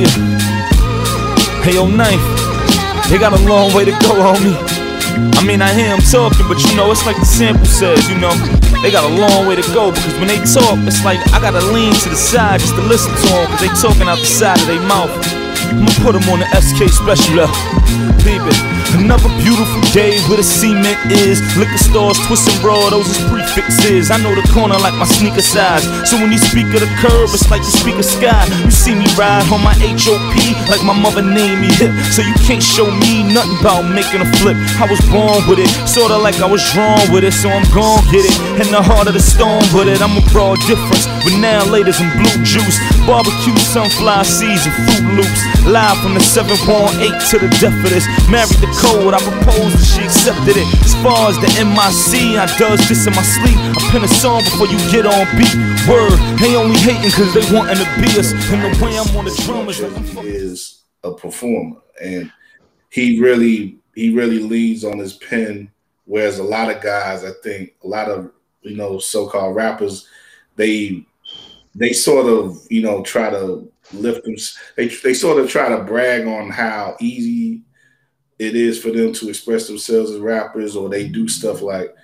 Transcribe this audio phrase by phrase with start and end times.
[0.00, 0.08] you.
[1.60, 2.20] Hey, yo, knife.
[3.10, 4.56] They got a long way to go, homie.
[5.36, 8.16] I mean, I hear them talking, but you know, it's like the sample says, you
[8.16, 8.32] know,
[8.82, 11.60] they got a long way to go because when they talk, it's like I gotta
[11.72, 14.60] lean to the side just to listen to them because they talking out the side
[14.60, 15.10] of their mouth.
[15.68, 18.19] I'ma put them on the SK special, uh.
[18.24, 18.52] Baby.
[18.98, 21.38] Another beautiful day where the cement is.
[21.56, 24.10] Liquor stores, twist and roll, those is prefixes.
[24.10, 25.86] I know the corner like my sneaker size.
[26.08, 28.46] So when you speak of the curb, it's like you speak of sky.
[28.66, 30.34] You see me ride on my HOP
[30.68, 31.94] like my mother named me hip.
[32.10, 34.58] So you can't show me nothing about making a flip.
[34.82, 37.32] I was born with it, sorta like I was drawn with it.
[37.32, 38.36] So I'm gon' get it.
[38.60, 41.06] In the heart of the storm, but it, I'm a broad difference.
[41.22, 42.76] But now, ladies and blue juice,
[43.06, 45.40] barbecue, sunflower seeds, and Fruit Loops.
[45.64, 48.09] Live from the 718 to the death of this.
[48.30, 50.68] Married the code, I proposed and she accepted it.
[50.84, 53.58] As far as the MIC, I does this in my sleep.
[53.58, 55.54] I pen a song before you get on beat.
[55.88, 58.32] Word, they only hating cause they wanting to be us.
[58.52, 62.30] And the way I'm on the drum is like I'm is a performer, and
[62.90, 65.70] he really he really leads on his pen.
[66.04, 70.06] Whereas a lot of guys, I think a lot of you know so-called rappers,
[70.56, 71.04] they
[71.74, 74.36] they sort of you know try to lift them.
[74.76, 77.62] They they sort of try to brag on how easy
[78.40, 81.94] it is for them to express themselves as rappers, or they do stuff like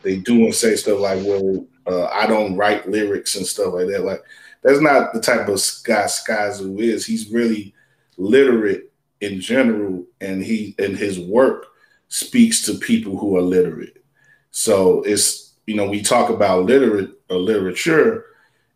[0.00, 3.88] they do and say stuff like, "Well, uh, I don't write lyrics and stuff like
[3.88, 4.22] that." Like
[4.62, 7.04] that's not the type of guy Skyzoo is.
[7.04, 7.74] He's really
[8.16, 11.66] literate in general, and he and his work
[12.08, 14.02] speaks to people who are literate.
[14.50, 18.24] So it's you know we talk about literate or literature.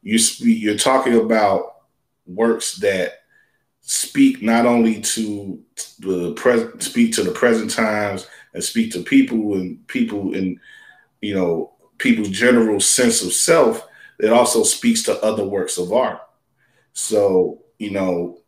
[0.03, 0.61] You speak.
[0.61, 1.77] You're talking about
[2.27, 3.20] works that
[3.86, 5.62] speak not only to
[6.00, 10.60] the present, speak to the present times, and speak to people and people in
[11.20, 13.86] you know people's general sense of self.
[14.18, 16.20] It also speaks to other works of art.
[16.94, 18.40] So you know,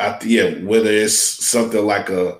[0.00, 2.38] I yeah, whether it's something like a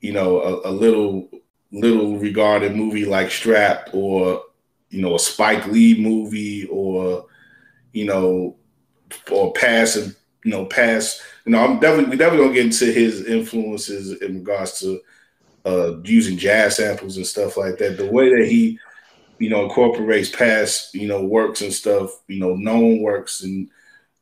[0.00, 1.30] you know a, a little
[1.70, 4.42] little regarded movie like Strapped or
[4.90, 7.26] you know a Spike Lee movie or
[7.92, 8.56] you know
[9.30, 10.12] or passing
[10.44, 14.36] you know past you know I'm definitely we definitely gonna get into his influences in
[14.36, 15.00] regards to
[15.64, 17.96] uh using jazz samples and stuff like that.
[17.96, 18.78] The way that he
[19.38, 23.68] you know incorporates past you know works and stuff you know known works and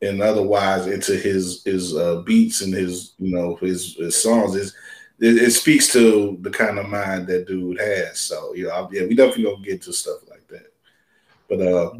[0.03, 4.75] and otherwise into his his uh, beats and his you know his, his songs is
[5.21, 8.19] it, it, speaks to the kind of mind that dude has.
[8.19, 10.72] So you know, yeah, we definitely gonna get to stuff like that.
[11.49, 11.93] But uh,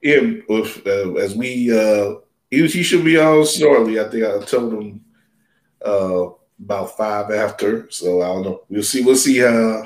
[0.00, 2.14] yeah, if, uh, as we uh,
[2.52, 3.98] he, he should be on shortly.
[3.98, 5.04] I think I told him
[5.84, 6.26] uh
[6.60, 7.90] about five after.
[7.90, 8.62] So I don't know.
[8.68, 9.02] We'll see.
[9.02, 9.84] We'll see how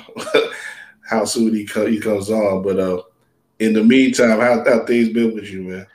[1.08, 2.62] how soon he co- he comes on.
[2.62, 3.02] But uh,
[3.58, 5.86] in the meantime, how how things been with you, man?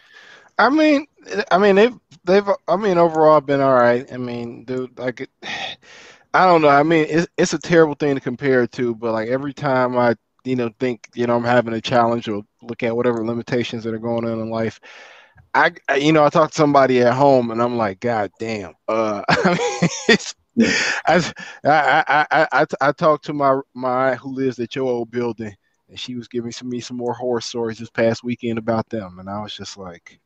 [0.58, 1.06] I mean,
[1.52, 4.12] I mean they've they've I mean overall been all right.
[4.12, 5.30] I mean, dude, like
[6.34, 6.70] I don't know.
[6.70, 9.98] I mean, it's it's a terrible thing to compare it to, but like every time
[9.98, 13.84] I you know think you know I'm having a challenge or look at whatever limitations
[13.84, 14.80] that are going on in life.
[15.54, 18.74] I, you know I talk to somebody at home and I'm like God damn.
[18.88, 19.90] Uh I mean,
[20.58, 21.34] I,
[21.66, 25.56] I, I, I, I talked to my my who lives at your old building,
[25.90, 29.20] and she was giving some, me some more horror stories this past weekend about them,
[29.20, 30.20] and I was just like,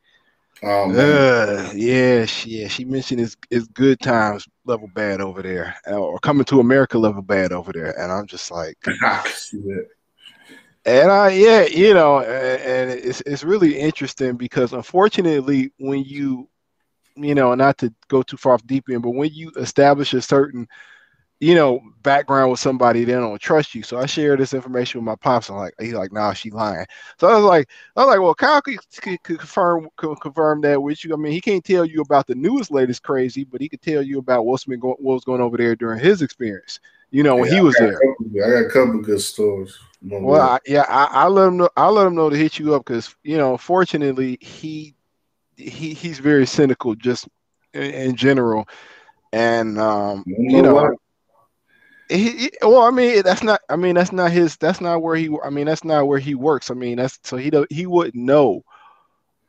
[0.64, 2.68] oh, uh, yeah, she, yeah.
[2.68, 7.22] She mentioned it's, it's good times level bad over there, or coming to America level
[7.22, 8.78] bad over there, and I'm just like,
[10.86, 16.48] and I, yeah, you know, and it's it's really interesting because unfortunately, when you
[17.16, 20.22] you know, not to go too far off deep end, but when you establish a
[20.22, 20.68] certain,
[21.40, 23.84] you know, background with somebody, they don't trust you.
[23.84, 25.50] So I share this information with my pops.
[25.50, 26.86] I'm like, he's like, nah, she lying.
[27.20, 30.82] So I was like, I was like, well, Kyle could, could, confirm could confirm that
[30.82, 31.14] with you.
[31.14, 34.02] I mean, he can't tell you about the newest latest crazy, but he could tell
[34.02, 36.80] you about what's been going, what was going over there during his experience.
[37.12, 37.94] You know, when yeah, he was there.
[37.94, 39.78] Couple, I got a couple good stories.
[40.08, 41.70] Well, I, yeah, I, I, let him know.
[41.76, 44.96] I let him know to hit you up because you know, fortunately, he
[45.58, 47.28] he he's very cynical just
[47.74, 48.68] in, in general,
[49.34, 50.96] and um, you know.
[52.08, 53.62] He, he, well, I mean, that's not.
[53.68, 54.58] I mean, that's not his.
[54.58, 55.36] That's not where he.
[55.44, 56.70] I mean, that's not where he works.
[56.70, 57.72] I mean, that's so he don't.
[57.72, 58.64] He wouldn't know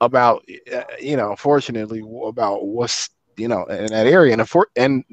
[0.01, 0.43] about.
[0.73, 5.05] Uh, you know, fortunately, about what's you know in that area, and for, and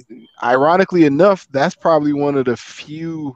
[0.41, 3.35] ironically enough, that's probably one of the few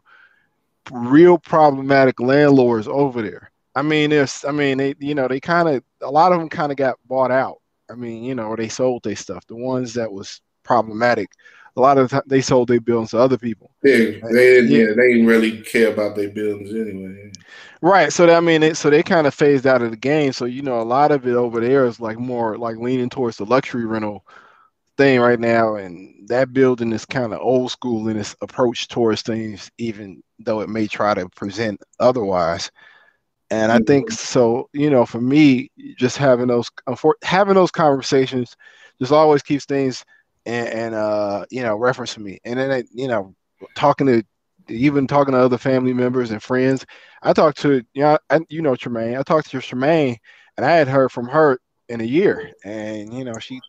[0.92, 3.52] real problematic landlords over there.
[3.76, 4.44] I mean, it's.
[4.46, 4.96] I mean, they.
[5.00, 5.84] You know, they kind of.
[6.02, 7.58] A lot of them kind of got bought out.
[7.90, 9.46] I mean, you know, they sold their stuff.
[9.48, 11.32] The ones that was problematic,
[11.76, 13.72] a lot of the time they sold their buildings to other people.
[13.84, 13.98] Yeah,
[14.32, 17.32] they yeah, yeah they didn't really care about their buildings anyway.
[17.82, 18.12] Right.
[18.12, 20.34] So that, I mean, it, so they kind of phased out of the game.
[20.34, 23.38] So you know, a lot of it over there is like more like leaning towards
[23.38, 24.26] the luxury rental
[24.98, 29.22] thing right now, and that building is kind of old school in its approach towards
[29.22, 32.72] things, even though it may try to present otherwise.
[33.50, 34.16] And I think mm-hmm.
[34.16, 34.70] so.
[34.74, 36.70] You know, for me, just having those
[37.24, 38.56] having those conversations
[39.00, 40.04] just always keeps things
[40.46, 42.40] and, and uh, you know referencing me.
[42.44, 43.36] And then you know,
[43.76, 44.24] talking to
[44.70, 46.86] even talking to other family members and friends.
[47.22, 49.18] I talked to you know, I, you know Tremaine.
[49.18, 50.18] I talked to Tremaine,
[50.56, 51.60] and I had heard from her
[51.90, 53.60] in a year, and you know she.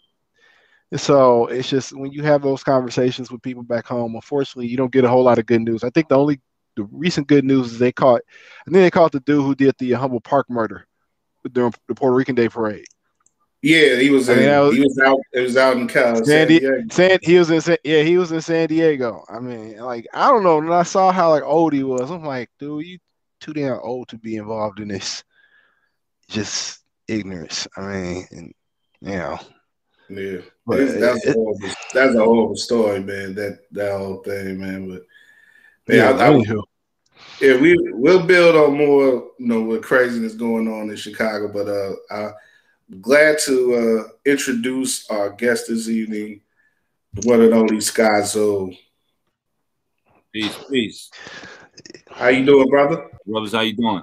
[0.96, 4.92] So it's just when you have those conversations with people back home, unfortunately, you don't
[4.92, 5.84] get a whole lot of good news.
[5.84, 6.40] I think the only
[6.76, 8.22] the recent good news is they caught.
[8.66, 10.86] I think they caught the dude who did the uh, Humboldt Park murder
[11.52, 12.86] during the Puerto Rican Day Parade.
[13.60, 14.30] Yeah, he was.
[14.30, 15.18] In, I mean, was, he was out.
[15.34, 16.80] It was out in Cal, San, Diego.
[16.90, 17.76] San, he was in.
[17.84, 19.24] Yeah, he was in San Diego.
[19.28, 20.56] I mean, like I don't know.
[20.56, 22.98] When I saw how like old he was, I'm like, dude, you
[23.40, 25.22] too damn old to be involved in this.
[26.28, 27.66] Just ignorance.
[27.76, 28.54] I mean, and,
[29.02, 29.38] you know.
[30.10, 33.34] Yeah, but that's it, a horrible, that's a horrible story, man.
[33.34, 34.88] That that whole thing, man.
[34.88, 36.42] But yeah, I, I,
[37.40, 41.52] yeah, we we'll build on more, you know, with craziness going on in Chicago.
[41.52, 42.30] But uh,
[42.90, 46.40] I'm glad to uh, introduce our guest this evening,
[47.12, 48.76] the one and only Skyzoo.
[50.32, 51.10] Peace, peace.
[52.10, 53.10] How you doing, brother?
[53.26, 54.02] Brothers, how you doing?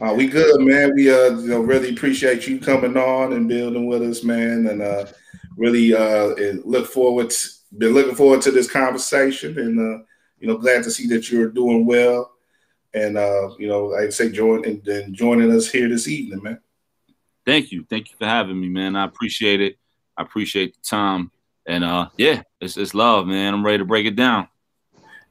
[0.00, 0.94] Uh, we good, man.
[0.94, 4.80] We uh, you know, really appreciate you coming on and building with us, man, and
[4.80, 5.06] uh,
[5.56, 7.30] really uh, look forward.
[7.30, 10.04] To, been looking forward to this conversation, and uh,
[10.38, 12.32] you know, glad to see that you're doing well,
[12.94, 16.60] and uh, you know, I'd say join and, and joining us here this evening, man.
[17.44, 17.84] Thank you.
[17.88, 18.96] Thank you for having me, man.
[18.96, 19.78] I appreciate it.
[20.16, 21.30] I appreciate the time.
[21.66, 23.52] And uh yeah, it's it's love, man.
[23.52, 24.48] I'm ready to break it down.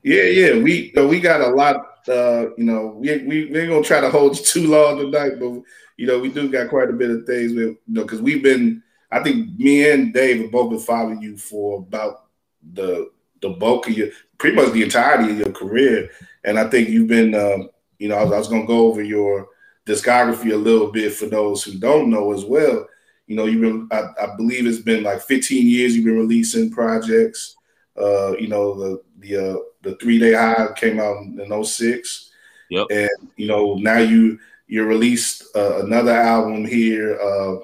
[0.03, 0.61] Yeah, yeah.
[0.61, 4.09] We we got a lot uh, you know, we we we ain't gonna try to
[4.09, 5.61] hold you too long tonight, but
[5.97, 8.43] you know, we do got quite a bit of things with you know, because we've
[8.43, 12.25] been I think me and Dave have both been following you for about
[12.73, 13.11] the
[13.41, 16.09] the bulk of your pretty much the entirety of your career.
[16.43, 19.03] And I think you've been um, you know, I was, I was gonna go over
[19.03, 19.47] your
[19.85, 22.87] discography a little bit for those who don't know as well.
[23.27, 26.71] You know, you've been, I, I believe it's been like 15 years you've been releasing
[26.71, 27.55] projects.
[27.99, 32.31] Uh, you know, the the uh, the three day high came out in 06.
[32.69, 32.87] Yep.
[32.91, 37.57] And you know, now you you released uh, another album here uh,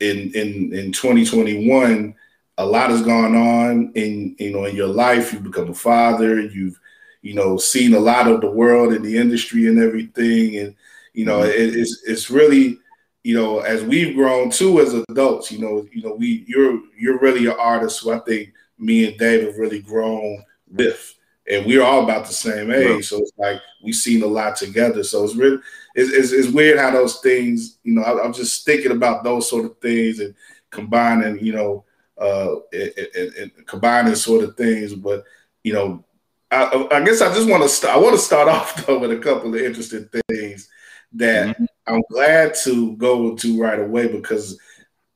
[0.00, 2.14] in in in 2021.
[2.58, 5.32] A lot has gone on in you know in your life.
[5.32, 6.40] You've become a father.
[6.40, 6.78] You've
[7.22, 10.58] you know seen a lot of the world and the industry and everything.
[10.58, 10.74] And
[11.14, 11.50] you know, mm-hmm.
[11.50, 12.78] it, it's it's really
[13.24, 15.50] you know as we've grown too as adults.
[15.50, 19.18] You know, you know we you're you're really an artist who I think me and
[19.18, 21.14] Dave have really grown with,
[21.52, 22.90] and we're all about the same age.
[22.90, 23.04] Right.
[23.04, 25.04] So it's like we've seen a lot together.
[25.04, 25.58] So it's really
[25.94, 27.78] it's, it's, it's weird how those things.
[27.84, 30.34] You know, I, am just thinking about those sort of things and
[30.70, 31.44] combining.
[31.44, 31.84] You know,
[32.18, 35.24] uh, and, and, and combining sort of things, but
[35.62, 36.04] you know.
[36.50, 37.96] I, I guess I just want to start.
[37.96, 40.68] I want to start off though with a couple of interesting things
[41.14, 41.64] that mm-hmm.
[41.86, 44.58] I'm glad to go to right away because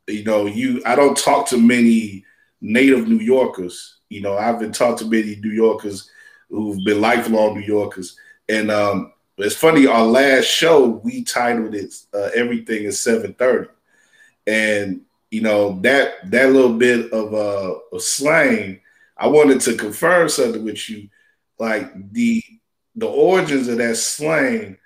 [0.09, 2.25] you know you I don't talk to many
[2.63, 3.99] native New Yorkers.
[4.09, 6.11] You know, I've been talked to many New Yorkers
[6.49, 8.17] who've been lifelong New Yorkers,
[8.49, 9.87] and um, it's funny.
[9.87, 13.69] Our last show we titled it uh, "Everything is 7:30,"
[14.47, 15.01] and
[15.31, 18.81] you know that that little bit of uh, of slang.
[19.19, 21.09] I wanted to confirm something with you,
[21.59, 22.43] like the
[22.95, 24.77] the origins of that slang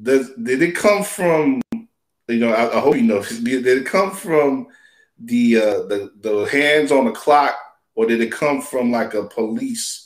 [0.00, 1.62] does did it come from?
[1.72, 3.22] You know, I, I hope you know.
[3.22, 4.68] Did it come from
[5.18, 7.54] the uh, the the hands on the clock,
[7.94, 10.03] or did it come from like a police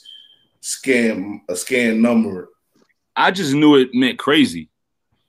[0.69, 2.49] scan a scam number?
[3.15, 4.69] I just knew it meant crazy.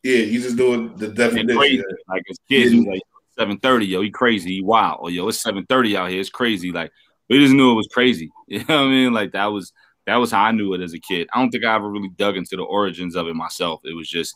[0.02, 1.58] Yeah, you just knew the definition.
[1.58, 1.82] Crazy.
[2.08, 3.02] Like as kids, was like
[3.38, 6.30] seven thirty, yo, he crazy, he wild, or yo, it's seven thirty out here, it's
[6.30, 6.72] crazy.
[6.72, 6.90] Like
[7.28, 8.30] we just knew it was crazy.
[8.48, 9.12] You know what I mean?
[9.12, 9.72] Like that was
[10.06, 11.28] that was how I knew it as a kid.
[11.32, 13.80] I don't think I ever really dug into the origins of it myself.
[13.84, 14.34] It was just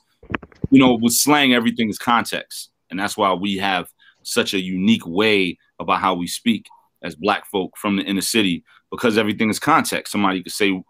[0.71, 2.71] you know, with slang, everything is context.
[2.91, 3.89] And that's why we have
[4.23, 6.67] such a unique way about how we speak
[7.03, 10.13] as black folk from the inner city because everything is context.
[10.13, 10.83] Somebody could say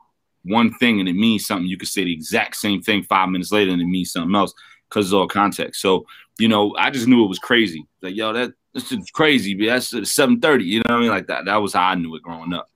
[0.44, 1.66] one thing and it means something.
[1.66, 4.54] You could say the exact same thing five minutes later and it means something else
[4.88, 5.80] because it's all context.
[5.80, 6.06] So,
[6.38, 7.86] you know, I just knew it was crazy.
[8.02, 10.64] Like, yo, that this is crazy, but that's 730.
[10.64, 11.10] You know what I mean?
[11.10, 11.44] Like that.
[11.46, 12.68] That was how I knew it growing up.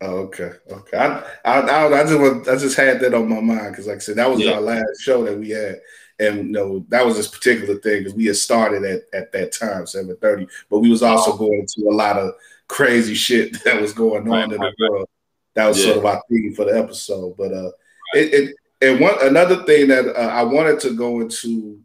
[0.00, 0.96] Oh, okay, okay.
[0.96, 3.98] I, I, I, I just, I just had that on my mind because, like I
[3.98, 4.52] said, that was yeah.
[4.52, 5.80] our last show that we had,
[6.20, 9.50] and you know that was this particular thing because we had started at at that
[9.50, 12.34] time seven thirty, but we was also going into a lot of
[12.68, 15.08] crazy shit that was going on right, in the world.
[15.58, 15.86] That was yeah.
[15.86, 17.36] sort of our theme for the episode.
[17.36, 17.72] But uh,
[18.14, 21.80] it, it and one another thing that uh, I wanted to go into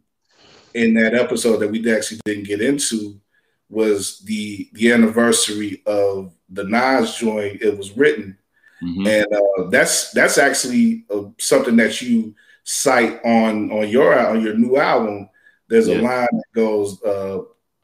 [0.74, 3.20] in that episode that we actually didn't get into
[3.68, 7.62] was the the anniversary of the Nas joint.
[7.62, 8.38] It was written,
[8.80, 9.08] mm-hmm.
[9.08, 14.56] and uh, that's that's actually uh, something that you cite on on your on your
[14.56, 15.28] new album.
[15.68, 15.96] There's yeah.
[15.96, 17.40] a line that goes uh,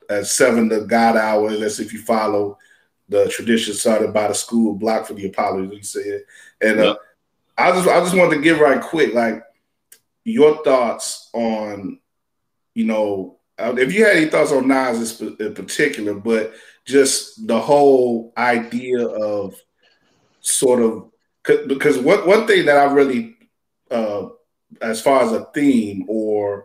[0.09, 1.51] at seven the God hour.
[1.57, 2.59] That's if you follow
[3.11, 5.71] the tradition started by the school block for the Apollo.
[5.73, 6.23] You said,
[6.61, 6.97] and uh,
[7.59, 9.43] I just I just wanted to give right quick like
[10.25, 11.99] your thoughts on
[12.75, 16.55] you know uh, if you had any thoughts on Nas in particular, but
[16.87, 19.55] just the whole idea of
[20.41, 21.11] sort of
[21.67, 23.37] because what one thing that I really,
[23.91, 24.29] uh,
[24.81, 26.65] as far as a theme or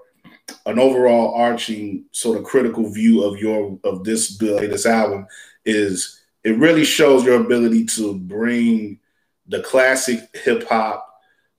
[0.66, 5.28] an overall arching sort of critical view of your of this bill, this album,
[5.66, 9.00] is it really shows your ability to bring
[9.48, 11.12] the classic hip hop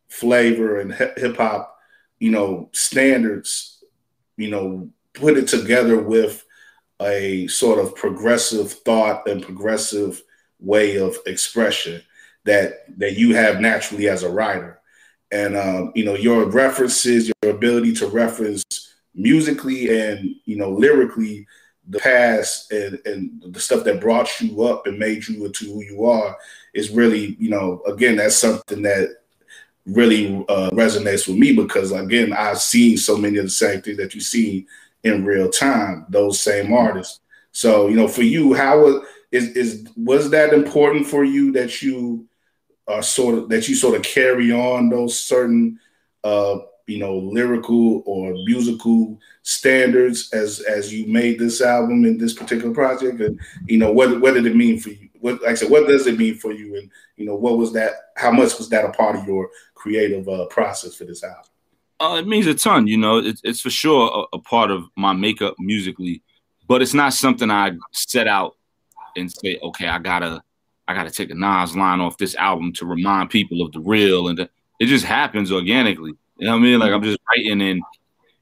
[0.08, 1.76] flavor and hip hop,
[2.20, 3.82] you know, standards,
[4.36, 6.44] you know, put it together with
[7.02, 10.22] a sort of progressive thought and progressive
[10.60, 12.00] way of expression
[12.44, 14.80] that that you have naturally as a writer.
[15.32, 18.62] And um, you know your references your ability to reference
[19.16, 21.44] musically and you know lyrically
[21.88, 25.82] the past and, and the stuff that brought you up and made you into who
[25.82, 26.36] you are
[26.74, 29.16] is really you know again that's something that
[29.86, 33.96] really uh, resonates with me because again i've seen so many of the same things
[33.96, 34.66] that you see
[35.06, 37.20] in real time, those same artists.
[37.52, 41.82] So, you know, for you, how was is is was that important for you that
[41.82, 42.28] you
[42.86, 45.78] are sort of that you sort of carry on those certain
[46.22, 52.32] uh you know lyrical or musical standards as as you made this album in this
[52.32, 55.54] particular project and you know what what did it mean for you what like i
[55.54, 58.56] said what does it mean for you and you know what was that how much
[58.58, 61.44] was that a part of your creative uh, process for this album
[61.98, 62.86] uh, it means a ton.
[62.86, 66.22] You know, it's, it's for sure a, a, part of my makeup musically,
[66.68, 68.56] but it's not something I set out
[69.16, 70.42] and say, okay, I gotta,
[70.86, 74.28] I gotta take a Nas line off this album to remind people of the real,
[74.28, 76.12] and the, it just happens organically.
[76.38, 76.78] You know what I mean?
[76.78, 77.82] Like I'm just writing, and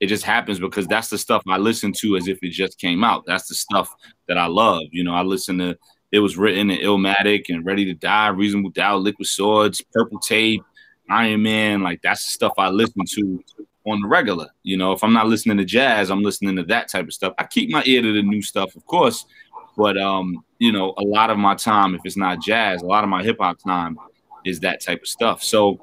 [0.01, 3.05] it just happens because that's the stuff I listen to as if it just came
[3.05, 3.25] out.
[3.27, 3.95] That's the stuff
[4.29, 4.83] that I love.
[4.91, 5.79] You know, I listen to.
[6.13, 10.63] It was written in Illmatic and Ready to Die, Reasonable Doubt, Liquid Swords, Purple Tape,
[11.11, 13.45] Iron Man, like that's the stuff I listen to
[13.87, 14.49] on the regular.
[14.63, 17.35] You know, if I'm not listening to jazz, I'm listening to that type of stuff.
[17.39, 19.27] I keep my ear to the new stuff, of course,
[19.77, 23.05] but um, you know, a lot of my time, if it's not jazz, a lot
[23.05, 23.99] of my hip hop time
[24.45, 25.43] is that type of stuff.
[25.43, 25.81] So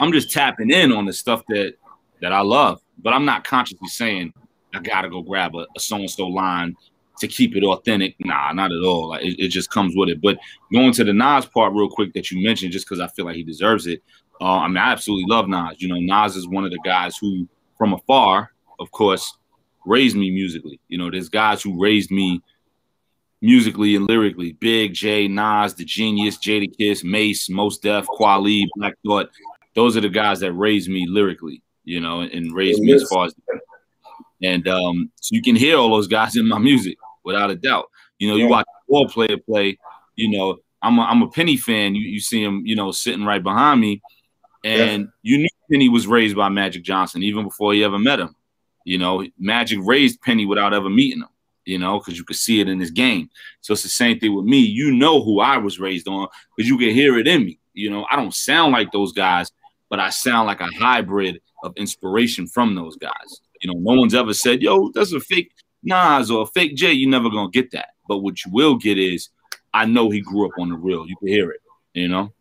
[0.00, 1.74] I'm just tapping in on the stuff that
[2.20, 4.32] that I love, but I'm not consciously saying
[4.74, 6.76] I gotta go grab a, a so and so line
[7.20, 8.14] to keep it authentic.
[8.20, 9.08] Nah, not at all.
[9.08, 10.20] Like, it, it, just comes with it.
[10.20, 10.38] But
[10.72, 13.36] going to the Nas part real quick that you mentioned, just because I feel like
[13.36, 14.02] he deserves it.
[14.40, 15.80] Uh, I mean, I absolutely love Nas.
[15.82, 19.36] You know, Nas is one of the guys who, from afar, of course,
[19.84, 20.80] raised me musically.
[20.88, 22.40] You know, there's guys who raised me
[23.40, 24.52] musically and lyrically.
[24.52, 29.30] Big J, Nas, The Genius, Jadakiss, Mase, Mos Def, Kweli, Black Thought.
[29.74, 33.26] Those are the guys that raised me lyrically, you know, and raised me as far
[33.26, 33.34] as
[34.42, 37.86] and um, so you can hear all those guys in my music without a doubt.
[38.18, 39.78] You know, you watch a ball player play,
[40.16, 41.94] you know, I'm a, I'm a Penny fan.
[41.94, 44.00] You, you see him, you know, sitting right behind me.
[44.64, 45.08] And yeah.
[45.22, 48.34] you knew Penny was raised by Magic Johnson even before you ever met him.
[48.84, 51.28] You know, Magic raised Penny without ever meeting him,
[51.64, 53.28] you know, because you could see it in his game.
[53.60, 54.58] So it's the same thing with me.
[54.58, 57.58] You know who I was raised on because you can hear it in me.
[57.74, 59.52] You know, I don't sound like those guys,
[59.90, 63.40] but I sound like a hybrid of inspiration from those guys.
[63.60, 65.52] You know, no one's ever said, yo, that's a fake
[65.82, 67.90] Nas or a fake J, you're never gonna get that.
[68.08, 69.28] But what you will get is,
[69.72, 71.06] I know he grew up on the real.
[71.06, 71.60] You can hear it,
[71.94, 72.32] you know.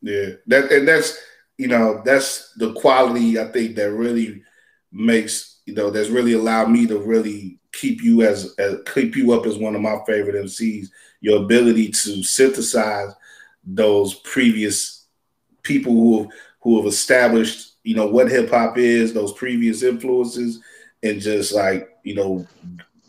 [0.00, 1.18] Yeah, that and that's
[1.58, 4.42] you know that's the quality I think that really
[4.92, 9.32] makes you know that's really allowed me to really keep you as, as keep you
[9.32, 10.86] up as one of my favorite MCs.
[11.20, 13.12] Your ability to synthesize
[13.64, 15.06] those previous
[15.62, 16.30] people who
[16.66, 20.60] who have established you know what hip hop is, those previous influences,
[21.04, 22.44] and just like you know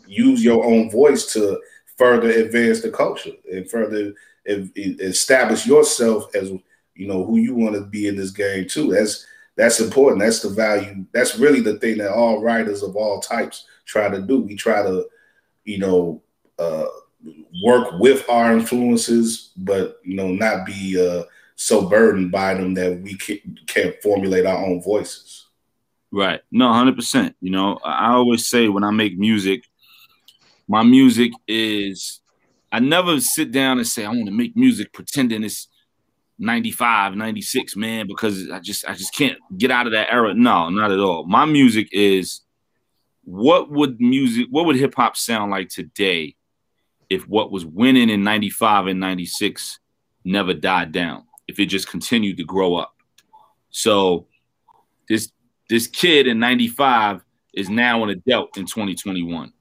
[0.06, 1.60] use your own voice to
[1.96, 4.14] further advance the culture and further
[4.46, 6.52] establish yourself as
[6.94, 8.92] you know who you want to be in this game too.
[8.92, 10.22] That's that's important.
[10.22, 11.04] That's the value.
[11.12, 14.38] That's really the thing that all writers of all types try to do.
[14.38, 15.04] We try to,
[15.64, 16.22] you know,
[16.60, 16.86] uh,
[17.64, 21.24] work with our influences, but you know, not be uh,
[21.60, 25.46] so burdened by them that we can't, formulate our own voices.
[26.12, 26.40] Right.
[26.50, 27.36] No, hundred percent.
[27.40, 29.64] You know, I always say when I make music,
[30.66, 32.20] my music is.
[32.70, 35.68] I never sit down and say I want to make music pretending it's
[36.38, 40.34] 95, 96, man, because I just I just can't get out of that era.
[40.34, 41.26] No, not at all.
[41.26, 42.42] My music is
[43.24, 46.36] what would music, what would hip hop sound like today
[47.08, 49.80] if what was winning in 95 and 96
[50.24, 52.94] never died down, if it just continued to grow up?
[53.70, 54.26] So
[55.08, 55.32] this
[55.68, 57.22] this kid in 95
[57.54, 59.52] is now an adult in 2021.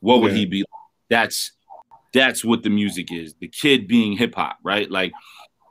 [0.00, 0.38] What would yeah.
[0.38, 0.64] he be?
[1.10, 1.52] That's
[2.12, 3.34] that's what the music is.
[3.40, 4.90] The kid being hip hop, right?
[4.90, 5.12] Like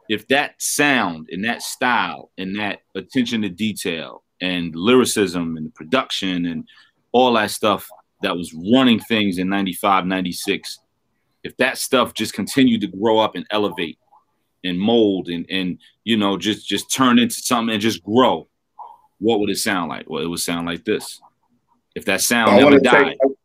[0.10, 5.72] if that sound and that style and that attention to detail and lyricism and the
[5.72, 6.68] production and
[7.12, 7.88] all that stuff
[8.22, 10.80] that was running things in 95, 96,
[11.44, 13.98] if that stuff just continued to grow up and elevate
[14.63, 18.48] and mold and and you know just just turn into something and just grow,
[19.20, 20.10] what would it sound like?
[20.10, 21.22] Well, it would sound like this.
[21.96, 23.18] If that sound never died.
[23.22, 23.38] Take,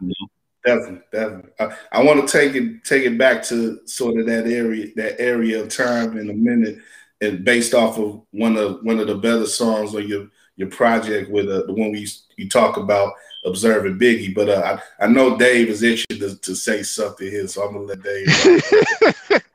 [0.00, 0.28] you know?
[0.64, 1.50] Definitely, definitely.
[1.58, 5.20] I, I want to take it take it back to sort of that area that
[5.20, 6.78] area of time in a minute,
[7.20, 11.30] and based off of one of one of the better songs on your your project
[11.30, 13.12] with uh, the one we you talk about
[13.44, 14.34] observing Biggie.
[14.34, 17.74] But uh, I I know Dave is itching to, to say something here, so I'm
[17.74, 19.42] gonna let Dave.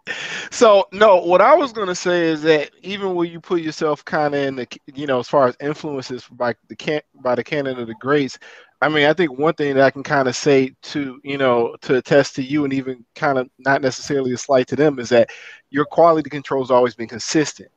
[0.52, 4.34] so no, what I was gonna say is that even when you put yourself kind
[4.36, 7.80] of in the you know as far as influences by the can by the canon
[7.80, 8.38] of the greats,
[8.82, 11.76] I mean, I think one thing that I can kind of say to, you know,
[11.82, 15.10] to attest to you and even kind of not necessarily a slight to them is
[15.10, 15.32] that
[15.72, 17.70] your quality control has always been consistent.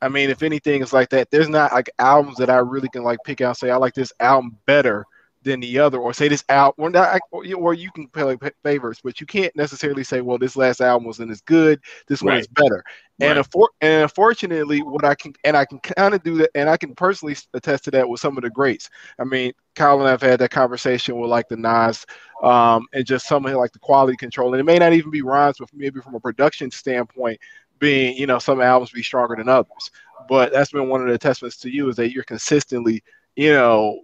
[0.00, 3.02] I mean, if anything is like that, there's not like albums that I really can
[3.02, 5.04] like pick out and say, I like this album better
[5.44, 9.20] than the other, or say this out, or, not, or you can play favorites, but
[9.20, 12.32] you can't necessarily say, well, this last album wasn't as good, this right.
[12.32, 12.82] one is better.
[13.20, 13.30] Right.
[13.30, 13.46] And,
[13.80, 16.96] and unfortunately, what I can and I can kind of do that, and I can
[16.96, 18.90] personally attest to that with some of the greats.
[19.20, 22.04] I mean, Kyle and I've had that conversation with like the Nas,
[22.42, 25.22] um, and just some of like the quality control, and it may not even be
[25.22, 27.38] rhymes, but maybe from a production standpoint,
[27.78, 29.92] being you know some albums be stronger than others.
[30.28, 33.04] But that's been one of the testaments to you is that you're consistently,
[33.36, 34.00] you know,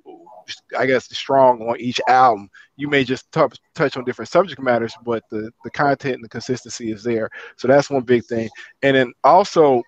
[0.78, 2.48] I guess strong on each album.
[2.76, 3.42] You may just t-
[3.74, 7.30] touch on different subject matters, but the the content and the consistency is there.
[7.56, 8.48] So that's one big thing.
[8.82, 9.82] And then also,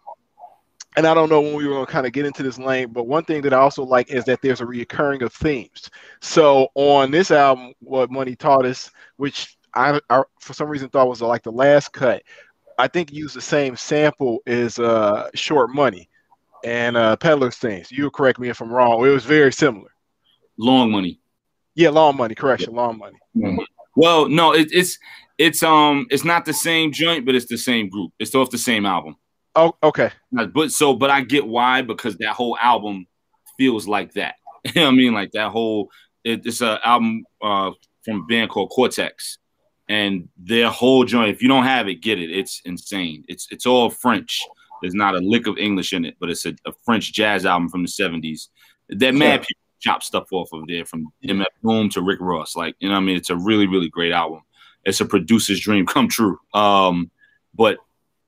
[0.96, 2.92] and I don't know when we were going to kind of get into this lane,
[2.92, 5.90] but one thing that I also like is that there's a reoccurring of themes.
[6.20, 11.08] So on this album, what Money taught us, which I, I for some reason thought
[11.08, 12.22] was like the last cut,
[12.78, 16.08] I think used the same sample as uh, Short Money
[16.64, 17.90] and uh, Peddler Themes.
[17.90, 19.04] You correct me if I'm wrong.
[19.06, 19.90] It was very similar.
[20.58, 21.20] Long money.
[21.74, 22.34] Yeah, long money.
[22.34, 23.16] Correction, long money.
[23.36, 23.62] Mm-hmm.
[23.96, 24.98] Well, no, it, it's
[25.38, 28.12] it's um it's not the same joint, but it's the same group.
[28.18, 29.16] It's off the same album.
[29.54, 30.10] Oh, okay.
[30.32, 33.06] But so, but I get why because that whole album
[33.58, 34.36] feels like that.
[34.64, 35.12] you know what I mean?
[35.12, 35.90] Like that whole
[36.24, 37.72] it, it's an album uh,
[38.04, 39.38] from a band called Cortex,
[39.88, 41.30] and their whole joint.
[41.30, 42.30] If you don't have it, get it.
[42.30, 43.24] It's insane.
[43.28, 44.42] It's it's all French.
[44.80, 47.68] There's not a lick of English in it, but it's a, a French jazz album
[47.68, 48.48] from the '70s.
[48.88, 52.56] That mad people chop stuff off of there from MF Doom to Rick Ross.
[52.56, 53.16] Like, you know I mean?
[53.16, 54.42] It's a really, really great album.
[54.84, 56.38] It's a producer's dream come true.
[56.54, 57.10] Um,
[57.54, 57.78] but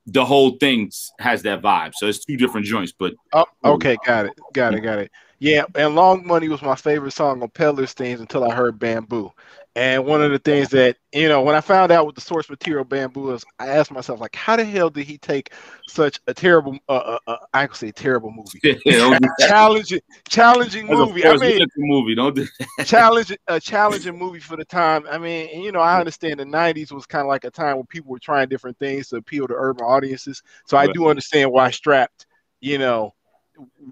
[0.06, 1.94] the whole thing has that vibe.
[1.94, 5.10] So it's two different joints, but oh, okay, got it, got it, got it.
[5.38, 9.32] Yeah, and Long Money was my favorite song on Peddler Themes until I heard Bamboo.
[9.76, 12.48] And one of the things that, you know, when I found out what the source
[12.48, 15.52] material bamboo is, I asked myself, like, how the hell did he take
[15.88, 18.78] such a terrible, uh, uh, uh I could say terrible movie,
[19.40, 21.26] challenging, challenging movie.
[21.26, 22.46] I mean, movie, don't do
[22.84, 25.06] challenging, a challenging movie for the time.
[25.10, 27.76] I mean, and, you know, I understand the '90s was kind of like a time
[27.76, 30.40] when people were trying different things to appeal to urban audiences.
[30.66, 30.88] So right.
[30.88, 32.26] I do understand why Strapped,
[32.60, 33.12] you know,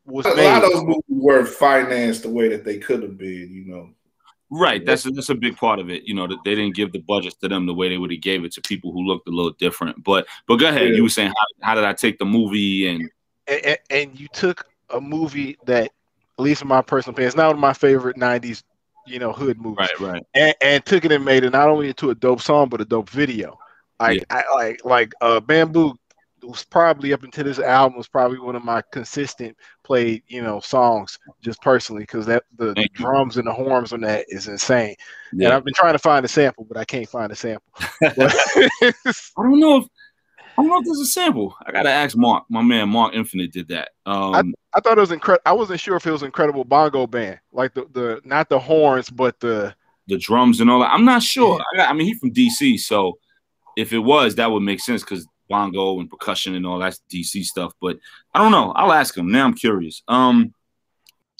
[0.05, 0.45] was a made.
[0.45, 3.91] lot of those movies weren't financed the way that they could have been, you know.
[4.55, 6.03] Right, that's a, that's a big part of it.
[6.05, 8.21] You know that they didn't give the budgets to them the way they would have
[8.21, 10.05] gave it to people who looked a little different.
[10.05, 10.91] But but go ahead.
[10.91, 10.97] Yeah.
[10.97, 13.11] You were saying how, how did I take the movie and...
[13.47, 17.47] and and you took a movie that, at least in my personal opinion, is not
[17.47, 18.63] one of my favorite '90s,
[19.07, 19.89] you know, hood movies.
[19.99, 20.23] Right, right.
[20.35, 22.85] And, and took it and made it not only into a dope song but a
[22.85, 23.59] dope video.
[24.01, 24.25] Like yeah.
[24.29, 25.95] I like like uh, Bamboo
[26.43, 30.61] was probably up until this album was probably one of my consistent played you know
[30.61, 34.95] songs just personally because that the, the drums and the horns on that is insane
[35.33, 35.47] yeah.
[35.47, 38.13] and i've been trying to find a sample but i can't find a sample i
[39.37, 39.87] don't know if
[40.57, 41.57] I don't know if there's a sample.
[41.67, 42.45] I gotta ask Mark.
[42.51, 43.89] My man Mark Infinite did that.
[44.05, 44.43] Um, I,
[44.75, 45.43] I thought it was incredible.
[45.47, 49.09] I wasn't sure if it was incredible bongo band, like the the not the horns,
[49.09, 49.75] but the
[50.09, 50.93] the drums and all that.
[50.93, 51.59] I'm not sure.
[51.75, 51.87] Yeah.
[51.87, 53.19] I, I mean, he's from DC, so
[53.77, 57.45] if it was, that would make sense because bongo and percussion and all that's DC
[57.45, 57.75] stuff.
[57.81, 57.99] But
[58.35, 58.73] I don't know.
[58.73, 59.31] I'll ask him.
[59.31, 60.03] Now I'm curious.
[60.09, 60.55] Um,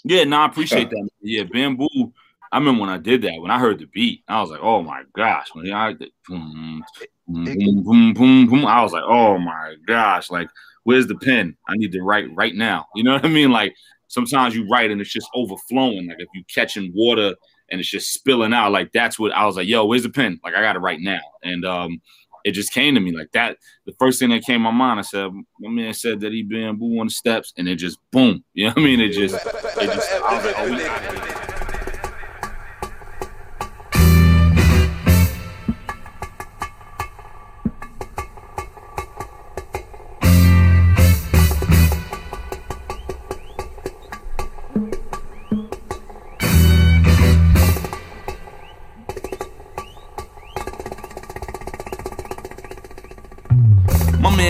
[0.03, 1.09] yeah, no, I appreciate that.
[1.21, 2.13] Yeah, bamboo.
[2.51, 4.83] I remember when I did that, when I heard the beat, I was like, oh
[4.83, 5.47] my gosh.
[5.53, 5.95] When I
[6.27, 6.83] boom,
[7.27, 10.49] boom, boom, boom, boom, boom, I was like, oh my gosh, like,
[10.83, 11.57] where's the pen?
[11.67, 12.85] I need to write right now.
[12.93, 13.51] You know what I mean?
[13.51, 13.73] Like
[14.09, 16.07] sometimes you write and it's just overflowing.
[16.07, 17.33] Like if you catching water
[17.73, 18.71] and it's just spilling out.
[18.71, 20.39] Like that's what I was like, yo, where's the pen?
[20.43, 21.21] Like I got it right now.
[21.43, 22.01] And um,
[22.43, 23.57] it just came to me like that.
[23.85, 26.43] The first thing that came to my mind, I said, my man said that he
[26.43, 28.43] bamboo on the steps, and it just boom.
[28.53, 28.99] You know what I mean?
[28.99, 31.42] It just, it just.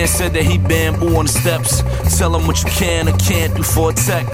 [0.04, 1.82] I was like, we said that he bamboo on the steps.
[2.18, 4.26] Tell him what you can or can't do for a tech.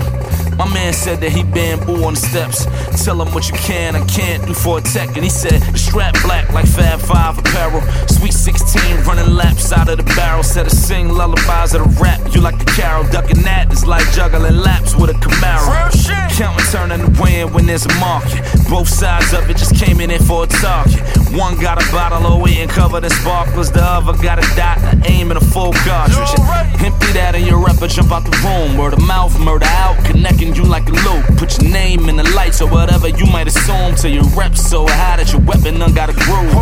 [0.58, 2.66] My man said that he bamboo on the steps.
[3.04, 5.14] Tell him what you can and can't do for a tech.
[5.14, 7.80] And he said, the strap black like Fab Five apparel.
[8.08, 10.42] Sweet 16 running laps out of the barrel.
[10.42, 12.20] Said to sing lullabies of the rap.
[12.34, 13.04] You like the carol.
[13.04, 15.88] Ducking that is like juggling laps with a Camaro.
[16.36, 18.42] Counting turning the wind when there's a market.
[18.68, 21.00] Both sides of it just came in for a target.
[21.32, 23.70] One got a bottle of wheat and covered in sparklers.
[23.70, 26.32] The other got a dot, an aim, and a full cartridge.
[26.80, 28.78] Empty that in your rep jump out the room.
[28.78, 31.24] Word of mouth, murder out, connecting you like a loop.
[31.36, 34.86] Put your name in the lights or whatever you might assume to your rep so
[34.86, 36.52] high that your weapon done got a groove.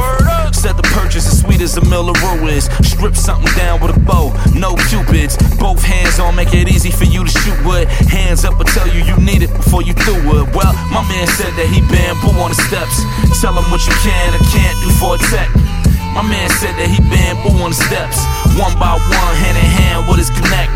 [0.55, 2.67] Said the purchase as sweet as a mill of is.
[2.83, 5.37] Strip something down with a bow, no cupids.
[5.59, 7.89] Both hands on, make it easy for you to shoot with.
[8.11, 10.47] Hands up, I tell you you need it before you do it.
[10.55, 12.99] Well, my man said that he bamboo on the steps.
[13.41, 15.78] Tell him what you can or can't do for a tech.
[16.15, 18.19] My man said that he bamboo on the steps.
[18.59, 20.73] One by one, hand in hand with his connect.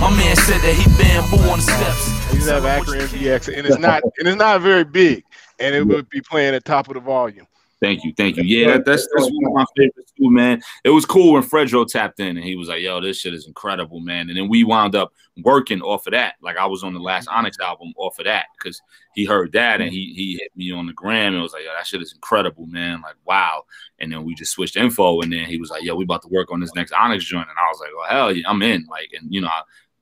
[0.00, 2.32] My man said that he bamboo on the steps.
[2.32, 5.24] He's have Acura MDX, and it's not and it's not very big,
[5.58, 7.46] and it would be playing at top of the volume.
[7.84, 8.44] Thank you, thank you.
[8.44, 10.62] Yeah, that's that's one of my favorites too, man.
[10.84, 13.46] It was cool when Fredro tapped in and he was like, "Yo, this shit is
[13.46, 16.34] incredible, man." And then we wound up working off of that.
[16.40, 18.80] Like I was on the last Onyx album off of that because
[19.14, 21.72] he heard that and he he hit me on the gram and was like, "Yo,
[21.76, 23.64] that shit is incredible, man!" Like wow.
[23.98, 26.28] And then we just switched info, and then he was like, "Yo, we about to
[26.28, 28.86] work on this next Onyx joint," and I was like, "Well, hell yeah, I'm in!"
[28.88, 29.50] Like, and you know,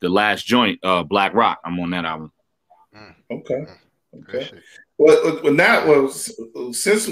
[0.00, 1.58] the last joint, uh, Black Rock.
[1.64, 2.32] I'm on that album.
[2.96, 3.14] Mm.
[3.30, 3.54] Okay.
[3.54, 3.78] Mm.
[4.28, 4.50] Okay.
[4.98, 6.38] Well, when that was
[6.72, 7.08] since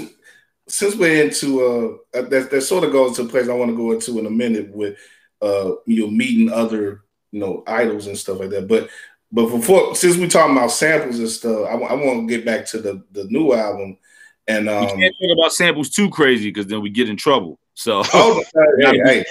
[0.71, 3.71] since we're into uh, uh, that, that sort of goes to a place I want
[3.71, 4.97] to go into in a minute with
[5.41, 8.67] uh, you know, meeting other you know idols and stuff like that.
[8.67, 8.89] But
[9.31, 12.65] but before, since we're talking about samples and stuff, I, I want to get back
[12.67, 13.97] to the the new album.
[14.47, 17.59] And um, we can't talk about samples too crazy because then we get in trouble.
[17.73, 18.43] So, oh,
[18.79, 19.25] hey, hey.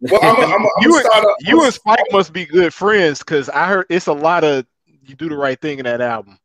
[0.00, 3.66] well, I'm, I'm, I'm you, and, you and Spike must be good friends because I
[3.66, 4.66] heard it's a lot of
[5.02, 6.38] you do the right thing in that album.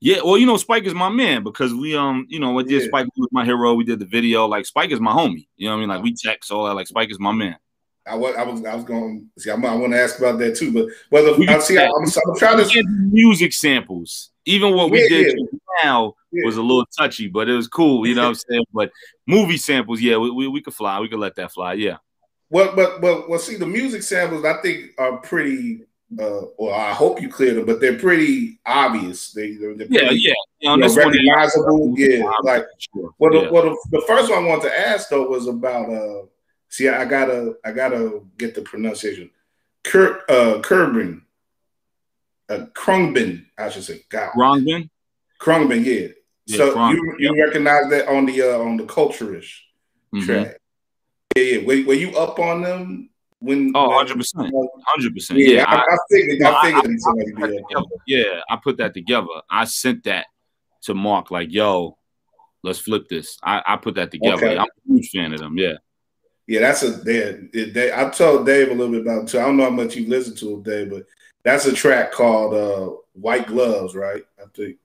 [0.00, 2.82] Yeah, well, you know, Spike is my man because we um, you know, I did
[2.82, 2.88] yeah.
[2.88, 3.74] Spike was my hero.
[3.74, 4.46] We did the video.
[4.46, 5.48] Like Spike is my homie.
[5.56, 5.88] You know what I mean?
[5.88, 6.74] Like we text all that.
[6.74, 7.56] Like Spike is my man.
[8.08, 9.50] I was, I was, I was going see.
[9.50, 12.66] I'm, I want to ask about that too, but whether I see, I'm, I'm, trying
[12.66, 14.30] to music samples.
[14.44, 15.58] Even what we yeah, did yeah.
[15.84, 18.06] now was a little touchy, but it was cool.
[18.06, 18.64] You know what I'm saying?
[18.72, 18.90] But
[19.26, 21.00] movie samples, yeah, we, we, we could fly.
[21.00, 21.74] We could let that fly.
[21.74, 21.98] Yeah.
[22.50, 25.82] Well, but but well, see, the music samples I think are pretty.
[26.12, 29.32] Uh, well, I hope you clear them, but they're pretty obvious.
[29.32, 31.94] They, they're, they're yeah, pretty, yeah, you know, recognizable.
[31.98, 33.10] Yeah, like sure.
[33.18, 36.22] well, the, well, the, the first one I wanted to ask though was about uh
[36.70, 39.30] See, I gotta, I gotta get the pronunciation.
[39.84, 41.22] Kurt, uh, Kerbin,
[42.50, 44.04] uh, Khruangbin, I should say.
[44.10, 44.32] God.
[44.34, 44.90] Khruangbin.
[45.40, 46.08] Khruangbin, yeah.
[46.44, 49.60] yeah so Krung, you you recognize that on the uh, on the culturish
[50.12, 50.26] mm-hmm.
[50.26, 50.58] track.
[51.36, 51.58] Yeah, yeah.
[51.66, 53.08] Were, were you up on them
[53.40, 53.72] when?
[53.74, 54.52] Oh, 100 percent,
[54.86, 55.38] hundred percent.
[55.40, 56.42] Yeah, I, I, figured.
[56.42, 57.00] I, I figured.
[57.38, 59.26] I, I, yeah, I put that together.
[59.50, 60.26] I sent that
[60.82, 61.96] to Mark, like, "Yo,
[62.62, 64.46] let's flip this." I, I put that together.
[64.46, 64.56] Okay.
[64.56, 65.56] I'm a huge fan of them.
[65.56, 65.74] Yeah.
[66.48, 69.38] Yeah, that's a they, I told Dave a little bit about it too.
[69.38, 71.04] I don't know how much you listen to him, Dave, but
[71.44, 74.22] that's a track called uh, White Gloves, right?
[74.40, 74.78] I think.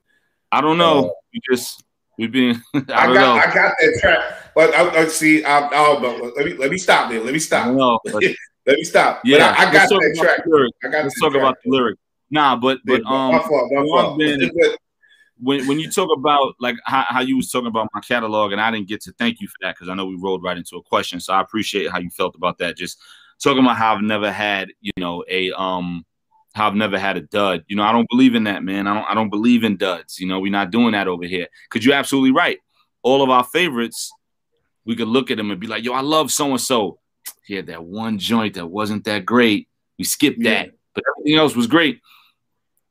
[0.52, 1.06] I don't know.
[1.06, 1.86] Uh, we just
[2.18, 2.62] we've been.
[2.74, 3.32] I, I got know.
[3.32, 5.44] I got that track, but I, I see.
[5.44, 7.22] I, I but let me let me stop there.
[7.22, 7.74] Let me stop.
[7.74, 8.36] Know, let
[8.68, 9.22] me stop.
[9.24, 10.42] Yeah, I, I, got that track.
[10.84, 11.04] I got.
[11.04, 11.42] Let's talk track.
[11.42, 11.98] about the lyric.
[12.30, 14.18] Nah, but but um, my fault, my fault.
[14.18, 14.50] Been,
[15.40, 18.62] when when you talk about like how, how you was talking about my catalog, and
[18.62, 20.78] I didn't get to thank you for that because I know we rolled right into
[20.78, 21.20] a question.
[21.20, 22.78] So I appreciate how you felt about that.
[22.78, 23.00] Just
[23.42, 26.06] talking about how I've never had, you know, a um
[26.54, 27.64] how I've never had a dud.
[27.68, 28.88] You know, I don't believe in that, man.
[28.88, 30.20] I don't I don't believe in duds.
[30.20, 31.48] You know, we're not doing that over here.
[31.70, 32.60] Cause you're absolutely right.
[33.02, 34.12] All of our favorites,
[34.86, 37.00] we could look at them and be like, yo, I love so and so.
[37.44, 39.68] He had that one joint that wasn't that great.
[39.98, 40.64] We skipped yeah.
[40.64, 42.02] that, but everything else was great.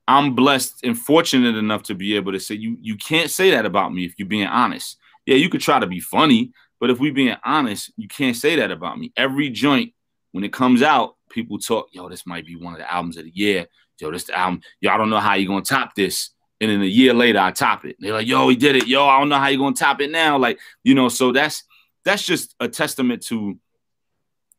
[0.09, 3.65] I'm blessed and fortunate enough to be able to say you you can't say that
[3.65, 4.99] about me if you're being honest.
[5.27, 8.57] Yeah, you could try to be funny, but if we're being honest, you can't say
[8.57, 9.13] that about me.
[9.17, 9.93] Every joint
[10.33, 13.25] when it comes out, people talk, yo, this might be one of the albums of
[13.25, 13.67] the year.
[14.01, 16.31] Yo, this the album, yo, I don't know how you're gonna top this.
[16.61, 17.97] and then a year later I top it.
[17.99, 18.87] They're like, "Yo, he did it.
[18.87, 21.65] Yo, I don't know how you're gonna top it now." Like, you know, so that's
[22.05, 23.59] that's just a testament to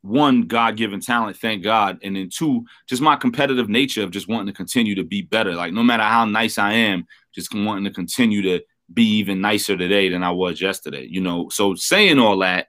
[0.02, 4.48] one God-given talent, thank God, and then two, just my competitive nature of just wanting
[4.48, 5.56] to continue to be better.
[5.56, 8.62] Like, no matter how nice I am, just wanting to continue to
[8.94, 11.08] be even nicer today than I was yesterday.
[11.10, 12.68] You know, so saying all that,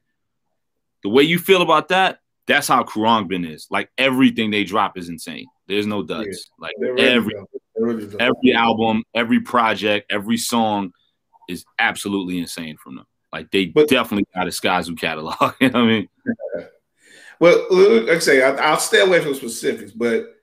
[1.03, 3.67] the way you feel about that, that's how Khruangbin is.
[3.71, 5.47] Like everything they drop is insane.
[5.67, 6.51] There's no duds.
[6.61, 7.35] Yeah, like every
[8.21, 10.93] every album, every project, every song
[11.49, 13.07] is absolutely insane from them.
[13.35, 15.55] Like they but, definitely got a Skyzoo catalog.
[15.61, 16.09] you know what I mean?
[17.41, 20.37] Well, like I say, I, will stay away from specifics, but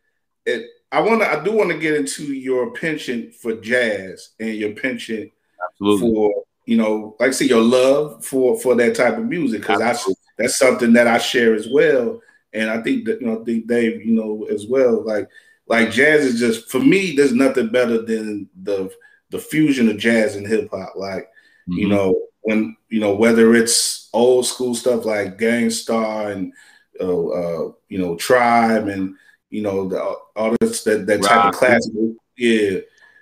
[0.45, 4.55] it, I want to, I do want to get into your penchant for jazz and
[4.55, 5.31] your penchant
[5.71, 6.13] Absolutely.
[6.13, 9.79] for, you know, like I say, your love for for that type of music because
[9.79, 9.95] I
[10.37, 13.67] that's something that I share as well, and I think that you know, I think
[13.67, 15.29] Dave, you know, as well, like
[15.65, 17.15] like jazz is just for me.
[17.15, 18.91] There's nothing better than the
[19.29, 20.97] the fusion of jazz and hip hop.
[20.97, 21.23] Like
[21.69, 21.77] mm-hmm.
[21.77, 26.53] you know when you know whether it's old school stuff like Gang Starr and
[26.99, 29.15] uh, uh, you know Tribe and
[29.49, 29.99] you know the,
[30.35, 31.53] all this that that type Rock.
[31.53, 31.93] of classic,
[32.37, 32.79] yeah,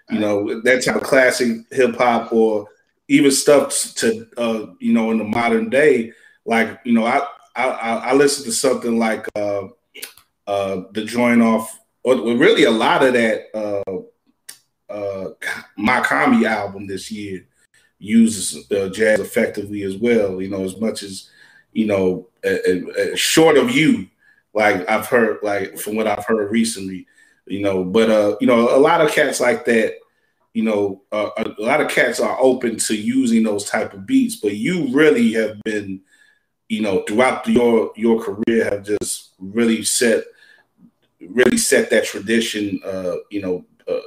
[0.10, 2.68] you know that type of classic hip hop or
[3.08, 6.12] even stuff to uh, you know in the modern day.
[6.46, 9.68] Like you know I I, I listen to something like uh,
[10.48, 15.30] uh, the joint off or really a lot of that uh, uh,
[15.78, 17.46] Mach-Hommy album this year
[18.00, 20.42] uses uh, jazz effectively as well.
[20.42, 21.30] You know, as much as
[21.74, 22.28] you know,
[23.16, 24.08] short of you,
[24.54, 27.06] like I've heard, like from what I've heard recently,
[27.46, 27.84] you know.
[27.84, 29.96] But uh, you know, a lot of cats like that.
[30.54, 34.08] You know, uh, a, a lot of cats are open to using those type of
[34.08, 36.02] beats, but you really have been,
[36.68, 40.24] you know, throughout your your career, have just really set
[41.22, 44.00] really set that tradition, uh, you know, uh,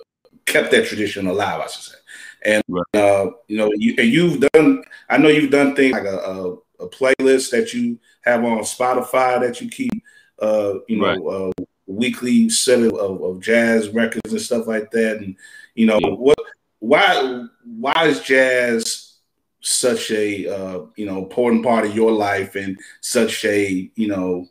[0.47, 1.99] kept that tradition alive, I should say.
[2.45, 2.63] And
[2.95, 4.85] uh, you know, you and you've done.
[5.09, 9.41] I know you've done things like a, a, a playlist that you have on Spotify
[9.41, 9.93] that you keep.
[10.41, 11.53] Uh, you know, right.
[11.59, 15.19] uh, weekly set of, of, jazz records and stuff like that.
[15.19, 15.37] And
[15.75, 16.11] you know, yeah.
[16.11, 16.39] what?
[16.81, 17.47] Why?
[17.65, 19.13] Why is jazz
[19.61, 24.47] such a uh, you know important part of your life and such a you know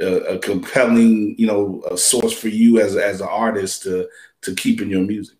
[0.00, 4.08] a, a compelling you know source for you as as an artist to
[4.42, 5.36] to keep in your music?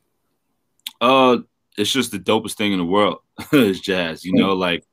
[1.00, 1.38] Uh,
[1.76, 3.18] it's just the dopest thing in the world
[3.52, 4.24] is jazz.
[4.24, 4.84] You know, like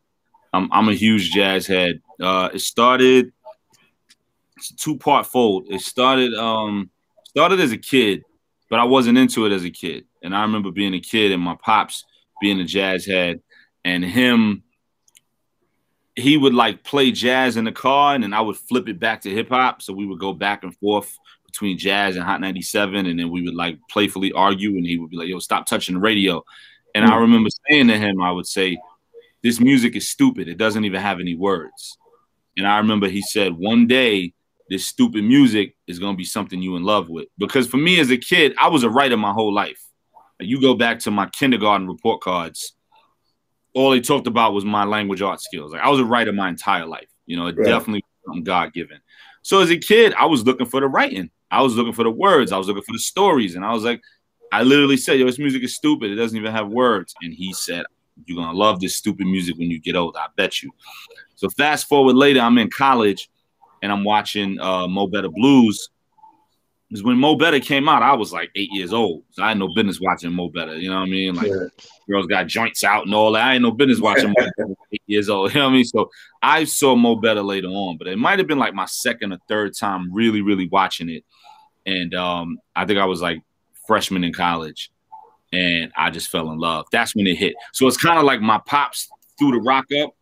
[0.54, 2.02] I'm I'm a huge jazz head.
[2.22, 3.32] Uh, it started
[4.58, 5.68] it's a two part fold.
[5.70, 6.90] It started um
[7.26, 8.24] started as a kid,
[8.70, 10.06] but I wasn't into it as a kid.
[10.22, 12.06] And I remember being a kid and my pops
[12.42, 13.42] being a jazz head
[13.84, 14.64] and him
[16.16, 19.22] he would like play jazz in the car and then I would flip it back
[19.22, 19.82] to hip hop.
[19.82, 21.18] So we would go back and forth
[21.50, 23.06] between jazz and Hot 97.
[23.06, 25.96] And then we would like playfully argue and he would be like, yo, stop touching
[25.96, 26.44] the radio.
[26.96, 27.22] And I mm.
[27.22, 28.78] remember saying to him, I would say,
[29.42, 30.48] this music is stupid.
[30.48, 31.98] It doesn't even have any words.
[32.58, 34.34] And I remember he said, one day,
[34.70, 37.28] this stupid music is going to be something you in love with.
[37.38, 39.82] Because for me as a kid, I was a writer my whole life.
[40.40, 42.74] You go back to my kindergarten report cards
[43.74, 45.72] all they talked about was my language art skills.
[45.72, 47.08] Like I was a writer my entire life.
[47.26, 47.66] You know, it right.
[47.66, 48.04] definitely
[48.44, 49.00] God given.
[49.42, 51.30] So as a kid, I was looking for the writing.
[51.52, 52.52] I was looking for the words.
[52.52, 53.56] I was looking for the stories.
[53.56, 54.02] And I was like,
[54.52, 56.12] I literally said, yo, this music is stupid.
[56.12, 57.14] It doesn't even have words.
[57.22, 57.86] And he said,
[58.26, 60.16] You're gonna love this stupid music when you get old.
[60.18, 60.72] I bet you.
[61.36, 63.30] So fast forward later, I'm in college
[63.82, 65.90] and I'm watching uh Mo Better Blues
[66.90, 69.24] because when Mo Better came out, I was like eight years old.
[69.30, 70.76] So I had no business watching Mo Better.
[70.76, 71.36] You know what I mean?
[71.36, 71.68] Like yeah.
[72.10, 73.46] girls got joints out and all that.
[73.46, 75.54] I ain't no business watching Mo Better eight years old.
[75.54, 75.86] You know what I mean?
[75.86, 76.10] So
[76.42, 79.38] I saw Mo Better later on, but it might have been like my second or
[79.48, 81.24] third time really, really watching it.
[81.90, 83.42] And um, I think I was like
[83.88, 84.92] freshman in college.
[85.52, 86.86] And I just fell in love.
[86.92, 87.56] That's when it hit.
[87.74, 90.14] So it's kind of like my pops threw the rock up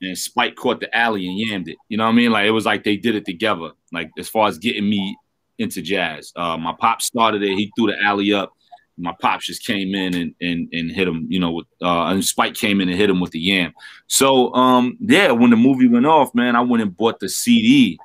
[0.00, 1.76] and Spike caught the alley and yammed it.
[1.88, 2.30] You know what I mean?
[2.30, 3.72] Like it was like they did it together.
[3.92, 5.16] Like as far as getting me
[5.58, 6.32] into jazz.
[6.36, 7.56] Uh, my pops started it.
[7.56, 8.52] He threw the alley up.
[8.96, 12.24] My pops just came in and and, and hit him, you know, with uh, and
[12.24, 13.72] Spike came in and hit him with the yam.
[14.08, 17.98] So um, yeah, when the movie went off, man, I went and bought the CD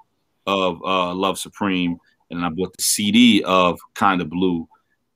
[0.48, 1.98] of uh, Love Supreme,
[2.30, 4.68] and I bought the CD of Kinda Blue,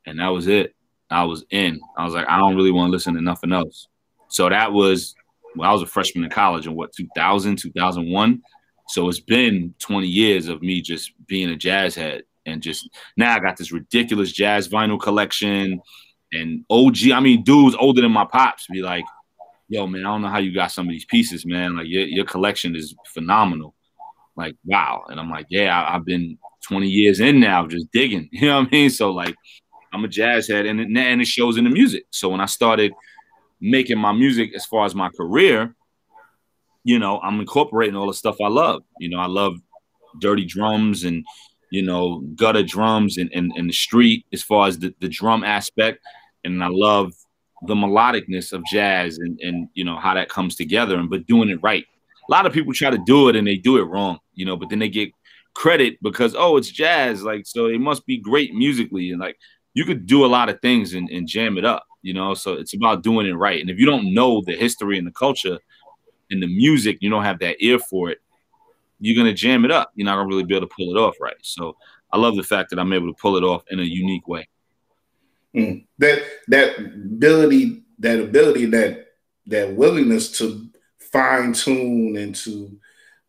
[0.06, 0.76] and that was it.
[1.10, 1.80] I was in.
[1.98, 3.88] I was like, I don't really want to listen to nothing else.
[4.28, 5.16] So that was
[5.56, 8.42] well, I was a freshman in college in what 2000, 2001.
[8.88, 13.36] So it's been 20 years of me just being a jazz head and just now
[13.36, 15.82] I got this ridiculous jazz vinyl collection
[16.32, 17.12] and OG.
[17.14, 19.06] I mean, dudes older than my pops be like,
[19.68, 21.78] "Yo, man, I don't know how you got some of these pieces, man.
[21.78, 23.76] Like your your collection is phenomenal."
[24.40, 25.04] Like, wow.
[25.10, 28.60] And I'm like, "Yeah, I, have been 20 years in now, just digging." You know
[28.60, 28.90] what I mean?
[28.90, 29.36] So like,
[29.92, 32.06] I'm a jazz head, and it, and it shows in the music.
[32.12, 32.94] So when I started
[33.60, 35.76] making my music as far as my career,
[36.86, 38.82] you know, I'm incorporating all the stuff I love.
[39.00, 39.56] You know, I love
[40.20, 41.26] dirty drums and
[41.70, 45.44] you know gutter drums and and, and the street as far as the, the drum
[45.44, 46.00] aspect,
[46.46, 47.12] and I love
[47.68, 51.50] the melodicness of jazz and and you know how that comes together and but doing
[51.50, 51.86] it right.
[52.30, 54.56] A lot of people try to do it and they do it wrong, you know,
[54.56, 55.12] but then they get
[55.54, 59.38] credit because oh it's jazz like so it must be great musically and like
[59.74, 62.54] you could do a lot of things and, and jam it up you know so
[62.54, 65.58] it's about doing it right and if you don't know the history and the culture
[66.32, 68.20] and the music you don't have that ear for it
[69.00, 71.16] you're gonna jam it up you're not gonna really be able to pull it off
[71.20, 71.76] right so
[72.14, 74.48] i love the fact that i'm able to pull it off in a unique way
[75.56, 75.84] mm.
[75.98, 79.08] that that ability that ability that
[79.48, 80.70] that willingness to
[81.12, 82.78] fine tune and to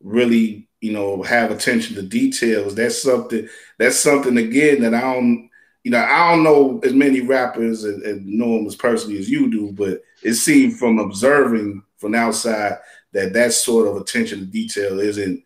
[0.00, 2.74] really you know have attention to details.
[2.74, 5.50] That's something that's something again that i don't
[5.82, 9.30] you know i don't know as many rappers and, and know them as personally as
[9.30, 12.78] you do but it seemed from observing from outside
[13.12, 15.42] that that sort of attention to detail isn't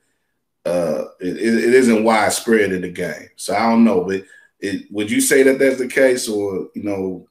[0.67, 3.29] uh it, it isn't widespread in the game.
[3.37, 4.25] So i don't know but
[4.61, 7.29] it, would you say that that's the case or you know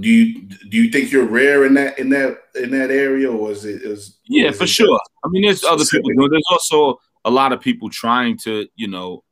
[0.00, 3.50] do you do you think you're rare in that in that in that area or
[3.50, 4.98] is it is yeah for sure.
[5.24, 8.88] i mean there's other people doing there's also a lot of people trying to you
[8.88, 9.22] know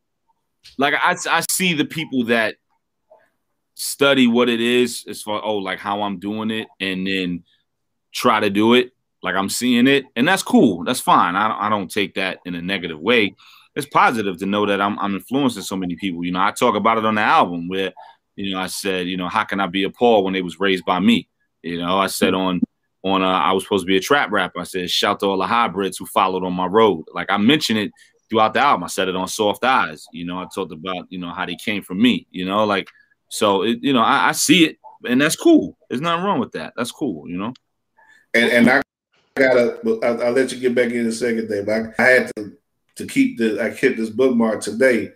[0.78, 2.54] like i i see the people that
[3.74, 7.42] study what it is as far oh like how i'm doing it and then
[8.12, 10.84] try to do it like i'm seeing it and that's cool.
[10.84, 11.36] That's fine.
[11.36, 13.34] I, I don't take that in a negative way.
[13.74, 16.24] It's positive to know that I'm, I'm influencing so many people.
[16.24, 17.92] You know i talk about it on the album where
[18.36, 20.60] you know, I said, you know, how can I be a Paul when they was
[20.60, 21.28] raised by me?
[21.62, 22.60] You know, I said on
[23.04, 24.60] on uh, I was supposed to be a trap rapper.
[24.60, 27.04] I said, shout to all the hybrids who followed on my road.
[27.12, 27.92] Like I mentioned it
[28.30, 28.84] throughout the album.
[28.84, 30.06] I said it on Soft Eyes.
[30.12, 32.26] You know, I talked about you know how they came from me.
[32.30, 32.88] You know, like
[33.28, 33.62] so.
[33.62, 35.76] It, you know, I, I see it, and that's cool.
[35.88, 36.72] There's nothing wrong with that.
[36.76, 37.28] That's cool.
[37.28, 37.54] You know.
[38.34, 38.82] And and I
[39.36, 39.78] gotta.
[40.02, 41.68] I'll, I'll let you get back in a second, Dave.
[41.68, 42.52] I, I had to
[42.96, 43.62] to keep the.
[43.62, 45.12] I kept this bookmark today.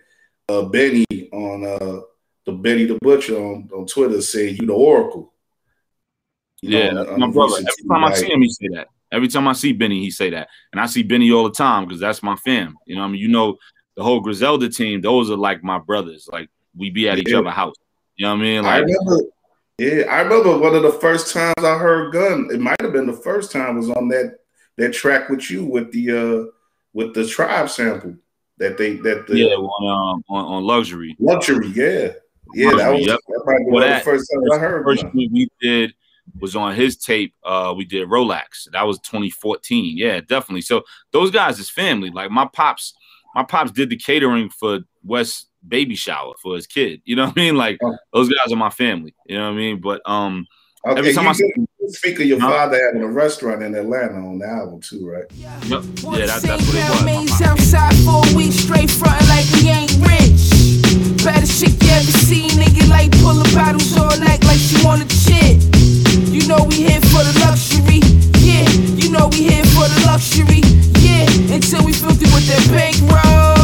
[0.49, 2.01] Uh, Benny on uh
[2.47, 5.33] the Benny the Butcher on, on Twitter saying you the Oracle.
[6.61, 7.57] You yeah, know, my brother.
[7.57, 8.87] Every time I see him, he say that.
[9.11, 11.85] Every time I see Benny, he say that, and I see Benny all the time
[11.85, 12.75] because that's my fam.
[12.85, 13.57] You know, I mean, you know,
[13.95, 16.27] the whole Griselda team; those are like my brothers.
[16.31, 17.75] Like we be at each other's house.
[18.15, 18.63] You know what I mean?
[18.63, 19.23] Like, I remember.
[19.77, 22.49] Yeah, I remember one of the first times I heard Gunn.
[22.51, 24.39] It might have been the first time was on that
[24.77, 26.51] that track with you with the uh
[26.93, 28.15] with the tribe sample
[28.57, 32.09] that they that the yeah on um, on, on luxury luxury yeah
[32.53, 33.19] yeah, that was, yep.
[33.27, 34.85] that probably well, that, the first time I heard.
[34.85, 35.93] First thing we did
[36.39, 37.33] was on his tape.
[37.43, 38.69] Uh, we did Rolex.
[38.71, 39.97] That was 2014.
[39.97, 40.61] Yeah, definitely.
[40.61, 42.09] So those guys is family.
[42.09, 42.93] Like my pops,
[43.35, 47.01] my pops did the catering for West baby shower for his kid.
[47.05, 47.55] You know what I mean?
[47.55, 47.97] Like oh.
[48.13, 49.15] those guys are my family.
[49.25, 49.81] You know what I mean?
[49.81, 50.45] But um,
[50.87, 51.51] okay, every time I see,
[51.87, 52.49] speak of your huh?
[52.49, 55.25] father having a restaurant in Atlanta on the album too, right?
[55.33, 55.83] Yep.
[56.19, 57.41] Yeah, that, that's what it was.
[57.41, 60.86] Outside for a week straight frontin' like we ain't rich.
[61.27, 65.59] Baddest shit you ever seen, nigga, like pulling bottles all night like she wanna shit.
[66.31, 67.99] You know we here for the luxury,
[68.39, 68.63] yeah.
[68.95, 70.63] You know we here for the luxury,
[71.03, 71.27] yeah.
[71.53, 73.56] Until we filthy with that bankroll,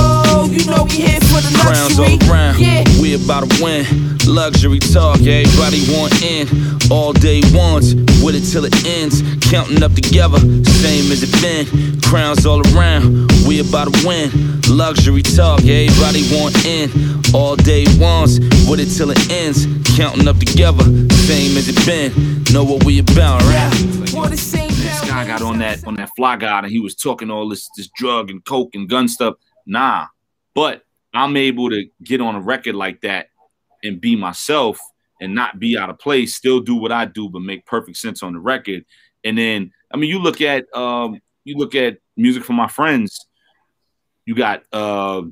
[0.63, 2.60] you know we here for the luxury, all around.
[2.60, 2.84] yeah.
[3.02, 3.86] We about to win,
[4.26, 6.47] luxury talk, everybody want in.
[6.91, 9.21] All day once, with it till it ends.
[9.49, 11.99] Counting up together, same as it been.
[12.02, 14.30] Crowns all around, we about to win.
[14.69, 16.89] Luxury talk, everybody want in.
[17.34, 19.65] All day once, with it till it ends.
[19.97, 20.84] Counting up together,
[21.28, 22.43] same as it been.
[22.54, 23.71] Know what we about, right?
[24.30, 27.69] This guy got on that on that fly guy and he was talking all this
[27.76, 29.36] this drug and coke and gun stuff.
[29.65, 30.08] Nah,
[30.56, 33.28] but I'm able to get on a record like that
[33.84, 34.80] and be myself
[35.22, 38.24] and not be out of place, still do what I do, but make perfect sense
[38.24, 38.86] on the record.
[39.24, 43.28] And then, I mean, you look at um, you look at music from my friends.
[44.26, 45.24] You got uh,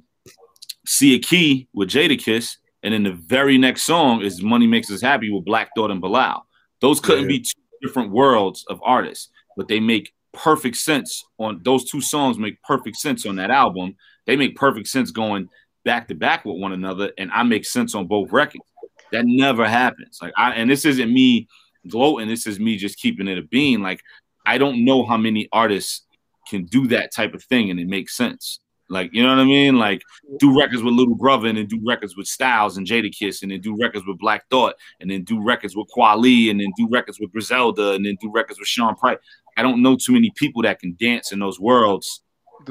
[0.86, 5.02] See a Key with Jadakiss, and then the very next song is Money Makes Us
[5.02, 6.46] Happy with Black Thought and Bilal.
[6.80, 7.38] Those couldn't yeah.
[7.38, 12.38] be two different worlds of artists, but they make perfect sense on those two songs
[12.38, 13.96] make perfect sense on that album.
[14.32, 15.50] They make perfect sense going
[15.84, 18.64] back to back with one another, and I make sense on both records.
[19.12, 20.20] That never happens.
[20.22, 21.50] Like I and this isn't me
[21.90, 23.82] gloating, this is me just keeping it a bean.
[23.82, 24.00] Like
[24.46, 26.06] I don't know how many artists
[26.48, 28.62] can do that type of thing and it makes sense.
[28.88, 29.78] Like, you know what I mean?
[29.78, 30.02] Like,
[30.40, 33.60] do records with Little Brother and then do records with Styles and Jadakiss and then
[33.60, 37.20] do records with Black Thought and then do records with Kweli and then do records
[37.20, 39.18] with Griselda and then do records with Sean Price.
[39.58, 42.22] I don't know too many people that can dance in those worlds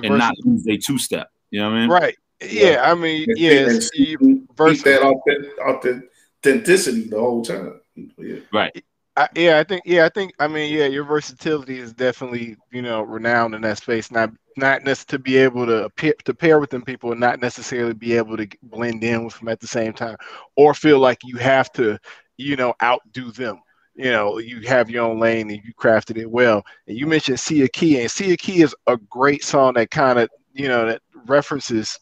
[0.03, 1.29] and not lose a two step.
[1.51, 1.91] You know what I mean?
[1.91, 2.17] Right.
[2.43, 3.91] Yeah, I mean, yes.
[3.95, 4.17] Yeah,
[4.57, 6.03] verse that off the
[6.43, 7.81] authenticity the whole time.
[8.17, 8.37] Yeah.
[8.53, 8.85] Right.
[9.17, 9.83] I, yeah, I think.
[9.85, 10.33] Yeah, I think.
[10.39, 14.11] I mean, yeah, your versatility is definitely you know renowned in that space.
[14.11, 17.41] Not not necessarily to be able to appear, to pair with them people, and not
[17.41, 20.17] necessarily be able to blend in with them at the same time,
[20.57, 21.99] or feel like you have to,
[22.39, 23.61] you know, outdo them.
[23.97, 26.65] You know, you have your own lane and you crafted it well.
[26.87, 29.91] And you mentioned See a Key, and See a Key is a great song that
[29.91, 31.99] kind of you know that references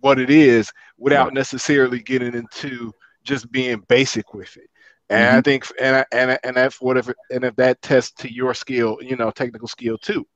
[0.00, 1.34] what it is without right.
[1.34, 2.92] necessarily getting into
[3.24, 4.68] just being basic with it.
[5.10, 5.38] And mm-hmm.
[5.38, 8.98] I think, and and and that's what if and if that tests to your skill,
[9.00, 10.26] you know, technical skill too,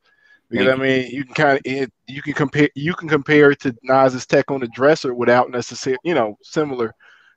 [0.50, 3.74] because I mean, you can kind of you can compare you can compare it to
[3.82, 6.92] Nas's tech on the dresser without necessarily, you know, similar,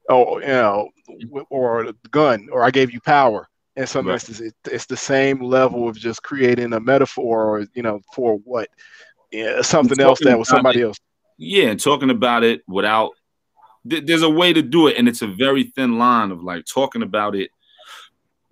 [0.09, 0.89] or you know,
[1.49, 3.47] or the gun, or I gave you power.
[3.75, 4.15] In some right.
[4.15, 8.35] instances, it, it's the same level of just creating a metaphor, or you know, for
[8.43, 8.67] what
[9.31, 10.97] yeah, something else that was somebody it, else.
[11.37, 13.11] Yeah, and talking about it without
[13.89, 16.65] th- there's a way to do it, and it's a very thin line of like
[16.65, 17.51] talking about it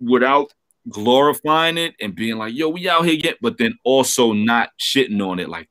[0.00, 0.52] without
[0.88, 5.20] glorifying it and being like, "Yo, we out here yet, but then also not shitting
[5.26, 5.68] on it like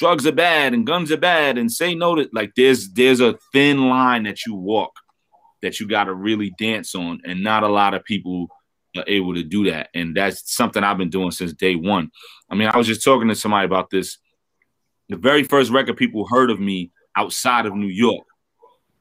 [0.00, 3.38] drugs are bad and guns are bad and say no to like there's there's a
[3.52, 4.92] thin line that you walk
[5.60, 8.48] that you got to really dance on and not a lot of people
[8.96, 12.10] are able to do that and that's something i've been doing since day one
[12.48, 14.16] i mean i was just talking to somebody about this
[15.10, 18.26] the very first record people heard of me outside of new york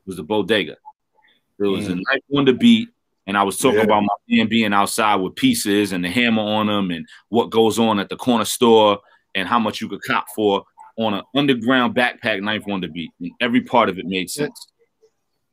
[0.06, 0.76] was the bodega.
[1.60, 1.92] It was mm.
[1.92, 2.90] a nice one to beat.
[3.28, 3.84] And I was talking yeah.
[3.84, 7.78] about my man being outside with pieces and the hammer on them and what goes
[7.78, 9.00] on at the corner store
[9.36, 10.64] and how much you could cop for
[10.98, 13.12] on an underground backpack Ninth Wonder beat.
[13.20, 14.68] And every part of it made sense.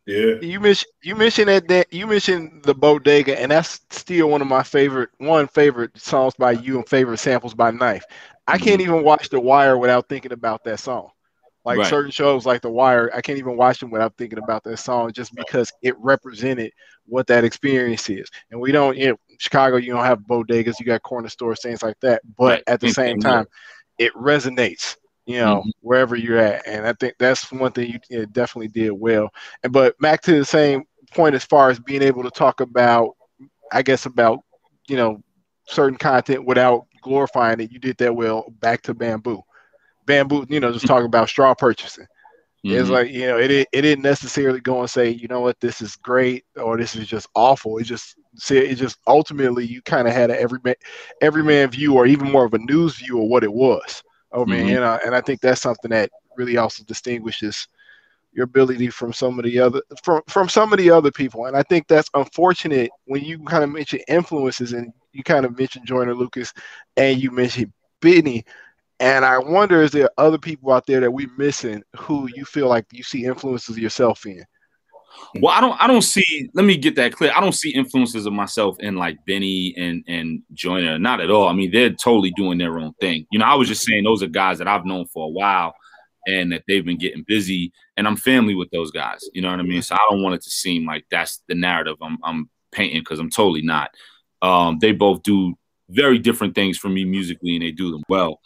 [0.07, 0.37] Yeah.
[0.41, 4.47] You mentioned you mentioned that, that you mentioned the bodega, and that's still one of
[4.47, 8.05] my favorite one favorite songs by you and favorite samples by Knife.
[8.47, 8.93] I can't mm-hmm.
[8.93, 11.11] even watch The Wire without thinking about that song.
[11.65, 11.87] Like right.
[11.89, 15.13] certain shows like The Wire, I can't even watch them without thinking about that song
[15.13, 16.71] just because it represented
[17.07, 18.29] what that experience is.
[18.53, 21.99] And we don't, know, Chicago, you don't have bodegas, you got corner stores, things like
[22.03, 22.23] that.
[22.39, 22.63] But right.
[22.69, 23.47] at the same time,
[23.99, 25.71] it resonates, you know, mm-hmm.
[25.81, 26.65] wherever you're at.
[26.69, 29.29] And I think that's one thing you definitely did well.
[29.65, 30.85] And but back to the same
[31.15, 33.17] point as far as being able to talk about,
[33.73, 34.39] I guess about,
[34.87, 35.21] you know,
[35.67, 38.53] certain content without glorifying it, you did that well.
[38.61, 39.43] Back to bamboo
[40.07, 42.07] bamboo, you know, just talking about straw purchasing.
[42.65, 42.77] Mm-hmm.
[42.77, 45.83] It's like, you know, it, it didn't necessarily go and say, you know what, this
[45.83, 47.79] is great or this is just awful.
[47.79, 50.75] It just see it just ultimately you kind of had an every man
[51.21, 54.03] every man view or even more of a news view of what it was.
[54.33, 54.83] Oh man, mm-hmm.
[54.83, 57.69] and, and I think that's something that really also distinguishes
[58.33, 61.47] your ability from some of the other from from some of the other people.
[61.47, 65.59] And I think that's unfortunate when you kind of mention influences and you kind of
[65.59, 66.53] mentioned Joyner Lucas
[66.97, 68.45] and you mentioned Benny.
[68.99, 72.69] And I wonder, is there other people out there that we're missing who you feel
[72.69, 74.43] like you see influences of yourself in?
[75.41, 77.33] Well, I don't I don't see let me get that clear.
[77.35, 80.99] I don't see influences of myself in like Benny and and Joyner.
[80.99, 81.49] Not at all.
[81.49, 83.27] I mean, they're totally doing their own thing.
[83.31, 85.75] You know, I was just saying those are guys that I've known for a while
[86.27, 89.21] and that they've been getting busy and I'm family with those guys.
[89.33, 89.83] You know what I mean?
[89.83, 93.19] So I don't want it to seem like that's the narrative I'm I'm painting because
[93.19, 93.91] I'm totally not.
[94.47, 95.55] Um, they both do
[95.89, 98.41] very different things for me musically and they do them well.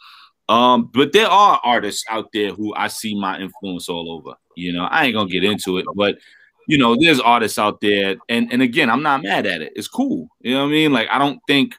[0.49, 4.35] Um, but there are artists out there who I see my influence all over.
[4.57, 6.17] You know, I ain't gonna get into it, but
[6.67, 9.73] you know, there's artists out there, and and again, I'm not mad at it.
[9.75, 10.27] It's cool.
[10.41, 10.91] You know what I mean?
[10.91, 11.75] Like I don't think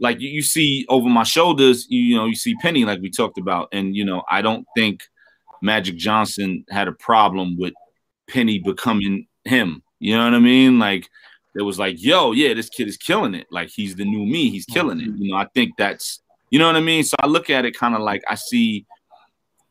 [0.00, 3.38] like you, see over my shoulders, you, you know, you see Penny like we talked
[3.38, 5.02] about, and you know, I don't think
[5.60, 7.74] Magic Johnson had a problem with
[8.28, 9.82] Penny becoming him.
[9.98, 10.78] You know what I mean?
[10.78, 11.08] Like
[11.58, 13.46] it was like, yo, yeah, this kid is killing it.
[13.50, 14.50] Like he's the new me.
[14.50, 15.08] He's killing it.
[15.08, 15.22] Mm-hmm.
[15.22, 17.04] You know, I think that's you know what I mean?
[17.04, 18.86] So I look at it kind of like I see,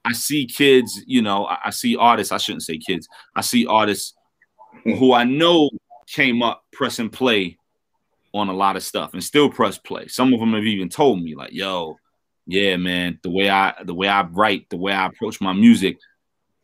[0.05, 1.01] I see kids.
[1.07, 2.31] You know, I, I see artists.
[2.31, 3.07] I shouldn't say kids.
[3.35, 4.13] I see artists
[4.83, 5.69] who I know
[6.07, 7.57] came up press and play
[8.33, 10.07] on a lot of stuff and still press play.
[10.07, 11.97] Some of them have even told me like, "Yo,
[12.45, 15.97] yeah, man, the way I the way I write, the way I approach my music,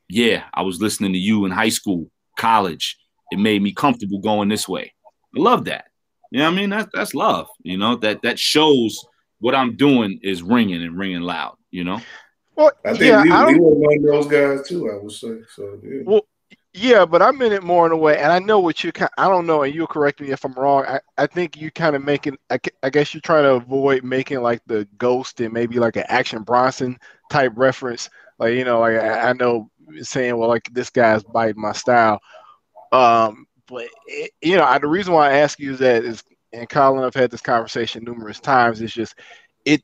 [0.09, 2.97] yeah, I was listening to you in high school, college.
[3.31, 4.92] It made me comfortable going this way.
[5.35, 5.85] I love that.
[6.31, 6.69] You know what I mean?
[6.69, 7.47] That's that's love.
[7.61, 8.99] You know that that shows
[9.43, 11.99] what I'm doing is ringing and ringing loud, you know?
[12.55, 15.11] Well, I think yeah, we, I we were one of those guys too, I would
[15.11, 15.39] say.
[15.53, 16.01] So, yeah.
[16.05, 16.25] Well,
[16.73, 19.11] yeah, but I'm in it more in a way, and I know what you kind.
[19.17, 20.85] I don't know, and you'll correct me if I'm wrong.
[20.87, 22.37] I, I think you kind of making.
[22.49, 26.05] I, I guess you're trying to avoid making like the ghost and maybe like an
[26.07, 26.97] Action Bronson
[27.29, 28.09] type reference.
[28.39, 29.69] Like you know, like I, I know
[30.01, 32.21] saying, well, like this guy's biting my style.
[32.93, 36.23] Um, but it, you know, I, the reason why I ask you is that is
[36.53, 38.79] and Colin, I've had this conversation numerous times.
[38.79, 39.15] It's just
[39.65, 39.81] it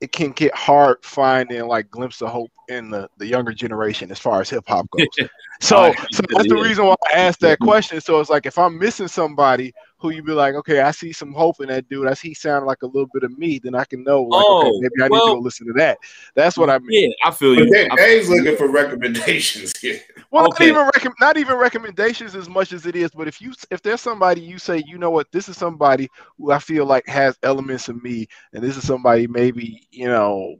[0.00, 4.18] it can get hard finding like glimpse of hope in the, the younger generation as
[4.18, 5.06] far as hip hop goes.
[5.60, 8.00] so, oh, so that's the reason why I asked that question.
[8.00, 11.32] So it's like if I'm missing somebody who you be like, okay, I see some
[11.32, 12.08] hope in that dude.
[12.08, 13.58] I see sound like a little bit of me.
[13.58, 15.72] Then I can know, like, oh, okay, maybe I well, need to go listen to
[15.74, 15.98] that.
[16.34, 17.10] That's what I mean.
[17.10, 17.70] Yeah, I feel you.
[17.70, 20.00] But Dave's looking for recommendations here.
[20.32, 20.70] Well, okay.
[20.70, 23.10] not even rec- not even recommendations as much as it is.
[23.10, 26.52] But if you if there's somebody you say, you know what, this is somebody who
[26.52, 30.54] I feel like has elements of me, and this is somebody maybe you know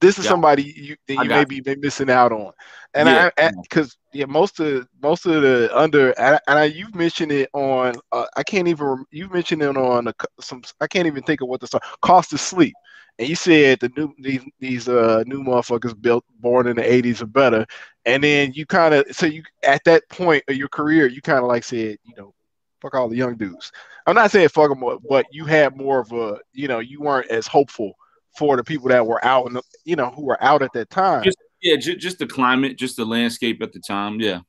[0.00, 0.30] this is yeah.
[0.30, 2.52] somebody you, that you may be missing out on.
[2.94, 3.30] And yeah.
[3.36, 7.94] I, because yeah, most of most of the under, and, I, you've mentioned it on.
[8.10, 9.04] Uh, I can't even.
[9.10, 10.62] You've mentioned it on a, some.
[10.80, 11.80] I can't even think of what the song.
[12.02, 12.74] Cost of sleep.
[13.18, 17.20] And you said the new these these uh new motherfuckers built born in the '80s
[17.22, 17.66] are better.
[18.06, 21.38] And then you kind of so you at that point of your career, you kind
[21.38, 22.34] of like said, you know,
[22.80, 23.70] fuck all the young dudes.
[24.06, 27.30] I'm not saying fuck them, but you had more of a, you know, you weren't
[27.30, 27.94] as hopeful
[28.36, 31.22] for the people that were out and you know who were out at that time.
[31.22, 34.20] Just, yeah, just, just the climate, just the landscape at the time.
[34.20, 34.40] Yeah.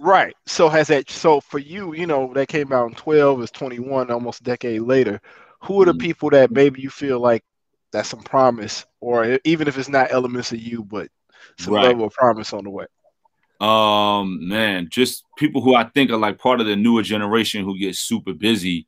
[0.00, 0.34] Right.
[0.46, 4.10] So has that so for you, you know, that came out in 12 is 21,
[4.10, 5.20] almost a decade later.
[5.62, 6.00] Who are the mm-hmm.
[6.00, 7.44] people that maybe you feel like
[7.92, 11.08] that's some promise, or even if it's not elements of you, but
[11.58, 11.86] some right.
[11.86, 12.86] level of promise on the way?
[13.60, 17.78] Um, man, just people who I think are like part of the newer generation who
[17.78, 18.86] get super busy.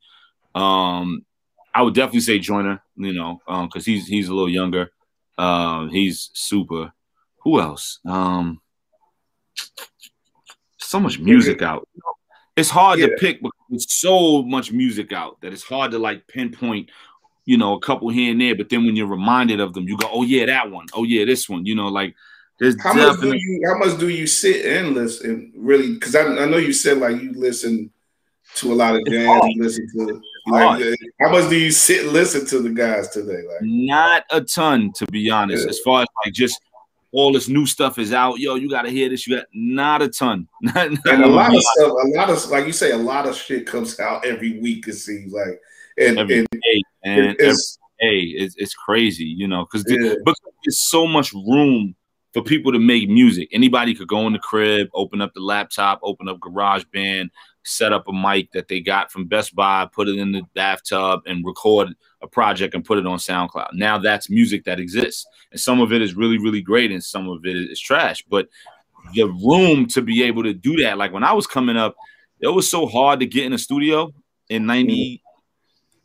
[0.54, 1.26] Um,
[1.74, 4.90] I would definitely say Joyner, you know, because um, he's he's a little younger.
[5.42, 6.92] Um, he's super.
[7.42, 7.98] Who else?
[8.06, 8.60] Um,
[10.78, 11.88] so much music out.
[12.56, 13.06] It's hard yeah.
[13.06, 16.90] to pick because there's so much music out that it's hard to like pinpoint,
[17.44, 18.54] you know, a couple here and there.
[18.54, 20.86] But then when you're reminded of them, you go, "Oh yeah, that one.
[20.92, 22.14] Oh yeah, this one." You know, like
[22.60, 25.94] there's how much do you how much do you sit and listen really?
[25.94, 27.90] Because I, I know you said like you listen
[28.56, 32.12] to a lot of jazz, you listen to like, how much do you sit and
[32.12, 33.42] listen to the guys today?
[33.46, 35.64] Like, not a ton, to be honest.
[35.64, 35.70] Yeah.
[35.70, 36.60] As far as like just
[37.12, 39.26] all this new stuff is out, yo, you gotta hear this.
[39.26, 40.48] You got not a ton.
[40.74, 43.66] and a lot of stuff, a lot of like you say, a lot of shit
[43.66, 44.88] comes out every week.
[44.88, 45.60] It seems like,
[45.98, 50.14] and, every and, day, and it's, every day, it's, it's crazy, you know, because yeah.
[50.24, 50.34] the,
[50.64, 51.94] there's so much room
[52.32, 53.48] for people to make music.
[53.52, 57.28] Anybody could go in the crib, open up the laptop, open up GarageBand,
[57.64, 61.20] set up a mic that they got from Best Buy, put it in the bathtub,
[61.26, 63.70] and record a project and put it on SoundCloud.
[63.74, 67.28] Now that's music that exists, and some of it is really, really great, and some
[67.28, 68.24] of it is trash.
[68.28, 68.48] But
[69.14, 71.96] the room to be able to do that, like when I was coming up,
[72.40, 74.12] it was so hard to get in a studio
[74.48, 75.22] in 90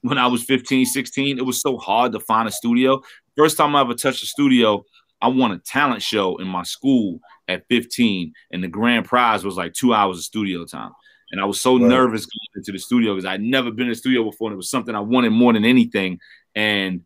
[0.01, 1.38] when I was 15, 16.
[1.38, 3.01] It was so hard to find a studio.
[3.36, 4.84] First time I ever touched a studio,
[5.22, 9.58] I won a talent show in my school at 15, and the grand prize was
[9.58, 10.91] like two hours of studio time.
[11.32, 11.88] And I was so right.
[11.88, 14.57] nervous going into the studio because I'd never been in the studio before, and it
[14.57, 16.19] was something I wanted more than anything.
[16.55, 17.03] And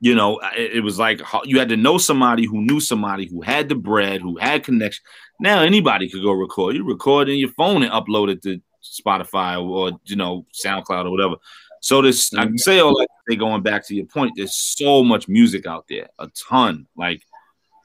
[0.00, 3.40] you know, it, it, was like you had to know somebody who knew somebody who
[3.40, 5.02] had the bread, who had connection.
[5.40, 6.76] Now anybody could go record.
[6.76, 11.10] You record in your phone and upload it to Spotify or, you know SoundCloud or
[11.10, 11.36] whatever.
[11.80, 12.40] So this, mm-hmm.
[12.40, 13.08] I can say all that.
[13.28, 16.86] Say going back to your point, there's so much music out there, a ton.
[16.96, 17.22] Like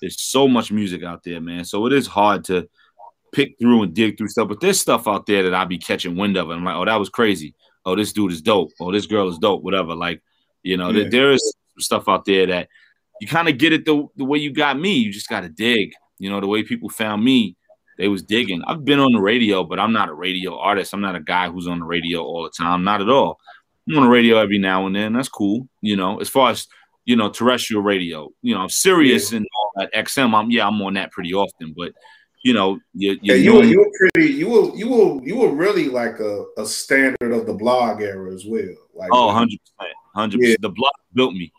[0.01, 1.63] there's so much music out there, man.
[1.63, 2.67] So it is hard to
[3.31, 4.47] pick through and dig through stuff.
[4.47, 6.49] But there's stuff out there that I be catching wind of.
[6.49, 7.55] And I'm like, oh, that was crazy.
[7.85, 8.71] Oh, this dude is dope.
[8.79, 9.63] Oh, this girl is dope.
[9.63, 9.95] Whatever.
[9.95, 10.21] Like,
[10.63, 11.07] you know, yeah.
[11.09, 12.69] there is stuff out there that
[13.21, 14.93] you kind of get it the, the way you got me.
[14.93, 15.91] You just got to dig.
[16.17, 17.55] You know, the way people found me,
[17.97, 18.61] they was digging.
[18.65, 20.93] I've been on the radio, but I'm not a radio artist.
[20.93, 22.83] I'm not a guy who's on the radio all the time.
[22.83, 23.39] Not at all.
[23.87, 25.13] I'm on the radio every now and then.
[25.13, 25.67] That's cool.
[25.81, 26.67] You know, as far as
[27.09, 28.29] you know, terrestrial radio.
[28.43, 29.37] You know, Sirius yeah.
[29.37, 30.31] and all that XM.
[30.35, 31.91] I'm yeah, I'm on that pretty often, but
[32.43, 35.37] you know, you, you, yeah, you were, you were pretty, you were, you were, you
[35.37, 38.75] were really like a, a standard of the blog era as well.
[38.93, 40.61] Like, oh, 100 percent, hundred percent.
[40.61, 41.51] The blog built me,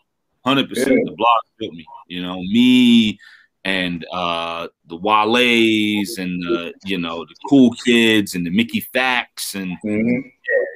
[0.43, 0.83] hundred yeah.
[0.83, 1.05] percent.
[1.05, 1.85] The blog built me.
[2.07, 3.19] You know, me
[3.63, 9.53] and uh the Wale's and the you know the cool kids and the Mickey Factz
[9.53, 10.27] and mm-hmm.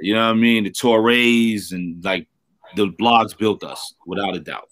[0.01, 2.27] you know what I mean, the Torres and like
[2.75, 4.69] the blogs built us without a doubt.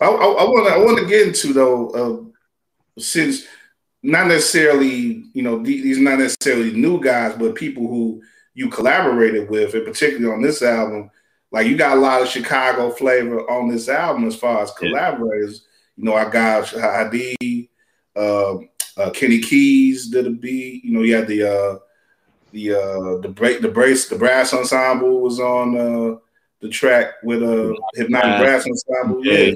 [0.00, 3.44] I want to I want to get into though uh, since
[4.06, 8.22] not necessarily, you know, these not necessarily new guys, but people who
[8.54, 11.10] you collaborated with, and particularly on this album.
[11.50, 15.66] Like you got a lot of Chicago flavor on this album as far as collaborators.
[15.96, 17.70] You know, I got Hadi,
[18.14, 18.56] uh,
[18.96, 20.84] uh, Kenny Keys did a beat.
[20.84, 21.78] You know, you had the uh,
[22.52, 26.16] the uh, the break the brace the brass ensemble was on uh,
[26.60, 29.24] the track with a uh, hypnotic brass ensemble.
[29.24, 29.52] Yeah.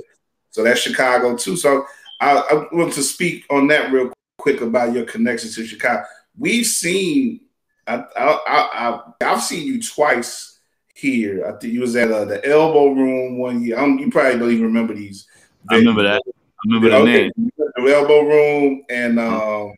[0.51, 1.57] So that's Chicago too.
[1.57, 1.87] So
[2.21, 6.05] I, I want to speak on that real quick about your connection to Chicago.
[6.39, 7.41] We've seen,
[7.87, 10.61] I, I, I, I've seen you twice
[10.95, 11.47] here.
[11.47, 13.79] I think you was at uh, the Elbow Room one year.
[13.81, 15.27] you probably don't even remember these.
[15.69, 16.23] I remember that.
[16.27, 17.31] I remember yeah, the okay.
[17.37, 17.51] name.
[17.57, 19.75] The Elbow Room and um,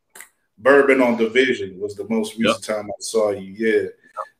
[0.58, 2.76] Bourbon on Division was the most recent yep.
[2.76, 3.52] time I saw you.
[3.52, 3.88] Yeah,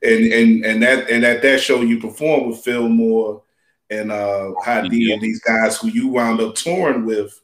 [0.03, 3.43] and and and that and at that show you performed with Phil Moore
[3.91, 5.15] and uh Hadi yeah.
[5.15, 7.41] and these guys who you wound up touring with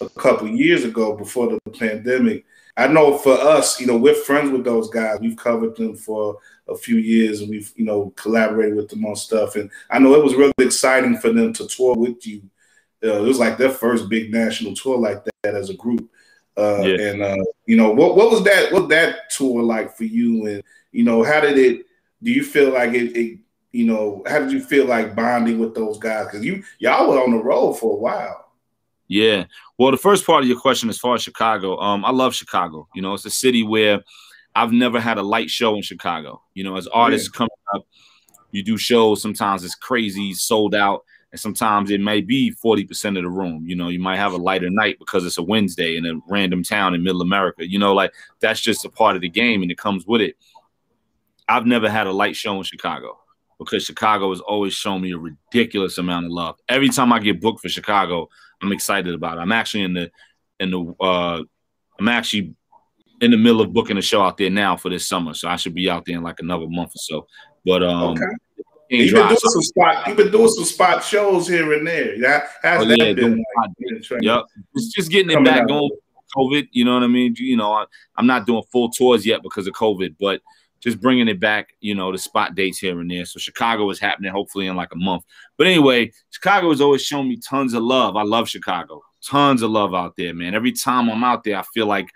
[0.00, 2.44] a couple years ago before the pandemic.
[2.76, 5.18] I know for us, you know, we're friends with those guys.
[5.20, 6.38] We've covered them for
[6.68, 9.56] a few years and we've, you know, collaborated with them on stuff.
[9.56, 12.42] And I know it was really exciting for them to tour with you.
[13.02, 16.08] Uh, it was like their first big national tour like that as a group.
[16.56, 17.10] Uh, yeah.
[17.10, 18.72] And uh, you know, what what was that?
[18.72, 20.46] What that tour like for you?
[20.46, 21.86] And you know, how did it?
[22.22, 23.38] Do you feel like it, it
[23.70, 26.26] you know, how did you feel like bonding with those guys?
[26.26, 28.47] Because you y'all were on the road for a while.
[29.08, 29.46] Yeah.
[29.78, 32.88] Well, the first part of your question, as far as Chicago, um, I love Chicago.
[32.94, 34.02] You know, it's a city where
[34.54, 36.42] I've never had a light show in Chicago.
[36.54, 37.38] You know, as artists yeah.
[37.38, 37.86] coming up,
[38.50, 39.22] you do shows.
[39.22, 43.64] Sometimes it's crazy, sold out, and sometimes it may be forty percent of the room.
[43.66, 46.62] You know, you might have a lighter night because it's a Wednesday in a random
[46.62, 47.68] town in Middle America.
[47.68, 50.36] You know, like that's just a part of the game, and it comes with it.
[51.48, 53.18] I've never had a light show in Chicago
[53.58, 56.56] because Chicago has always shown me a ridiculous amount of love.
[56.68, 58.28] Every time I get booked for Chicago,
[58.62, 59.40] I'm excited about it.
[59.40, 60.10] I'm actually in the
[60.60, 61.42] in the uh
[61.98, 62.54] I'm actually
[63.20, 65.56] in the middle of booking a show out there now for this summer, so I
[65.56, 67.26] should be out there in like another month or so.
[67.64, 68.24] But um, okay.
[68.90, 70.06] You've been doing some spot.
[70.06, 72.14] You've been doing some spot shows here and there.
[72.14, 73.44] Yeah, how's oh, that yeah, been?
[73.62, 74.44] Like, yep,
[74.74, 75.90] it's just getting it back going.
[76.36, 77.34] COVID, you know what I mean?
[77.38, 77.86] You know, I,
[78.16, 80.42] I'm not doing full tours yet because of COVID, but
[80.80, 83.24] just bringing it back, you know, the spot dates here and there.
[83.24, 85.24] So Chicago is happening hopefully in like a month.
[85.56, 88.16] But anyway, Chicago has always shown me tons of love.
[88.16, 89.02] I love Chicago.
[89.24, 90.54] Tons of love out there, man.
[90.54, 92.08] Every time I'm out there, I feel like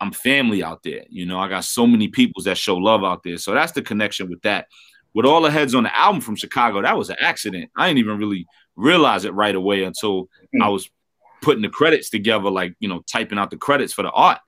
[0.00, 1.02] I'm family out there.
[1.08, 3.38] You know, I got so many people that show love out there.
[3.38, 4.68] So that's the connection with that.
[5.14, 7.70] With all the heads on the album from Chicago, that was an accident.
[7.76, 8.46] I didn't even really
[8.76, 10.62] realize it right away until hmm.
[10.62, 10.90] I was
[11.40, 14.38] putting the credits together, like, you know, typing out the credits for the art.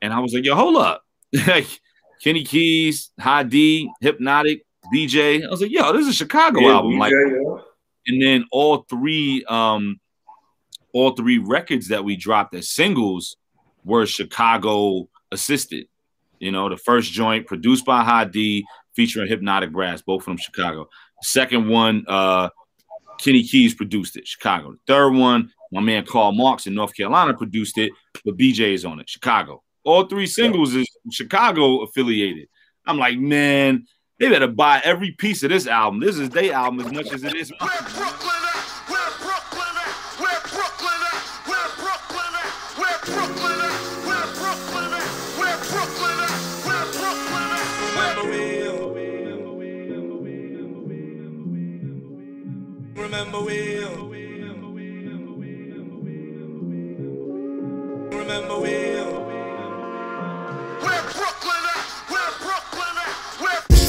[0.00, 1.02] And I was like, yo, hold up.
[2.22, 4.62] Kenny Keys, High D, Hypnotic,
[4.92, 5.44] BJ.
[5.44, 6.92] I was like, yo, this is a Chicago yeah, album.
[6.92, 7.62] BJ, like, yeah.
[8.06, 10.00] and then all three, um,
[10.92, 13.36] all three records that we dropped as singles
[13.84, 15.86] were Chicago assisted.
[16.38, 18.64] You know, the first joint produced by High D,
[18.94, 20.88] featuring Hypnotic Brass, both from Chicago.
[21.22, 22.50] The second one, uh,
[23.18, 24.72] Kenny Keys produced it, Chicago.
[24.72, 27.92] The third one, my man Carl Marx in North Carolina produced it,
[28.24, 29.62] but BJ is on it, Chicago.
[29.86, 32.48] All three singles is Chicago affiliated.
[32.86, 33.86] I'm like, man,
[34.18, 36.00] they better buy every piece of this album.
[36.00, 37.70] This is their album as much as it is mine.
[47.94, 48.92] Remember Will.
[52.96, 54.05] Remember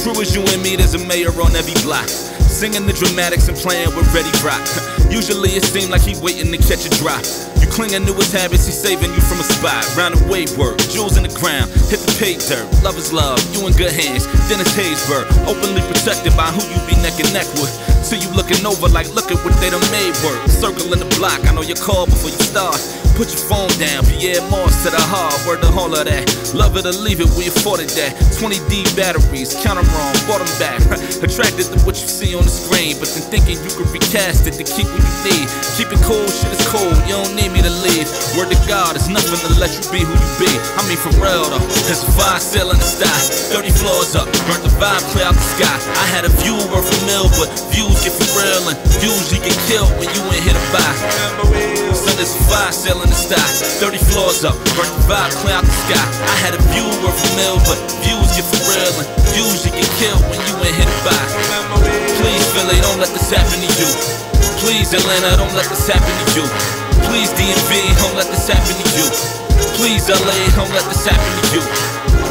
[0.08, 2.08] True as you and me, there's a mayor on every block.
[2.08, 4.64] Singing the dramatics and playing with Ready Rock.
[5.12, 7.20] Usually it seems like he waiting to catch a drop.
[7.60, 9.84] You clinging to his habits, he's saving you from a spot.
[10.00, 10.24] Round the
[10.56, 12.64] work, jewels in the ground, hit the pay dirt.
[12.80, 14.24] Love is love, you in good hands.
[14.48, 17.68] Dennis Haysbert, openly protected by who you be neck and neck with.
[18.00, 20.40] So you looking over like, look at what they done made work.
[20.48, 22.80] Circling the block, I know your call before you start.
[23.18, 26.22] Put your phone down, Pierre Moss to the heart, word the whole of that.
[26.54, 28.14] Love it or leave it, we afforded that.
[28.38, 30.78] 20D batteries, count them wrong, bought them back.
[31.26, 34.54] Attracted to what you see on the screen, but then thinking you could recast it
[34.54, 35.50] to keep what you need.
[35.74, 38.06] Keep it cool, shit is cold, you don't need me to leave.
[38.38, 40.52] Word to God, it's nothing to let you be who you be.
[40.78, 43.10] I mean, for real though, there's a fire still in the sky.
[43.50, 45.74] 30 floors up, burnt the vibe clear out the sky.
[45.74, 49.58] I had a view worth a mill, but views get for real, and usually get
[49.66, 51.77] killed when you ain't here to buy.
[52.08, 53.36] So there's a fire still the sky.
[53.84, 56.00] 30 floors up, burnt the vibe clear out the sky.
[56.00, 59.76] I had a view worth a mill, but views get for real and views you
[59.76, 61.12] get killed when you ain't hit by.
[62.16, 63.90] Please, Philly, don't let this happen to you.
[64.56, 66.48] Please, Atlanta, don't let this happen to you.
[67.12, 69.06] Please, DMV, don't let this happen to you.
[69.76, 71.62] Please, LA, don't let this happen to you.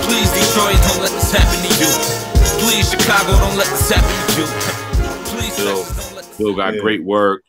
[0.10, 1.92] Please, Detroit, don't let this happen to you.
[2.66, 4.48] Please, Chicago, don't let this happen to you.
[5.30, 6.82] Please, Texas, Bill got yeah.
[6.82, 7.47] great work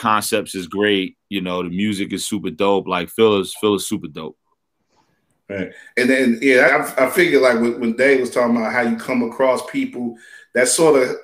[0.00, 1.16] concepts is great.
[1.28, 2.88] You know, the music is super dope.
[2.88, 4.36] Like Phil is Phil is super dope.
[5.48, 5.72] Right.
[5.96, 8.96] And then yeah, I, I figured like when, when Dave was talking about how you
[8.96, 10.16] come across people,
[10.54, 11.16] that sort of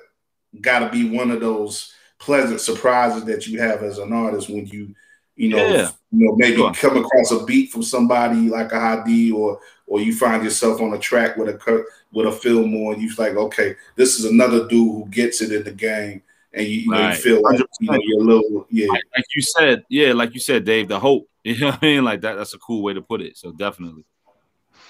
[0.61, 4.67] got to be one of those pleasant surprises that you have as an artist when
[4.67, 4.93] you
[5.35, 5.89] you know, yeah.
[6.11, 6.73] you know, maybe sure.
[6.73, 10.93] come across a beat from somebody like a Hadi or or you find yourself on
[10.93, 14.71] a track with a with a Fillmore and you're like, okay, this is another dude
[14.71, 16.23] who gets it in the game,
[16.53, 18.87] and you, you, know, you feel like you know you're a little yeah.
[18.87, 21.27] Like, like, you said, yeah, like you said, Dave, the hope.
[21.47, 22.03] You know what I mean?
[22.03, 22.35] Like that.
[22.35, 23.37] That's a cool way to put it.
[23.37, 24.03] So definitely.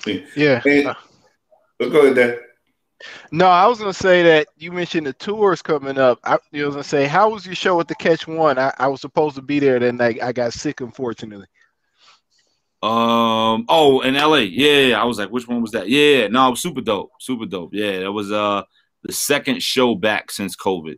[0.07, 0.21] Yeah.
[0.35, 0.61] yeah.
[0.65, 0.95] And,
[1.77, 2.39] but go ahead, Dave.
[3.31, 6.19] No, I was gonna say that you mentioned the tours coming up.
[6.23, 8.57] I, I was gonna say, how was your show at the Catch One?
[8.57, 11.45] I, I was supposed to be there, then I, I got sick, unfortunately.
[12.81, 13.65] Um.
[13.69, 14.37] Oh, in LA.
[14.37, 15.89] Yeah, I was like, which one was that?
[15.89, 16.27] Yeah.
[16.27, 17.11] No, it was super dope.
[17.19, 17.73] Super dope.
[17.73, 18.63] Yeah, that was uh
[19.03, 20.97] the second show back since COVID.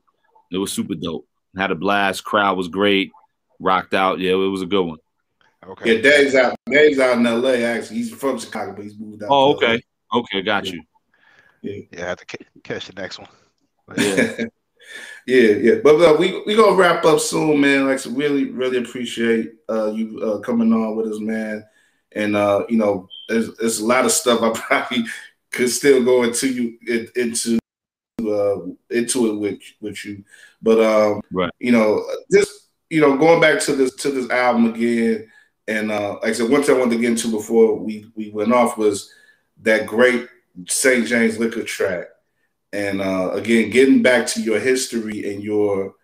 [0.51, 1.27] It was super dope.
[1.55, 2.23] Had a blast.
[2.23, 3.11] Crowd was great.
[3.59, 4.19] Rocked out.
[4.19, 4.97] Yeah, it was a good one.
[5.67, 5.95] Okay.
[5.95, 6.55] Yeah, Dave's out.
[6.69, 7.65] Dave's out in LA.
[7.65, 9.29] Actually, he's from Chicago, but he's moved out.
[9.31, 9.81] Oh, okay.
[10.13, 10.73] Okay, got yeah.
[10.73, 10.83] you.
[11.61, 13.27] Yeah, yeah, I have to catch the next one.
[13.97, 14.45] yeah.
[15.27, 15.75] yeah, yeah.
[15.83, 17.87] But uh, we we gonna wrap up soon, man.
[17.87, 21.65] Like, so really, really appreciate uh, you uh, coming on with us, man.
[22.13, 25.05] And uh, you know, there's, there's a lot of stuff I probably
[25.51, 26.77] could still go into you
[27.15, 27.58] into
[28.29, 30.23] uh, into it with with you,
[30.61, 31.51] but um, right.
[31.59, 35.29] you know, just you know, going back to this to this album again,
[35.67, 38.29] and uh, like I said, one thing I wanted to get into before we we
[38.31, 39.11] went off was
[39.61, 40.27] that great
[40.67, 41.05] St.
[41.07, 42.07] James Liquor track.
[42.71, 45.95] And uh, again, getting back to your history and your,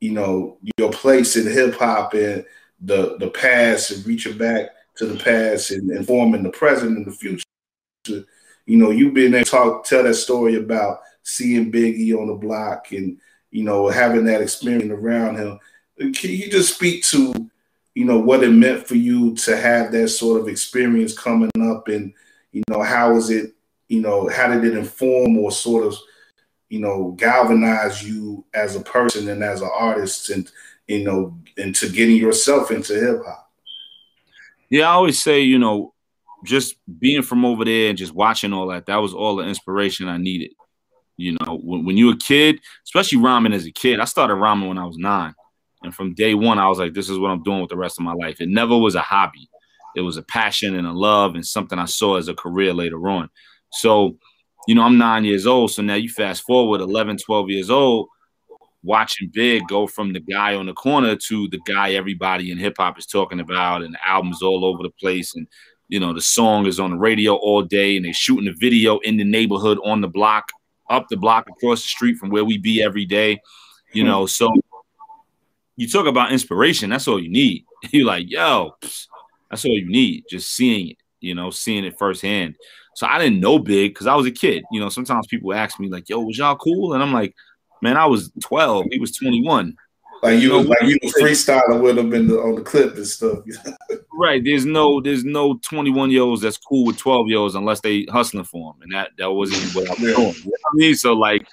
[0.00, 2.44] you know, your place in hip hop and
[2.80, 7.06] the the past and reaching back to the past and, and forming the present and
[7.06, 7.44] the future.
[8.66, 12.92] You know, you've been there talk tell that story about seeing Biggie on the block
[12.92, 13.18] and
[13.50, 15.58] you know having that experience around him.
[15.98, 17.50] Can you just speak to
[17.94, 21.88] you know what it meant for you to have that sort of experience coming up
[21.88, 22.12] and
[22.52, 23.54] you know how is it
[23.88, 25.96] you know, how did it inform or sort of,
[26.68, 30.50] you know, galvanize you as a person and as an artist and,
[30.88, 33.50] you know, into getting yourself into hip hop?
[34.70, 35.92] Yeah, I always say, you know,
[36.44, 40.08] just being from over there and just watching all that, that was all the inspiration
[40.08, 40.52] I needed.
[41.16, 44.68] You know, when, when you're a kid, especially rhyming as a kid, I started rhyming
[44.68, 45.34] when I was nine.
[45.82, 47.98] And from day one, I was like, this is what I'm doing with the rest
[47.98, 48.40] of my life.
[48.40, 49.48] It never was a hobby.
[49.94, 53.08] It was a passion and a love and something I saw as a career later
[53.08, 53.28] on.
[53.70, 54.18] So,
[54.66, 55.70] you know, I'm nine years old.
[55.70, 58.08] So now you fast forward 11, 12 years old,
[58.82, 62.74] watching Big go from the guy on the corner to the guy everybody in hip
[62.78, 65.34] hop is talking about, and the albums all over the place.
[65.36, 65.46] And,
[65.88, 68.98] you know, the song is on the radio all day, and they're shooting the video
[68.98, 70.48] in the neighborhood on the block,
[70.88, 73.40] up the block, across the street from where we be every day,
[73.92, 74.08] you hmm.
[74.08, 74.26] know.
[74.26, 74.52] So
[75.76, 77.64] you talk about inspiration, that's all you need.
[77.90, 82.56] You're like, yo, that's all you need, just seeing it, you know, seeing it firsthand.
[82.94, 84.64] So I didn't know big because I was a kid.
[84.70, 87.34] You know, sometimes people ask me like, "Yo, was y'all cool?" And I'm like,
[87.82, 88.86] "Man, I was 12.
[88.92, 89.76] He was 21."
[90.24, 93.06] Like you, was, like you was freestyling with him in the, on the clip and
[93.06, 93.40] stuff.
[94.12, 94.42] right.
[94.42, 98.06] There's no, there's no 21 year olds that's cool with 12 year olds unless they
[98.10, 100.08] hustling for them, and that that wasn't what I was doing.
[100.08, 100.94] You know what I mean?
[100.94, 101.46] So like,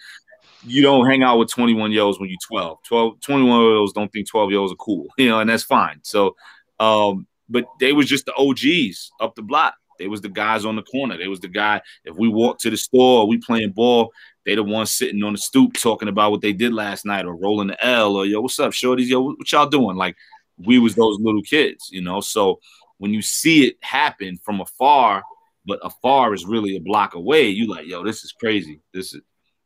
[0.63, 2.83] you don't hang out with 21 year olds when you're 12.
[2.83, 5.63] 12, 21 year olds don't think 12 year olds are cool, you know, and that's
[5.63, 5.99] fine.
[6.03, 6.35] So,
[6.79, 9.75] um, but they was just the OGs up the block.
[10.01, 11.15] They was the guys on the corner.
[11.15, 11.79] They was the guy.
[12.03, 14.11] If we walk to the store, we playing ball.
[14.45, 17.35] They the ones sitting on the stoop talking about what they did last night, or
[17.35, 19.07] rolling the L, or yo, what's up, shorties?
[19.07, 19.95] Yo, what y'all doing?
[19.95, 20.15] Like
[20.57, 22.19] we was those little kids, you know.
[22.19, 22.59] So
[22.97, 25.21] when you see it happen from afar,
[25.67, 28.81] but afar is really a block away, you like, yo, this is crazy.
[28.91, 29.21] This is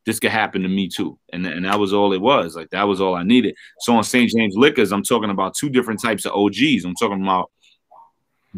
[0.06, 1.18] this could happen to me too.
[1.34, 2.56] And, and that was all it was.
[2.56, 3.56] Like that was all I needed.
[3.80, 4.30] So on St.
[4.30, 6.86] James Liquors, I'm talking about two different types of OGs.
[6.86, 7.50] I'm talking about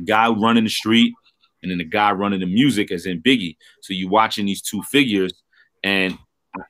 [0.05, 1.13] guy running the street
[1.61, 3.57] and then the guy running the music as in Biggie.
[3.81, 5.33] So you're watching these two figures,
[5.83, 6.17] and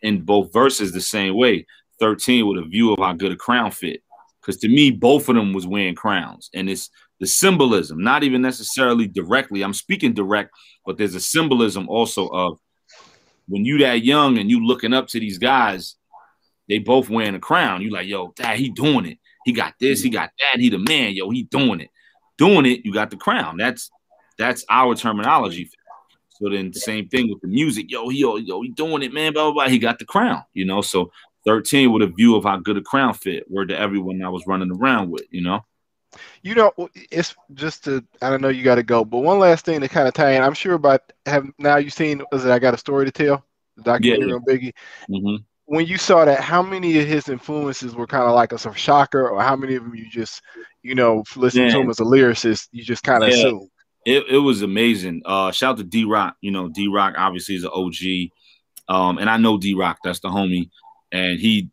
[0.02, 1.66] in both verses the same way.
[2.00, 4.02] 13 with a view of how good a crown fit.
[4.42, 6.50] Because to me, both of them was wearing crowns.
[6.54, 9.64] And it's the symbolism, not even necessarily directly.
[9.64, 10.52] I'm speaking direct,
[10.86, 12.60] but there's a symbolism also of
[13.48, 15.96] when you that young and you looking up to these guys,
[16.70, 17.82] they both wearing a crown.
[17.82, 19.18] You like, yo, dad, he doing it.
[19.46, 21.90] He got this, he got that, he the man, yo, he doing it.
[22.38, 23.58] Doing it, you got the crown.
[23.58, 23.90] That's
[24.38, 25.70] that's our terminology.
[26.40, 27.90] So then same thing with the music.
[27.90, 29.34] Yo, he yo, he doing it, man.
[29.34, 29.70] Blah blah blah.
[29.70, 30.82] He got the crown, you know.
[30.82, 31.12] So
[31.46, 33.50] 13 with a view of how good a crown fit.
[33.50, 35.62] Word to everyone I was running around with, you know.
[36.42, 36.72] You know,
[37.12, 39.90] it's just to I don't know you got to go, but one last thing to
[39.90, 40.44] kind of tie in.
[40.44, 43.44] I'm sure about have now you seen was it I got a story to tell
[43.76, 44.36] the documentary yeah.
[44.36, 44.74] on Biggie.
[45.10, 45.44] Mm-hmm.
[45.66, 48.76] When you saw that, how many of his influences were kind of like a sort
[48.76, 50.42] of shocker, or how many of them you just
[50.82, 53.36] you know listen to him as a lyricist, you just kind of yeah.
[53.36, 53.70] assume?
[54.08, 55.22] It, it was amazing.
[55.26, 56.38] Uh, shout out to D-Roc.
[56.40, 58.32] You know, D-Roc obviously is an OG,
[58.88, 59.98] um, and I know D-Roc.
[60.02, 60.70] That's the homie,
[61.12, 61.70] and he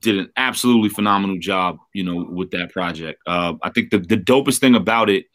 [0.00, 3.20] did an absolutely phenomenal job, you know, with that project.
[3.26, 5.26] Uh, I think the, the dopest thing about it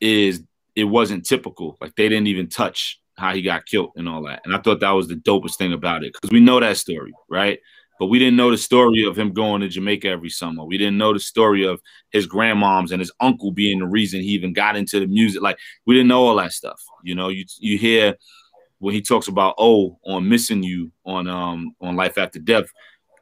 [0.00, 0.44] is
[0.76, 1.78] it wasn't typical.
[1.80, 4.42] Like they didn't even touch how he got killed and all that.
[4.44, 7.12] And I thought that was the dopest thing about it because we know that story,
[7.28, 7.58] right?
[8.04, 10.62] But we didn't know the story of him going to Jamaica every summer.
[10.62, 11.80] We didn't know the story of
[12.10, 15.40] his grandmoms and his uncle being the reason he even got into the music.
[15.40, 16.82] Like we didn't know all that stuff.
[17.02, 18.14] You know, you you hear
[18.78, 22.66] when he talks about O on missing you on um on life after death.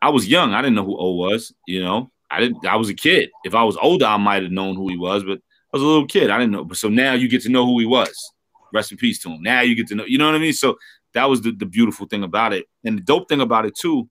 [0.02, 0.52] I was young.
[0.52, 1.54] I didn't know who O was.
[1.68, 2.66] You know, I didn't.
[2.66, 3.30] I was a kid.
[3.44, 5.22] If I was older, I might have known who he was.
[5.22, 6.28] But I was a little kid.
[6.28, 6.64] I didn't know.
[6.64, 8.32] But so now you get to know who he was.
[8.72, 9.42] Rest in peace to him.
[9.42, 10.06] Now you get to know.
[10.06, 10.54] You know what I mean?
[10.54, 10.76] So
[11.14, 14.08] that was the, the beautiful thing about it, and the dope thing about it too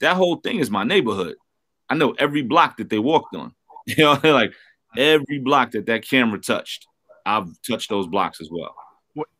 [0.00, 1.36] that whole thing is my neighborhood.
[1.88, 3.54] I know every block that they walked on.
[3.86, 4.54] You know, like
[4.96, 6.86] every block that that camera touched,
[7.26, 8.74] I've touched those blocks as well.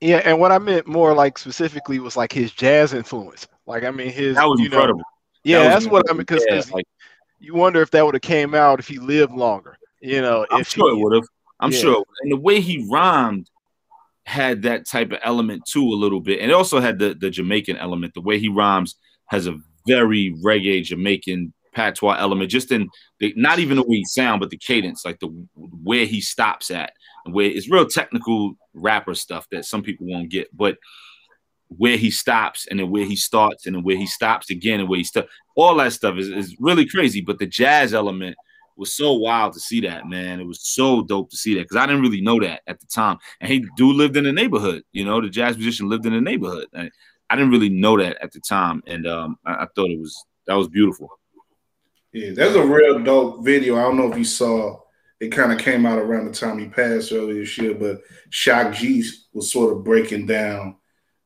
[0.02, 3.48] Yeah, and what I meant more like specifically was like his jazz influence.
[3.66, 4.98] Like I mean, his that was incredible.
[4.98, 5.04] Know,
[5.44, 6.86] yeah, that that's what I mean because yeah, like,
[7.40, 9.78] you wonder if that would have came out if he lived longer.
[10.00, 11.28] You know, I'm sure he, it would have.
[11.60, 11.78] I'm yeah.
[11.78, 12.04] sure.
[12.22, 13.48] And the way he rhymed
[14.24, 17.30] had that type of element too, a little bit, and it also had the the
[17.30, 18.14] Jamaican element.
[18.14, 18.96] The way he rhymes
[19.26, 24.04] has a very reggae Jamaican patois element, just in the, not even the way he
[24.04, 25.26] sound, but the cadence, like the
[25.56, 26.92] where he stops at,
[27.26, 30.76] where it's real technical rapper stuff that some people won't get, but
[31.68, 34.88] where he stops and then where he starts and then where he stops again and
[34.88, 37.20] where he stops, all that stuff is, is really crazy.
[37.20, 38.36] But the jazz element
[38.76, 40.40] was so wild to see that, man.
[40.40, 42.86] It was so dope to see that because I didn't really know that at the
[42.86, 43.18] time.
[43.40, 46.20] And he do lived in the neighborhood, you know, the jazz musician lived in the
[46.20, 46.66] neighborhood.
[47.30, 50.24] I didn't really know that at the time, and um, I, I, thought it was
[50.46, 51.08] that was beautiful.
[52.12, 53.76] Yeah, there's a real dope video.
[53.76, 54.80] I don't know if you saw.
[55.20, 58.74] It kind of came out around the time he passed earlier this year, but Shock
[58.74, 60.76] G was sort of breaking down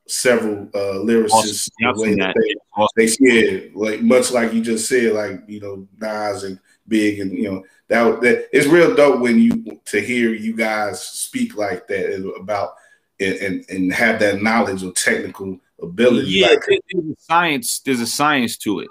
[0.07, 1.71] several uh, lyricists.
[1.85, 2.17] Awesome.
[2.17, 2.89] The they, awesome.
[2.97, 7.33] they, yeah, like much like you just said, like you know Nas and Big, and
[7.33, 11.87] you know that that it's real dope when you to hear you guys speak like
[11.89, 12.75] that about
[13.21, 16.31] and and, and have that knowledge of technical ability.
[16.31, 17.81] Yeah, like, there's a science.
[17.81, 18.89] There's a science to it,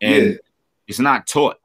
[0.00, 0.36] and yeah.
[0.86, 1.56] it's not taught.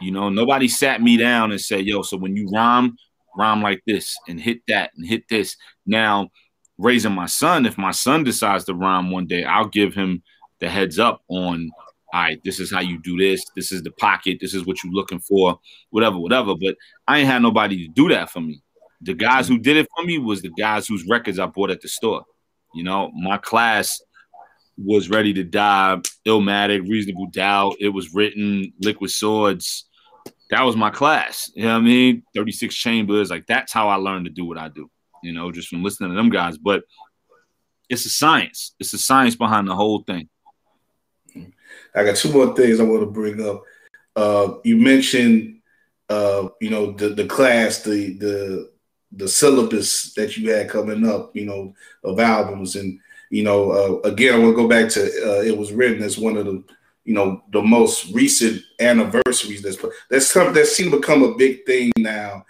[0.00, 2.96] You know, nobody sat me down and said, "Yo, so when you rhyme,
[3.36, 5.56] rhyme like this and hit that and hit this."
[5.86, 6.30] Now,
[6.78, 10.22] raising my son, if my son decides to rhyme one day, I'll give him
[10.60, 11.70] the heads up on.
[12.14, 13.42] All right, this is how you do this.
[13.56, 14.36] This is the pocket.
[14.38, 15.58] This is what you're looking for.
[15.90, 16.54] Whatever, whatever.
[16.54, 16.76] But
[17.08, 18.60] I ain't had nobody to do that for me.
[19.00, 21.80] The guys who did it for me was the guys whose records I bought at
[21.80, 22.24] the store.
[22.74, 23.98] You know, my class
[24.76, 26.00] was ready to die.
[26.26, 27.76] Illmatic, Reasonable Doubt.
[27.80, 28.72] It was written.
[28.80, 29.86] Liquid Swords.
[30.50, 31.50] That was my class.
[31.54, 32.22] You know what I mean?
[32.34, 33.30] 36 Chambers.
[33.30, 34.90] Like that's how I learned to do what I do.
[35.22, 36.58] You know, just from listening to them guys.
[36.58, 36.84] But
[37.88, 38.74] it's a science.
[38.78, 40.28] It's a science behind the whole thing.
[41.94, 43.62] I got two more things I want to bring up.
[44.16, 45.60] Uh, you mentioned,
[46.08, 48.72] uh, you know, the the class, the the
[49.12, 52.98] the syllabus that you had coming up, you know, of albums, and
[53.32, 56.18] you know, uh, again, I want to go back to uh, it was written as
[56.18, 56.62] one of the,
[57.04, 59.62] you know, the most recent anniversaries.
[59.62, 59.78] That's
[60.10, 62.44] that's something that seemed to become a big thing now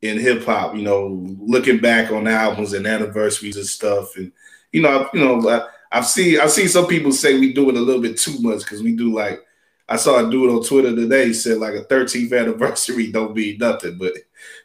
[0.00, 0.76] in hip hop.
[0.76, 4.30] You know, looking back on albums and anniversaries and stuff, and
[4.70, 7.76] you know, you know, I, I've seen I've seen some people say we do it
[7.76, 9.40] a little bit too much because we do like
[9.88, 13.98] I saw a dude on Twitter today said like a 13th anniversary don't mean nothing,
[13.98, 14.12] but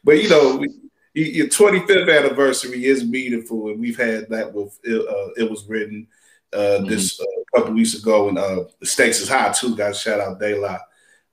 [0.03, 0.57] but you know.
[0.57, 0.82] We,
[1.13, 6.07] your 25th anniversary is meaningful, and we've had that with uh, it was written
[6.53, 6.87] uh, mm-hmm.
[6.87, 9.75] this uh, couple weeks ago, and uh, the stakes is high too.
[9.75, 10.81] Guys, shout out Daylight.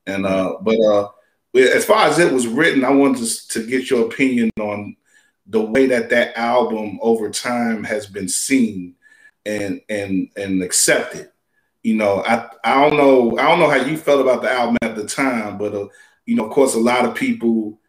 [0.07, 1.09] And uh, but uh,
[1.55, 4.97] as far as it was written, I wanted to, to get your opinion on
[5.47, 8.95] the way that that album over time has been seen
[9.47, 11.31] and and and accepted.
[11.83, 14.77] You know, I I don't know I don't know how you felt about the album
[14.83, 15.89] at the time, but uh,
[16.27, 17.80] you know, of course, a lot of people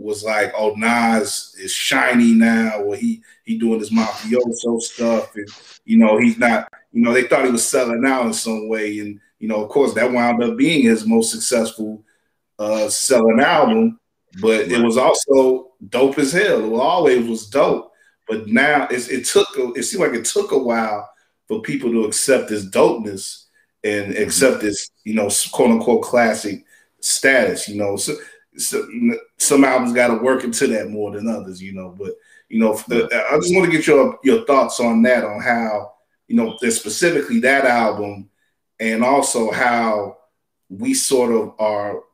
[0.00, 5.48] was like, oh, Nas is shiny now, or he he doing this mafioso stuff, and
[5.84, 6.72] you know he's not.
[6.92, 9.68] You know they thought he was selling out in some way, and you know of
[9.68, 12.02] course that wound up being his most successful
[12.58, 14.00] uh, selling album,
[14.40, 16.64] but it was also dope as hell.
[16.64, 17.92] It always was dope,
[18.26, 21.10] but now it took it seemed like it took a while
[21.46, 23.44] for people to accept this dopeness
[23.84, 24.66] and accept mm-hmm.
[24.66, 26.64] this you know quote unquote classic
[27.00, 27.68] status.
[27.68, 28.14] You know, so
[28.56, 28.86] so,
[29.38, 31.94] some albums got to work into that more than others, you know.
[31.96, 32.14] But
[32.48, 35.92] you know, the, I just want to get your your thoughts on that, on how
[36.30, 38.30] you know, specifically that album,
[38.78, 40.16] and also how
[40.68, 42.04] we sort of are,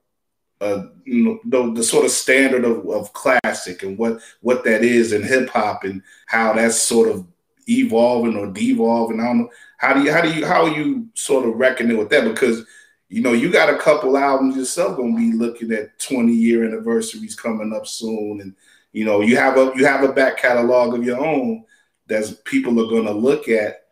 [0.62, 4.82] uh, you know, the, the sort of standard of, of classic and what what that
[4.82, 7.26] is in hip hop, and how that's sort of
[7.68, 9.20] evolving or devolving.
[9.20, 11.98] I don't know how do you how do you how are you sort of reckoning
[11.98, 12.64] with that because
[13.08, 17.36] you know, you got a couple albums yourself gonna be looking at 20 year anniversaries
[17.36, 18.54] coming up soon, and
[18.92, 21.64] you know, you have a you have a back catalog of your own
[22.06, 23.84] that people are gonna look at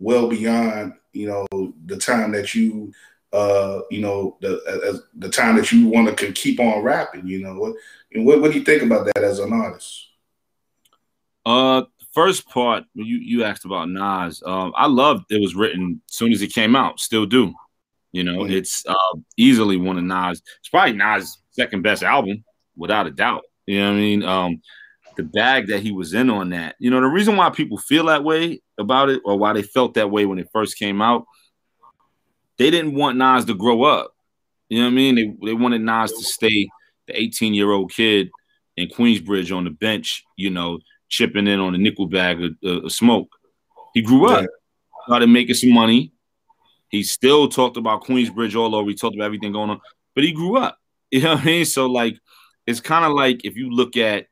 [0.00, 2.92] well beyond you know the time that you
[3.32, 7.26] uh you know the uh, the time that you want to keep on rapping.
[7.26, 7.74] You know what,
[8.14, 10.08] what what do you think about that as an artist?
[11.44, 14.42] Uh, first part you you asked about Nas.
[14.44, 16.98] Um, I loved it was written as soon as it came out.
[16.98, 17.54] Still do.
[18.16, 18.54] You know, mm-hmm.
[18.54, 20.40] it's uh, easily one of Nas.
[20.60, 22.44] It's probably Nas' second best album,
[22.74, 23.42] without a doubt.
[23.66, 24.22] You know what I mean?
[24.22, 24.62] Um,
[25.18, 26.76] the bag that he was in on that.
[26.78, 29.92] You know, the reason why people feel that way about it, or why they felt
[29.94, 31.26] that way when it first came out,
[32.56, 34.14] they didn't want Nas to grow up.
[34.70, 35.14] You know what I mean?
[35.14, 36.70] They they wanted Nas to stay
[37.08, 38.30] the 18 year old kid
[38.78, 40.78] in Queensbridge on the bench, you know,
[41.10, 43.28] chipping in on a nickel bag of, of smoke.
[43.92, 44.46] He grew up,
[45.04, 46.12] started making some money,
[46.88, 48.88] he still talked about Queensbridge all over.
[48.88, 49.80] He talked about everything going on,
[50.14, 50.78] but he grew up.
[51.12, 51.64] You know what I mean?
[51.64, 52.18] So like,
[52.66, 54.26] it's kind of like if you look at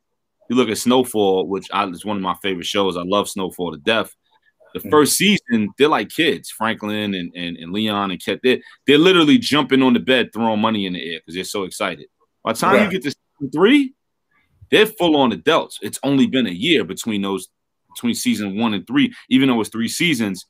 [0.50, 2.96] you look at Snowfall, which I, is one of my favorite shows.
[2.96, 4.12] I love Snowfall to death.
[4.74, 4.90] The mm.
[4.90, 8.40] first season, they're like kids, Franklin and, and, and Leon and Ket.
[8.42, 11.62] They're, they're literally jumping on the bed, throwing money in the air because they're so
[11.62, 12.06] excited.
[12.42, 12.84] By the time right.
[12.84, 13.94] you get to season three,
[14.70, 15.78] they're full on adults.
[15.80, 17.48] It's only been a year between those
[17.94, 20.44] between season one and three, even though it's three seasons.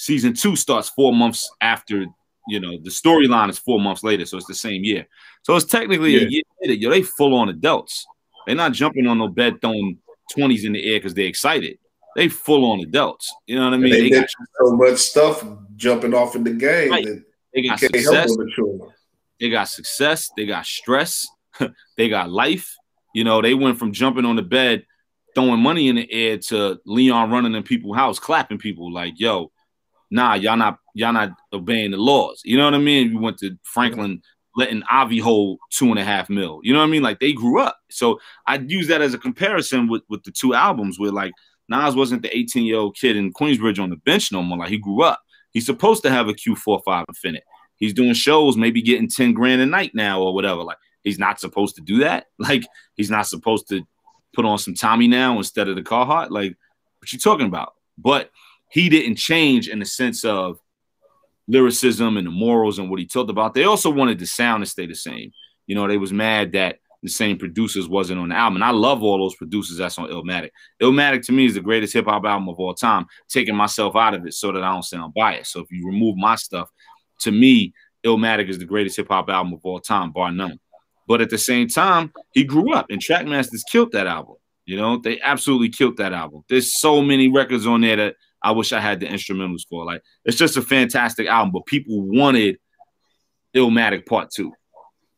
[0.00, 2.06] Season two starts four months after,
[2.48, 5.06] you know, the storyline is four months later, so it's the same year.
[5.42, 6.22] So it's technically yeah.
[6.22, 6.72] a year later.
[6.72, 8.06] Yo, they full on adults.
[8.46, 9.98] They're not jumping on no bed throwing
[10.34, 11.76] 20s in the air because they're excited.
[12.16, 13.30] They full on adults.
[13.46, 13.92] You know what I mean?
[13.92, 15.44] They, they got so much stuff
[15.76, 17.06] jumping off in the game right.
[17.52, 18.34] they got success.
[19.38, 20.30] They got success.
[20.34, 21.28] They got stress.
[21.98, 22.74] they got life.
[23.14, 24.86] You know, they went from jumping on the bed,
[25.34, 29.52] throwing money in the air to Leon running in people's house, clapping people like, yo,
[30.10, 32.42] nah, y'all not y'all not obeying the laws.
[32.44, 33.10] You know what I mean?
[33.14, 34.22] We went to Franklin
[34.56, 36.60] letting Avi hold two and a half mil.
[36.62, 37.02] You know what I mean?
[37.02, 37.78] Like they grew up.
[37.90, 41.32] So I'd use that as a comparison with with the two albums where like
[41.68, 44.58] Nas wasn't the 18 year old kid in Queensbridge on the bench no more.
[44.58, 45.20] Like he grew up.
[45.52, 47.40] He's supposed to have a Q45 Infiniti.
[47.76, 50.62] He's doing shows, maybe getting 10 grand a night now or whatever.
[50.62, 52.26] Like he's not supposed to do that.
[52.38, 53.86] Like he's not supposed to
[54.34, 56.30] put on some Tommy now instead of the Carhartt.
[56.30, 56.56] Like
[56.98, 57.74] what you talking about?
[57.96, 58.30] But
[58.70, 60.58] he didn't change in the sense of
[61.48, 63.54] lyricism and the morals and what he talked about.
[63.54, 65.32] They also wanted the sound to stay the same.
[65.66, 68.56] You know, they was mad that the same producers wasn't on the album.
[68.56, 70.50] And I love all those producers that's on Illmatic.
[70.82, 74.14] Illmatic to me is the greatest hip hop album of all time, taking myself out
[74.14, 75.52] of it so that I don't sound biased.
[75.52, 76.70] So if you remove my stuff,
[77.20, 77.72] to me,
[78.04, 80.58] Illmatic is the greatest hip hop album of all time, bar none.
[81.06, 84.36] But at the same time, he grew up and Trackmasters killed that album.
[84.66, 86.42] You know, they absolutely killed that album.
[86.48, 89.84] There's so many records on there that I wish I had the instrumentals for.
[89.84, 92.58] Like, it's just a fantastic album, but people wanted
[93.54, 94.52] Illmatic Part Two.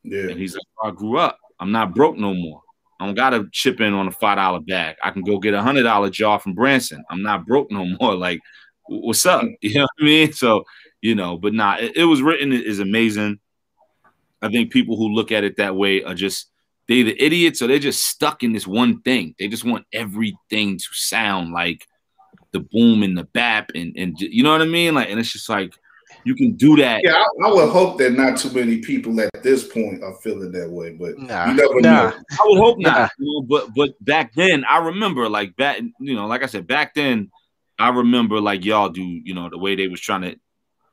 [0.02, 0.28] Yeah.
[0.28, 1.38] And he's like, I grew up.
[1.60, 2.60] I'm not broke no more.
[2.98, 4.96] I don't gotta chip in on a five dollar bag.
[5.02, 7.04] I can go get a hundred dollar jar from Branson.
[7.10, 8.14] I'm not broke no more.
[8.14, 8.40] Like,
[8.86, 9.44] what's up?
[9.60, 10.32] You know what I mean?
[10.32, 10.64] So,
[11.00, 13.38] you know, but nah, it, it was written is amazing.
[14.40, 16.50] I think people who look at it that way are just
[16.88, 19.34] they the idiots or they're just stuck in this one thing.
[19.38, 21.86] They just want everything to sound like
[22.52, 24.94] the boom and the bap and and you know what I mean?
[24.94, 25.74] Like, and it's just like
[26.24, 27.00] you can do that.
[27.02, 30.52] Yeah, I, I, would hope that not too many people at this point are feeling
[30.52, 32.10] that way, but nah, you never nah.
[32.10, 32.12] know.
[32.12, 33.10] I would hope not.
[33.18, 36.66] You know, but but back then, I remember like back, you know, like I said,
[36.66, 37.30] back then,
[37.78, 40.36] I remember like y'all do, you know, the way they was trying to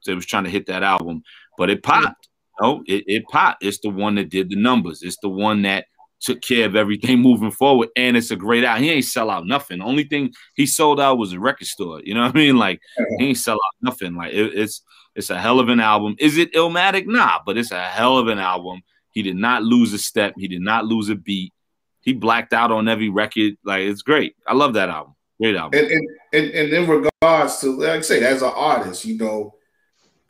[0.05, 1.23] they was trying to hit that album,
[1.57, 2.27] but it popped.
[2.59, 3.63] You know, it, it popped.
[3.63, 5.03] It's the one that did the numbers.
[5.03, 5.85] It's the one that
[6.19, 7.89] took care of everything moving forward.
[7.95, 8.79] And it's a great out.
[8.79, 9.79] He ain't sell out nothing.
[9.79, 12.01] The only thing he sold out was a record store.
[12.03, 12.57] You know what I mean?
[12.57, 12.81] Like
[13.17, 14.15] he ain't sell out nothing.
[14.15, 14.81] Like it, it's
[15.15, 16.15] it's a hell of an album.
[16.19, 17.05] Is it Illmatic?
[17.07, 18.81] Nah, but it's a hell of an album.
[19.11, 20.33] He did not lose a step.
[20.37, 21.53] He did not lose a beat.
[22.01, 23.55] He blacked out on every record.
[23.63, 24.35] Like it's great.
[24.47, 25.15] I love that album.
[25.41, 25.79] Great album.
[25.79, 29.55] And and, and, and in regards to like I say, as an artist, you know,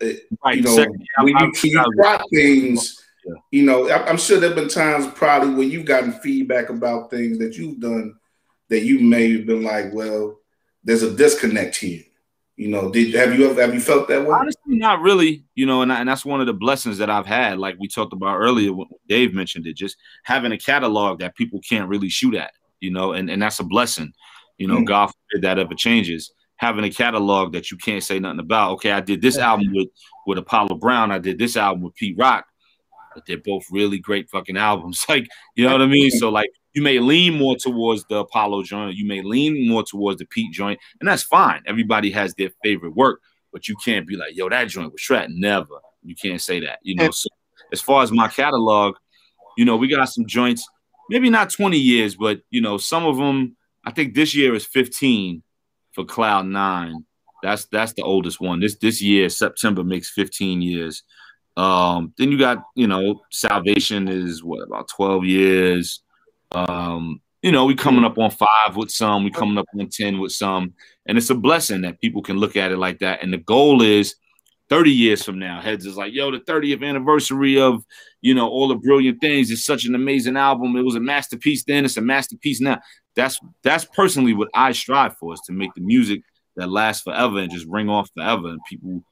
[0.02, 0.58] right.
[0.58, 3.42] you know, Second, when you, you try things yeah.
[3.52, 7.58] You know, I'm sure there've been times probably where you've gotten feedback about things that
[7.58, 8.16] you've done
[8.70, 10.40] that you may have been like, well,
[10.84, 12.04] there's a disconnect here.
[12.56, 14.36] You know, did have you ever have you felt that way?
[14.36, 15.46] Honestly, not really.
[15.56, 17.58] You know, and, I, and that's one of the blessings that I've had.
[17.58, 21.62] Like we talked about earlier, when Dave mentioned it, just having a catalog that people
[21.68, 22.52] can't really shoot at.
[22.82, 24.12] You know, and and that's a blessing.
[24.58, 24.86] You know, mm-hmm.
[24.86, 26.34] God forbid that ever changes.
[26.58, 28.74] Having a catalog that you can't say nothing about.
[28.74, 29.88] Okay, I did this album with
[30.28, 31.14] with Apollo Brown.
[31.14, 32.46] I did this album with Pete Rock
[33.14, 35.06] but they're both really great fucking albums.
[35.10, 36.12] Like, you know what I mean?
[36.12, 40.20] So like you may lean more towards the Apollo joint, you may lean more towards
[40.20, 41.62] the Pete joint, and that's fine.
[41.66, 45.28] Everybody has their favorite work, but you can't be like, yo, that joint was Shrek.
[45.30, 45.80] Never.
[46.04, 46.80] You can't say that.
[46.84, 47.28] You know, so
[47.72, 48.96] as far as my catalog,
[49.58, 50.68] you know, we got some joints,
[51.10, 53.56] maybe not 20 years, but you know, some of them.
[53.86, 55.42] I think this year is 15
[55.94, 57.06] for Cloud Nine.
[57.42, 58.60] That's that's the oldest one.
[58.60, 61.04] This this year, September makes 15 years.
[61.60, 66.02] Um, then you got, you know, Salvation is what about 12 years.
[66.54, 70.20] Um, you know, we coming up on five with some, we coming up on 10
[70.20, 70.74] with some,
[71.06, 73.22] and it's a blessing that people can look at it like that.
[73.22, 74.16] And the goal is
[74.70, 77.84] 30 years from now, heads is like, yo, the 30th anniversary of,
[78.22, 80.78] you know, all the brilliant things is such an amazing album.
[80.78, 82.80] It was a masterpiece then, it's a masterpiece now.
[83.18, 86.22] That's that's personally what I strive for is to make the music
[86.56, 89.04] that lasts forever and just ring off forever and people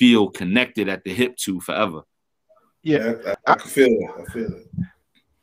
[0.00, 2.00] feel connected at the hip to forever.
[2.82, 4.10] Yeah, I, I, I feel it.
[4.18, 4.66] I feel it.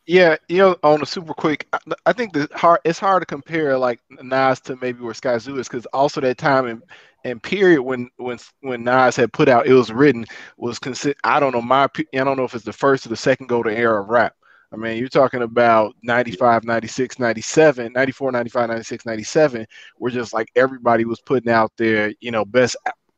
[0.08, 3.26] Yeah, you know, on a super quick, I, I think the hard it's hard to
[3.26, 6.82] compare like Nas to maybe where Skyzoo is because also that time and
[7.24, 10.26] and period when when when Nas had put out it was written
[10.58, 13.18] was considered I don't know my I don't know if it's the first or the
[13.18, 14.34] second golden era of rap.
[14.72, 20.50] I mean, you're talking about 95, 96, 97, 94, 95, 96, 97, where just like
[20.58, 22.76] everybody was putting out their, you know, best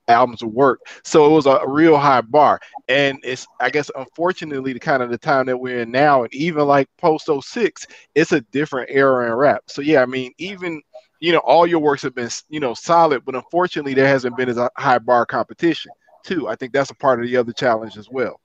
[0.09, 0.81] albums of work.
[1.03, 2.59] So it was a real high bar.
[2.87, 6.33] And it's, I guess, unfortunately, the kind of the time that we're in now, and
[6.33, 9.63] even like post 06, it's a different era in rap.
[9.67, 10.81] So, yeah, I mean, even,
[11.19, 14.49] you know, all your works have been, you know, solid, but unfortunately, there hasn't been
[14.49, 15.91] as a high bar competition,
[16.23, 16.47] too.
[16.47, 18.39] I think that's a part of the other challenge as well.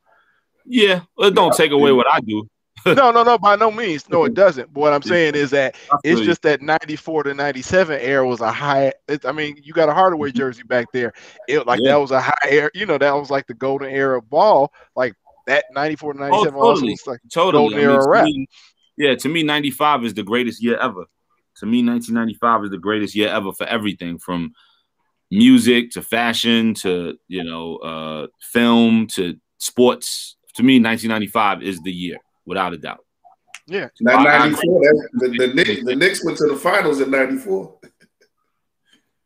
[0.67, 2.49] Yeah, it don't take away what I do
[2.87, 4.09] no, no, no, by no means.
[4.11, 4.73] No, it doesn't.
[4.75, 8.53] But what I'm saying is that it's just that 94 to 97 era was a
[8.53, 8.93] high.
[9.09, 10.39] It, I mean, you got a Hardaway mm-hmm.
[10.39, 11.15] jersey back there.
[11.49, 11.93] It like yeah.
[11.93, 12.71] that was a high air.
[12.75, 14.73] You know, that was like the golden era of ball.
[14.95, 15.15] Like
[15.47, 16.97] that 94 to 97 oh, totally.
[17.07, 17.63] like totally.
[17.63, 18.25] golden I mean, era rap.
[18.25, 18.47] Me,
[18.99, 21.05] yeah, to me, 95 is the greatest year ever.
[21.59, 24.53] To me, 1995 is the greatest year ever for everything from
[25.31, 30.37] music to fashion to you know uh, film to sports.
[30.57, 33.05] To me, 1995 is the year without a doubt.
[33.67, 33.89] Yeah.
[34.01, 34.81] Not 94.
[34.83, 37.79] That's, the, the, Knicks, the Knicks went to the finals in 94.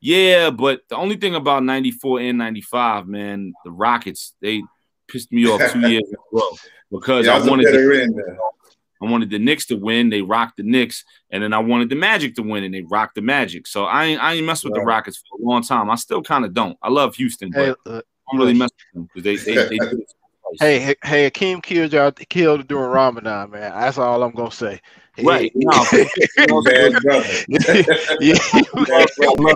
[0.01, 4.63] Yeah, but the only thing about 94 and 95, man, the Rockets, they
[5.09, 6.57] pissed me off two years ago
[6.91, 8.39] because yeah, I, I wanted the,
[9.03, 10.09] I wanted the Knicks to win.
[10.09, 13.15] They rocked the Knicks, and then I wanted the Magic to win, and they rocked
[13.15, 13.67] the Magic.
[13.67, 14.81] So I ain't, I ain't messed with right.
[14.81, 15.91] the Rockets for a long time.
[15.91, 16.77] I still kind of don't.
[16.83, 19.69] I love Houston, but hey, uh, I don't really mess with them because they they,
[19.69, 20.05] they, they
[20.61, 23.73] Hey, hey, Hakeem killed y'all killed during Ramadan, man.
[23.73, 24.81] That's all I'm gonna say.
[25.23, 25.51] Right.
[25.55, 25.71] No,
[26.63, 27.29] bad brother.
[28.21, 28.39] yeah.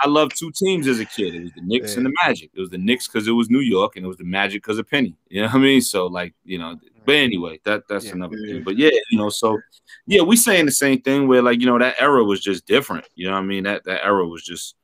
[0.00, 1.34] I love two teams as a kid.
[1.34, 1.98] It was the Knicks yeah.
[1.98, 2.50] and the Magic.
[2.52, 4.78] It was the Knicks because it was New York, and it was the Magic because
[4.78, 5.16] of Penny.
[5.28, 5.80] You know what I mean?
[5.80, 8.12] So like, you know, but anyway, that that's yeah.
[8.12, 8.62] another thing.
[8.64, 9.58] But yeah, you know, so
[10.06, 13.06] yeah, we saying the same thing where like, you know, that era was just different.
[13.14, 13.64] You know what I mean?
[13.64, 14.74] That that era was just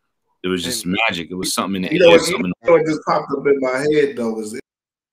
[0.43, 1.31] it was just and, magic.
[1.31, 3.61] It was something in the you know, what, you know what just popped up in
[3.61, 4.59] my head though was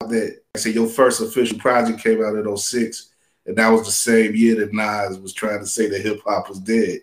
[0.10, 3.10] that I say your first official project came out in 06,
[3.45, 6.49] and that was the same year that Nas was trying to say that hip hop
[6.49, 6.99] was dead.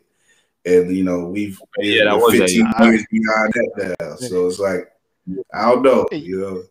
[0.66, 4.16] And you know, we've yeah, that was 15 years behind that now.
[4.16, 4.90] So it's like
[5.52, 6.62] I don't know, you know.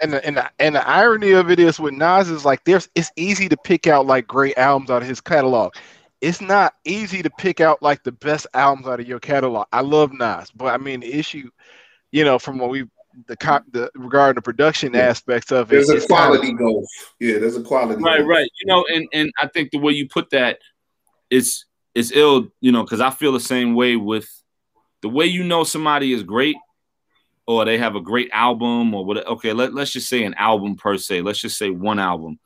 [0.00, 2.88] And the, and the, and the irony of it is with Nas is like there's
[2.94, 5.74] it's easy to pick out like great albums out of his catalog.
[6.20, 9.66] It's not easy to pick out like the best albums out of your catalog.
[9.72, 11.50] I love Nas, but I mean the issue,
[12.10, 12.86] you know, from what we
[13.26, 15.00] the the regarding the production yeah.
[15.00, 15.86] aspects of it.
[15.86, 16.86] There's a quality kind of, goal.
[17.20, 18.02] Yeah, there's a quality.
[18.02, 18.28] Right, goal.
[18.28, 18.50] right.
[18.60, 20.58] You know, and and I think the way you put that
[21.30, 21.64] is
[21.94, 22.48] is ill.
[22.60, 24.28] You know, because I feel the same way with
[25.02, 26.56] the way you know somebody is great
[27.46, 29.26] or they have a great album or what.
[29.26, 31.22] Okay, let let's just say an album per se.
[31.22, 32.38] Let's just say one album.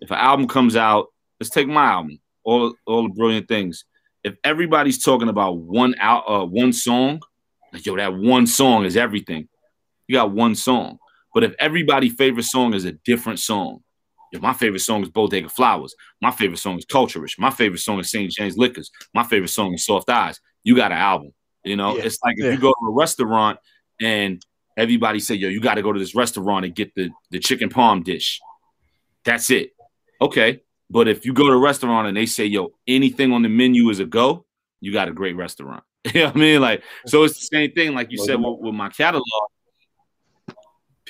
[0.00, 1.06] If an album comes out,
[1.38, 2.18] let's take my album.
[2.44, 3.84] All all the brilliant things.
[4.22, 7.20] If everybody's talking about one out uh, one song,
[7.72, 9.48] like yo, that one song is everything
[10.10, 10.98] you got one song.
[11.32, 13.84] But if everybody's favorite song is a different song,
[14.32, 18.00] if my favorite song is Bodega Flowers, my favorite song is Culturist, my favorite song
[18.00, 18.28] is St.
[18.32, 21.30] James Liquors, my favorite song is Soft Eyes, you got an album.
[21.62, 22.04] You know, yeah.
[22.04, 22.50] it's like if yeah.
[22.50, 23.60] you go to a restaurant
[24.00, 24.44] and
[24.76, 27.68] everybody say, yo, you got to go to this restaurant and get the, the chicken
[27.68, 28.40] palm dish.
[29.24, 29.70] That's it.
[30.20, 30.62] Okay.
[30.88, 33.90] But if you go to a restaurant and they say, yo, anything on the menu
[33.90, 34.44] is a go,
[34.80, 35.84] you got a great restaurant.
[36.04, 36.60] you know what I mean?
[36.60, 39.22] Like, so it's the same thing, like you said, with, with my catalog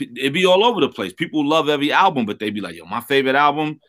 [0.01, 1.12] it'd be all over the place.
[1.12, 3.81] People love every album, but they'd be like, yo, my favorite album,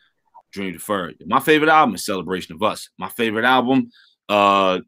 [0.52, 1.16] Dream Deferred.
[1.26, 2.90] My favorite album is Celebration of Us.
[2.98, 3.92] My favorite album,
[4.30, 4.80] uh,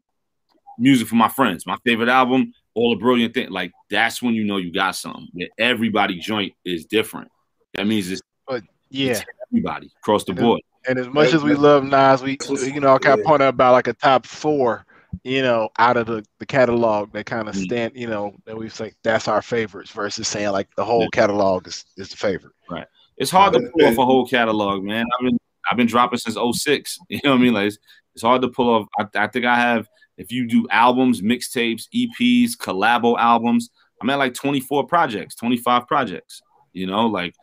[0.78, 1.66] Music for My Friends.
[1.66, 3.50] My favorite album, All the Brilliant Thing.
[3.50, 5.28] Like that's when you know you got something.
[5.58, 7.30] Everybody joint is different.
[7.74, 10.60] That means it's, but yeah, it's everybody across the board.
[10.86, 13.54] And as much as we love Nas, we you know I kind of point out
[13.54, 14.84] about like a top four
[15.22, 17.64] you know, out of the, the catalog that kind of mm.
[17.64, 21.66] stand, you know, that we say that's our favorites versus saying like the whole catalog
[21.66, 22.54] is, is the favorite.
[22.70, 22.86] Right.
[23.16, 25.04] It's hard to pull off a whole catalog, man.
[25.18, 25.38] I've been
[25.70, 26.98] I've been dropping since 06.
[27.08, 27.54] You know what I mean?
[27.54, 27.78] Like it's,
[28.14, 28.88] it's hard to pull off.
[28.98, 33.70] I, I, think I have if you do albums, mixtapes, EPs, collabo albums,
[34.00, 36.42] I'm at like 24 projects, 25 projects.
[36.72, 37.34] You know, like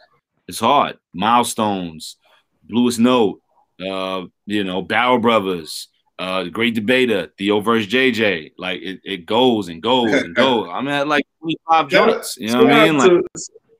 [0.47, 0.97] it's hard.
[1.13, 2.17] Milestones,
[2.63, 3.41] Bluest Note,
[3.85, 5.87] uh, you know, Barrel Brothers,
[6.21, 8.51] uh, Great Debater, Theo versus JJ.
[8.55, 10.69] Like it, it goes and goes and goes.
[10.71, 12.37] I'm at like 25 joints.
[12.37, 12.97] You know what I mean?
[12.97, 13.11] Like,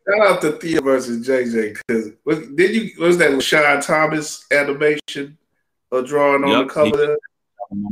[0.09, 2.11] shout out to Theo versus JJ because
[2.55, 5.37] did you was that LeSean Thomas animation
[5.91, 7.15] or drawing on the cover?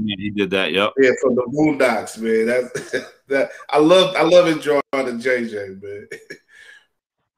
[0.06, 0.74] He, he did that.
[0.74, 0.94] Yep.
[0.98, 2.48] Yeah, from the Boondocks, man.
[2.48, 4.16] That that I love.
[4.16, 6.08] I love drawing to JJ, man.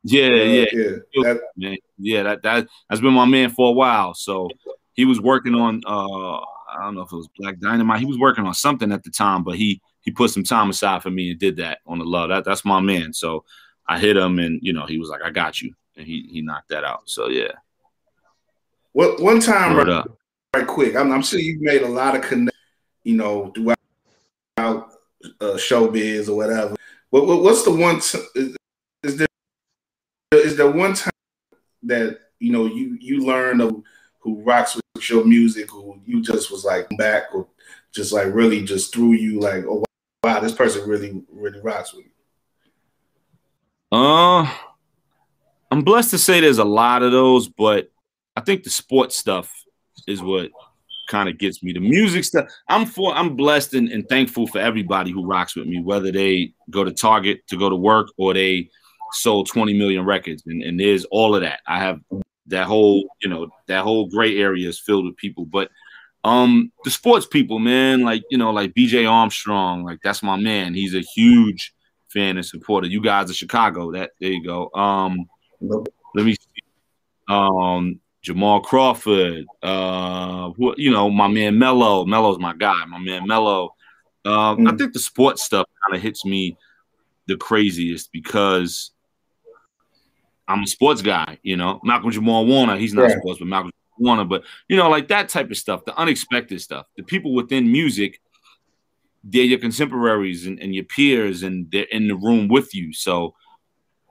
[0.04, 1.24] Yeah, uh, yeah, yeah.
[1.24, 4.14] That, man, yeah, that that has been my man for a while.
[4.14, 4.50] So
[4.94, 6.40] he was working on uh
[6.72, 8.00] I don't know if it was Black Dynamite.
[8.00, 11.04] He was working on something at the time, but he he put some time aside
[11.04, 12.30] for me and did that on the love.
[12.30, 13.14] That that's my man.
[13.14, 13.46] So
[13.88, 15.74] I hit him and you know he was like, I got you.
[15.98, 17.02] And he he knocked that out.
[17.06, 17.52] So yeah.
[18.94, 20.18] What one time right, up.
[20.56, 20.96] right quick.
[20.96, 22.58] I'm, I'm sure you've made a lot of connect,
[23.04, 23.78] you know, throughout
[24.58, 26.76] uh, showbiz or whatever.
[27.10, 28.58] What, what what's the one is,
[29.04, 29.28] is there
[30.32, 31.12] is there one time
[31.84, 33.82] that you know you you learned of
[34.20, 34.81] who rocks with
[35.12, 37.48] your music, or you just was like back or
[37.94, 39.84] just like really just threw you like, oh
[40.24, 43.98] wow, this person really really rocks with you?
[43.98, 44.50] Uh,
[45.70, 47.92] I'm blessed to say there's a lot of those, but
[48.36, 49.52] I think the sports stuff
[50.08, 50.50] is what
[51.10, 51.74] kind of gets me.
[51.74, 55.68] The music stuff, I'm for I'm blessed and, and thankful for everybody who rocks with
[55.68, 58.70] me, whether they go to Target to go to work or they
[59.12, 60.44] sold 20 million records.
[60.46, 61.60] And, and there's all of that.
[61.68, 62.00] I have
[62.52, 65.46] that whole, you know, that whole gray area is filled with people.
[65.46, 65.70] But
[66.24, 70.74] um the sports people, man, like you know, like BJ Armstrong, like that's my man.
[70.74, 71.74] He's a huge
[72.10, 72.88] fan and supporter.
[72.88, 73.92] You guys are Chicago.
[73.92, 74.70] That there you go.
[74.74, 75.26] Um
[75.62, 76.64] let me see.
[77.28, 82.06] Um Jamal Crawford, uh, who, you know, my man Mello.
[82.06, 82.86] Mello's my guy.
[82.86, 83.74] My man Mello.
[84.26, 84.72] Um, mm.
[84.72, 86.56] I think the sports stuff kind of hits me
[87.28, 88.91] the craziest because
[90.52, 91.80] I'm a sports guy, you know.
[91.84, 93.18] Malcolm Jamal Warner, he's not yeah.
[93.20, 96.88] sports, but Malcolm Warner, but you know, like that type of stuff, the unexpected stuff.
[96.98, 98.20] The people within music,
[99.24, 102.94] they're your contemporaries and, and your peers, and they're in the room with you.
[102.94, 103.34] So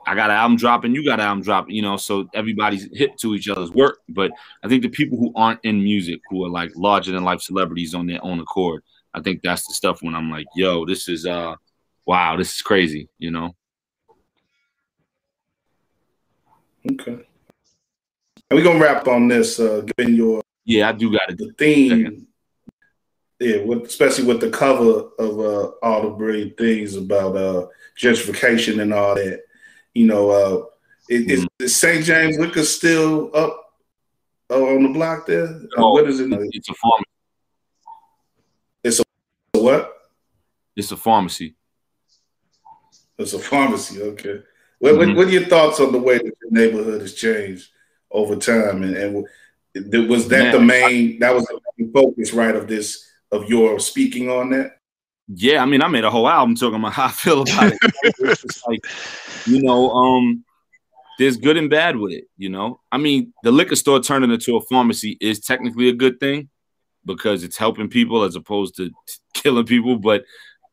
[0.06, 3.16] I got an album dropping, you got an album dropping, you know, so everybody's hip
[3.18, 3.98] to each other's work.
[4.08, 4.32] But
[4.64, 7.94] I think the people who aren't in music, who are like larger than life celebrities
[7.94, 11.26] on their own accord, I think that's the stuff when I'm like, yo, this is
[11.26, 11.56] uh
[12.06, 13.54] wow, this is crazy, you know.
[16.88, 17.12] Okay.
[18.50, 21.38] And we're gonna wrap on this, uh, giving your yeah, I do got it.
[21.38, 22.26] The theme,
[23.40, 27.66] yeah, with, especially with the cover of uh, all the brilliant things about uh,
[27.98, 29.42] gentrification and all that.
[29.94, 30.64] You know, uh,
[31.08, 31.64] is, mm-hmm.
[31.64, 32.04] is St.
[32.04, 33.74] James Liquor still up
[34.50, 35.60] uh, on the block there?
[35.76, 36.28] Oh, what is it?
[36.30, 37.04] It's a pharmacy.
[38.84, 39.92] It's a what?
[40.76, 41.56] It's a pharmacy.
[43.18, 44.00] It's a pharmacy.
[44.00, 44.40] Okay.
[44.80, 45.16] What, mm-hmm.
[45.16, 47.68] what, are your thoughts on the way that your neighborhood has changed
[48.10, 48.82] over time?
[48.82, 51.18] And, and was that Man, the main?
[51.20, 52.56] that was the main focus, right?
[52.56, 54.78] Of this of your speaking on that.
[55.28, 57.78] Yeah, I mean, I made a whole album talking about how I feel about it.
[58.02, 58.84] it's like,
[59.46, 60.44] you know, um,
[61.18, 62.24] there's good and bad with it.
[62.36, 66.18] You know, I mean, the liquor store turning into a pharmacy is technically a good
[66.18, 66.48] thing
[67.04, 68.90] because it's helping people as opposed to
[69.34, 69.96] killing people.
[69.96, 70.24] But,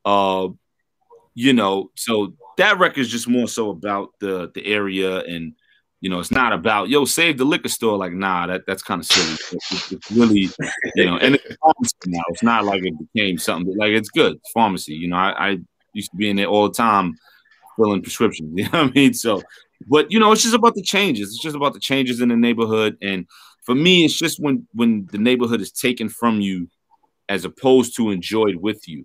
[0.06, 0.48] uh,
[1.36, 5.54] you know, so that record is just more so about the the area and
[6.00, 7.98] you know, it's not about yo save the liquor store.
[7.98, 9.34] Like, nah, that that's kind of silly.
[9.52, 10.50] It's, it's, really,
[10.96, 12.22] you know, and it's now.
[12.30, 14.94] It's not like it became something like it's good pharmacy.
[14.94, 15.58] You know, I, I,
[15.94, 17.16] used to be in there all the time
[17.76, 18.54] filling prescriptions.
[18.56, 19.14] You know what I mean?
[19.16, 19.42] So,
[19.88, 21.30] but you know, it's just about the changes.
[21.30, 22.98] It's just about the changes in the neighborhood.
[23.02, 23.26] And
[23.64, 26.70] for me, it's just when when the neighborhood is taken from you
[27.28, 29.04] as opposed to enjoyed with you.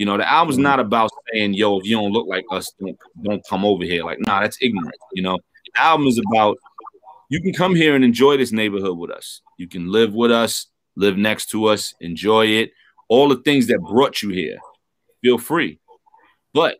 [0.00, 0.62] You know, the album's mm-hmm.
[0.62, 4.02] not about saying, "Yo, if you don't look like us, don't, don't come over here."
[4.02, 4.96] Like, nah, that's ignorant.
[5.12, 5.38] You know,
[5.74, 6.56] the album is about
[7.28, 9.42] you can come here and enjoy this neighborhood with us.
[9.58, 12.70] You can live with us, live next to us, enjoy it.
[13.10, 14.56] All the things that brought you here,
[15.20, 15.78] feel free.
[16.54, 16.78] But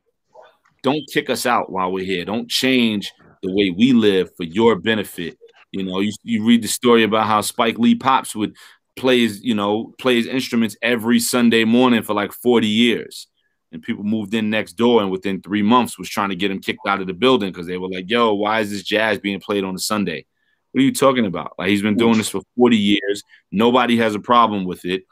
[0.82, 2.24] don't kick us out while we're here.
[2.24, 5.36] Don't change the way we live for your benefit.
[5.72, 8.56] You know, you, you read the story about how Spike Lee Pops would
[8.96, 13.26] plays, you know, plays instruments every Sunday morning for like 40 years.
[13.72, 16.60] And people moved in next door and within three months was trying to get him
[16.60, 19.40] kicked out of the building because they were like, yo, why is this jazz being
[19.40, 20.26] played on a Sunday?
[20.72, 21.52] What are you talking about?
[21.58, 23.22] Like he's been doing this for 40 years.
[23.52, 25.04] Nobody has a problem with it.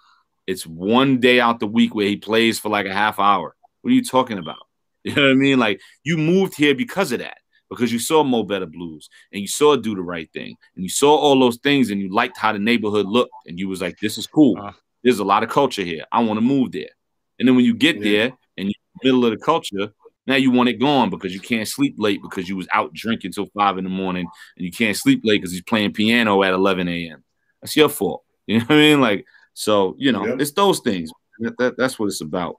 [0.46, 3.54] It's one day out the week where he plays for like a half hour.
[3.82, 4.56] What are you talking about?
[5.04, 5.58] You know what I mean?
[5.58, 7.38] Like you moved here because of that,
[7.70, 10.90] because you saw Mo Better Blues and you saw Do the Right Thing and you
[10.90, 13.98] saw all those things and you liked how the neighborhood looked and you was like,
[14.00, 14.58] this is cool.
[14.60, 14.72] Uh,
[15.02, 16.04] There's a lot of culture here.
[16.10, 16.90] I want to move there.
[17.38, 18.02] And then when you get yeah.
[18.02, 19.92] there and you're in the middle of the culture,
[20.26, 23.32] now you want it gone because you can't sleep late because you was out drinking
[23.32, 24.26] till five in the morning
[24.56, 27.24] and you can't sleep late because he's playing piano at 11 a.m.
[27.60, 28.24] That's your fault.
[28.48, 29.00] You know what I mean?
[29.02, 31.10] Like, so, you know, it's those things.
[31.40, 32.56] That, that, that's what it's about.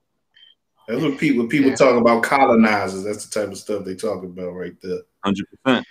[0.89, 1.75] That's what people people yeah.
[1.75, 3.03] talk about colonizers.
[3.03, 5.01] That's the type of stuff they talk about right there.
[5.23, 5.85] Hundred percent.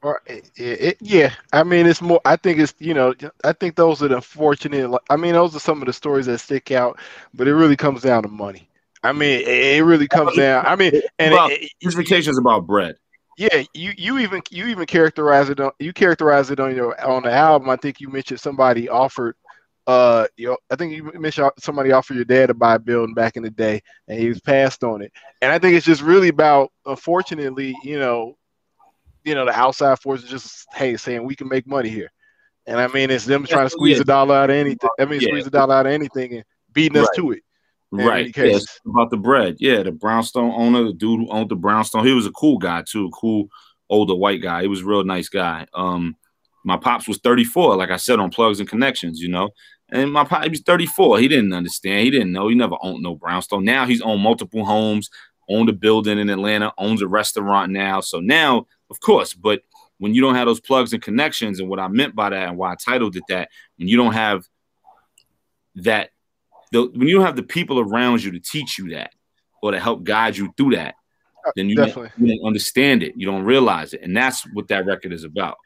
[0.00, 2.20] Or it, it, yeah, I mean, it's more.
[2.24, 4.96] I think it's you know, I think those are the unfortunate.
[5.10, 7.00] I mean, those are some of the stories that stick out,
[7.32, 8.68] but it really comes down to money.
[9.02, 10.64] I mean, it, it really comes down.
[10.64, 12.94] I mean, and about, it, gentrification is about bread.
[13.36, 17.24] Yeah, you you even you even characterize it on you characterize it on your on
[17.24, 17.70] the album.
[17.70, 19.34] I think you mentioned somebody offered
[19.86, 23.14] uh you know, I think you mentioned somebody offered your dad to buy a building
[23.14, 25.12] back in the day and he was passed on it.
[25.42, 28.36] And I think it's just really about unfortunately, you know,
[29.24, 32.10] you know, the outside forces just hey saying we can make money here.
[32.66, 34.90] And I mean it's them trying to squeeze a dollar out of anything.
[34.98, 35.28] I mean yeah.
[35.28, 37.42] squeeze a dollar out of anything and beating us to it.
[37.90, 38.36] Right.
[38.36, 39.56] Yes, about the bread.
[39.60, 42.82] Yeah, the brownstone owner, the dude who owned the brownstone, he was a cool guy
[42.88, 43.48] too, cool
[43.88, 44.62] older white guy.
[44.62, 45.66] He was a real nice guy.
[45.74, 46.16] Um,
[46.64, 49.50] my pops was 34, like I said on Plugs and Connections, you know.
[49.90, 51.20] And my pop, he was 34.
[51.20, 52.04] He didn't understand.
[52.04, 52.48] He didn't know.
[52.48, 53.64] He never owned no brownstone.
[53.64, 55.10] Now he's owned multiple homes,
[55.48, 58.00] owned a building in Atlanta, owns a restaurant now.
[58.00, 59.62] So now, of course, but
[59.98, 62.56] when you don't have those plugs and connections, and what I meant by that and
[62.56, 64.48] why I titled it that, when you don't have
[65.76, 66.10] that,
[66.72, 69.12] the, when you don't have the people around you to teach you that
[69.62, 70.94] or to help guide you through that,
[71.46, 71.76] uh, then you
[72.18, 73.12] you don't understand it.
[73.16, 74.00] You don't realize it.
[74.02, 75.58] And that's what that record is about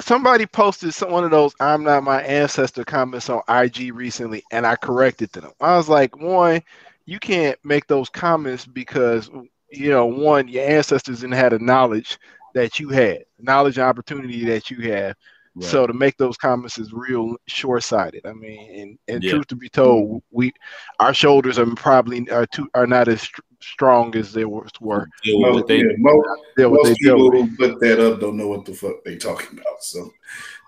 [0.00, 4.66] somebody posted some one of those "I'm not my ancestor" comments on IG recently, and
[4.66, 5.52] I corrected them.
[5.60, 6.62] I was like, one,
[7.06, 9.30] you can't make those comments because
[9.70, 12.18] you know, one, your ancestors didn't have the knowledge
[12.54, 15.16] that you had, knowledge and opportunity that you have.
[15.56, 15.64] Right.
[15.70, 18.26] So to make those comments is real short-sighted.
[18.26, 19.32] I mean, and, and yeah.
[19.32, 20.52] truth to be told, we
[20.98, 23.28] our shoulders are probably are too are not as
[23.64, 24.62] strong as they were.
[24.62, 26.26] most, they, yeah, most,
[26.58, 29.82] most people who put that up don't know what the fuck they talking about.
[29.82, 30.10] So,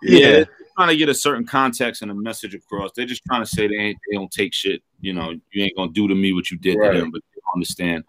[0.03, 0.19] yeah.
[0.19, 0.45] yeah
[0.77, 2.91] trying to get a certain context and a message across.
[2.95, 4.83] They're just trying to say they ain't, they don't take shit.
[5.01, 6.93] You know, you ain't gonna do to me what you did right.
[6.93, 8.05] to them, but they don't understand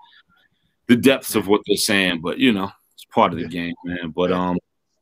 [0.87, 2.21] the depths of what they're saying.
[2.21, 4.11] But you know, it's part of the game, man.
[4.15, 4.57] But um,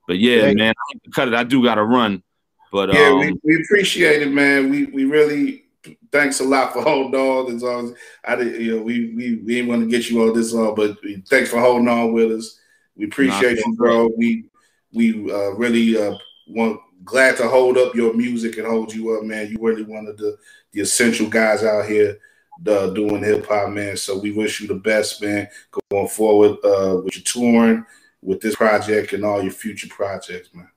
[0.07, 0.53] but yeah, yeah.
[0.53, 0.73] man,
[1.13, 1.33] cut it.
[1.33, 2.23] I do got to run.
[2.71, 4.69] But yeah, um, we, we appreciate it, man.
[4.69, 5.64] We we really
[6.11, 7.55] thanks a lot for holding on.
[7.55, 10.21] As long as I did, you know, we we we didn't want to get you
[10.21, 10.97] all this long, but
[11.27, 12.59] thanks for holding on with us.
[12.95, 14.09] We appreciate you, bro.
[14.17, 14.45] We
[14.93, 16.17] we uh, really uh,
[16.47, 19.49] want glad to hold up your music and hold you up, man.
[19.49, 20.37] You really one of the
[20.71, 22.19] the essential guys out here
[22.67, 23.97] uh, doing hip hop, man.
[23.97, 25.47] So we wish you the best, man,
[25.91, 27.85] going forward uh, with your touring,
[28.21, 30.69] with this project, and all your future projects, man.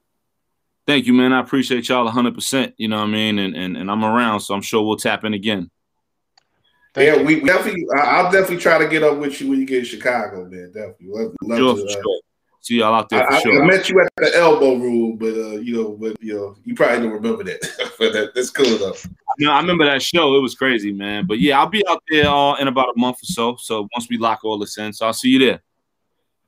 [0.89, 1.35] Thank you, man.
[1.35, 2.73] I appreciate y'all 100%.
[2.79, 3.39] You know what I mean?
[3.39, 5.71] And, and, and I'm around, so I'm sure we'll tap in again.
[6.95, 7.85] Thank yeah, we definitely.
[7.95, 10.73] I'll definitely try to get up with you when you get in Chicago, man.
[10.73, 11.09] Definitely.
[11.11, 12.21] Love, love sure, to, uh, sure.
[12.63, 13.63] See y'all out there for I, sure.
[13.63, 16.75] I met you at the elbow room, but uh, you know, but you know, you
[16.75, 17.61] probably don't remember that.
[17.99, 18.97] but that, that's cool though.
[19.39, 20.37] No, I remember that show.
[20.37, 21.27] It was crazy, man.
[21.27, 23.57] But yeah, I'll be out there uh, in about a month or so.
[23.61, 25.63] So once we lock all this in, so I'll see you there.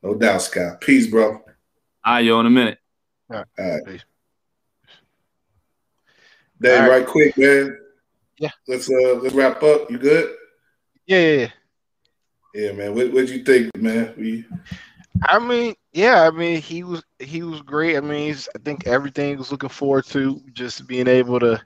[0.03, 0.81] No doubt, Scott.
[0.81, 1.33] Peace, bro.
[1.33, 1.43] All
[2.07, 2.79] right, yo, in a minute.
[3.31, 3.47] All right.
[3.59, 3.85] All right.
[3.85, 4.05] Peace.
[6.61, 6.89] Dave, right.
[6.89, 7.07] right.
[7.07, 7.78] quick, man.
[8.39, 8.51] Yeah.
[8.69, 9.91] Let's uh let's wrap up.
[9.91, 10.35] You good?
[11.07, 11.49] Yeah, yeah, yeah.
[12.55, 12.95] Yeah, man.
[12.95, 14.15] What what'd you think, man?
[14.16, 14.45] We
[15.23, 17.97] I mean, yeah, I mean he was he was great.
[17.97, 21.61] I mean, I think everything was looking forward to just being able to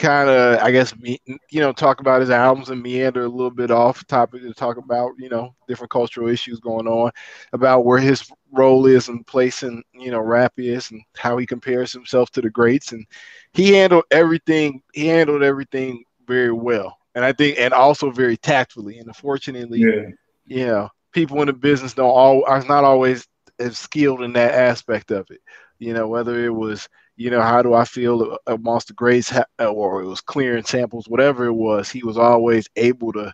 [0.00, 1.20] kind of, I guess, me,
[1.50, 4.78] you know, talk about his albums and meander a little bit off topic to talk
[4.78, 7.10] about, you know, different cultural issues going on,
[7.52, 11.46] about where his role is and place in, you know, rap is and how he
[11.46, 12.92] compares himself to the greats.
[12.92, 13.06] And
[13.52, 14.82] he handled everything.
[14.94, 18.98] He handled everything very well, and I think, and also very tactfully.
[18.98, 20.08] And unfortunately, yeah.
[20.46, 23.28] you know, people in the business don't all are not always
[23.58, 25.40] as skilled in that aspect of it.
[25.78, 26.88] You know, whether it was
[27.20, 31.44] you know, how do I feel amongst the greats, or it was clearing samples, whatever
[31.44, 33.30] it was, he was always able to,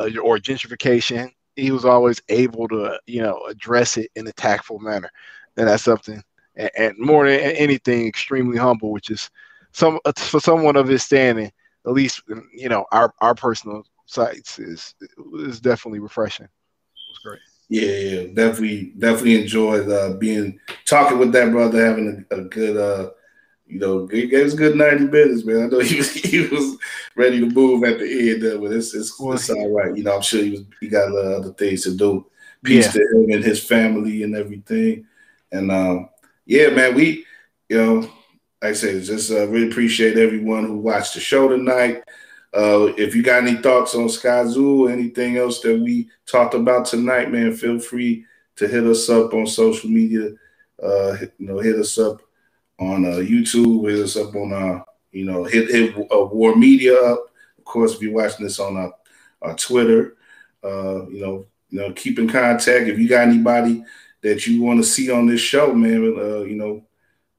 [0.00, 4.80] uh, or gentrification, he was always able to, you know, address it in a tactful
[4.80, 5.08] manner.
[5.56, 6.20] And that's something,
[6.56, 9.30] and, and more than anything, extremely humble, which is
[9.70, 11.52] some uh, for someone of his standing,
[11.86, 14.96] at least, you know, our, our personal sites is,
[15.34, 16.46] is definitely refreshing.
[16.46, 17.38] It was great.
[17.68, 22.76] Yeah, yeah, definitely, definitely enjoyed uh, being talking with that brother, having a, a good
[22.76, 23.10] uh,
[23.68, 25.64] you know, gave us good 90 minutes, man.
[25.64, 26.78] I know he was he was
[27.14, 29.96] ready to move at the end, uh, but it's it's, it's all right.
[29.96, 32.26] You know, I'm sure he was he got uh, other things to do.
[32.64, 32.92] Peace yeah.
[32.92, 35.06] to him and his family and everything.
[35.52, 36.08] And um,
[36.46, 37.24] yeah, man, we
[37.68, 38.00] you know,
[38.62, 42.02] like I said, just uh, really appreciate everyone who watched the show tonight.
[42.54, 46.86] Uh, if you got any thoughts on Skyzoo or anything else that we talked about
[46.86, 48.24] tonight, man, feel free
[48.56, 50.30] to hit us up on social media.
[50.82, 52.22] Uh, you know, hit us up
[52.78, 53.90] on uh, YouTube.
[53.90, 54.82] Hit us up on uh,
[55.12, 57.30] you know, hit hit uh, War Media up.
[57.58, 60.16] Of course, if you're watching this on uh, uh, Twitter,
[60.64, 62.88] uh, you know, you know, keep in contact.
[62.88, 63.84] If you got anybody
[64.22, 66.84] that you want to see on this show, man, you know,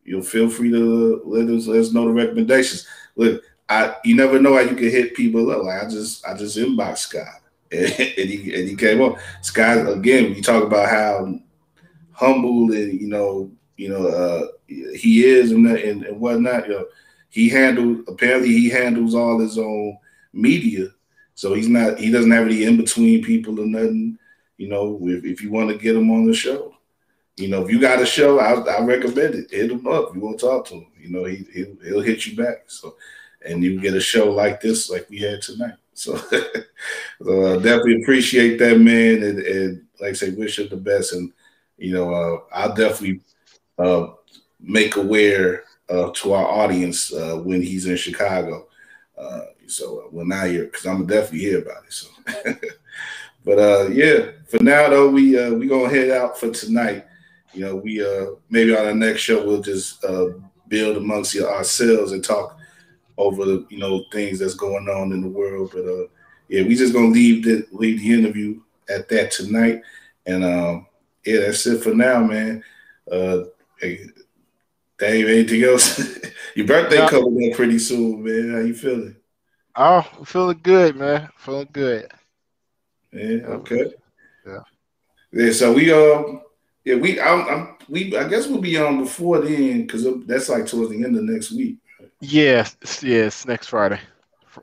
[0.04, 2.88] you'll feel free to let us let us know the recommendations.
[3.16, 5.64] Look, I you never know how you can hit people up.
[5.64, 7.42] Like I just I just inbox Scott
[7.72, 9.18] and, he and he came up.
[9.42, 11.34] Scott again, we talk about how
[12.12, 16.68] humble and you know you know uh, he is and, and and whatnot.
[16.68, 16.86] You know,
[17.30, 19.98] he handled apparently he handles all his own
[20.34, 20.90] media,
[21.34, 24.18] so he's not he doesn't have any in between people or nothing.
[24.58, 26.76] You know, if, if you want to get him on the show,
[27.38, 29.52] you know, if you got a show, I, I recommend it.
[29.52, 30.14] Hit him up.
[30.14, 30.88] You want to talk to him.
[31.00, 32.64] You know, he he'll, he'll hit you back.
[32.68, 32.98] So,
[33.46, 35.76] and you get a show like this, like we had tonight.
[35.94, 36.18] So,
[37.24, 41.14] so uh, definitely appreciate that man, and, and like I say, wish him the best.
[41.14, 41.32] And
[41.78, 43.22] you know, uh, I'll definitely
[43.80, 44.08] uh,
[44.60, 48.68] make aware uh, to our audience uh, when he's in Chicago.
[49.18, 51.94] Uh, so when I hear, because I'm definitely hear about it.
[51.94, 52.08] So,
[53.46, 57.06] but uh, yeah, for now though, we uh, we gonna head out for tonight.
[57.54, 60.30] You know, we uh maybe on the next show we'll just uh
[60.68, 62.58] build amongst ourselves and talk
[63.18, 65.72] over the you know things that's going on in the world.
[65.74, 66.08] But uh,
[66.48, 69.82] yeah, we just gonna leave the leave the interview at that tonight.
[70.26, 70.88] And um,
[71.26, 72.64] yeah, that's it for now, man.
[73.12, 73.44] Uh,
[73.80, 74.06] hey,
[74.98, 76.00] Dave, anything else?
[76.56, 77.10] Your birthday yeah.
[77.10, 78.52] coming up pretty soon, man.
[78.52, 79.16] How you feeling?
[79.76, 81.30] Oh, I'm feeling good, man.
[81.38, 82.12] Feeling good.
[83.14, 83.38] Yeah.
[83.48, 83.94] Okay.
[84.46, 84.60] Yeah.
[85.32, 85.52] Yeah.
[85.52, 86.42] So we um,
[86.84, 90.66] yeah, we I'm, I'm we I guess we'll be on before then because that's like
[90.66, 91.78] towards the end of next week.
[92.20, 94.00] Yes, yes, next Friday.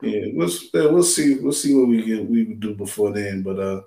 [0.02, 3.42] Yeah, we'll we'll see we'll see what we get we do before then.
[3.42, 3.82] But uh,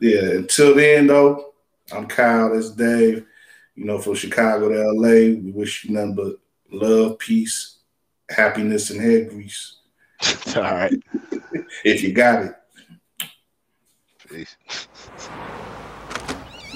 [0.00, 1.54] yeah, until then though,
[1.92, 2.54] I'm Kyle.
[2.54, 3.26] That's Dave.
[3.74, 6.34] You know, from Chicago to LA, we wish you nothing but
[6.70, 7.78] love, peace,
[8.28, 9.76] happiness, and head grease.
[10.56, 10.94] All right.
[11.84, 12.54] if you got it.
[14.28, 14.56] Peace.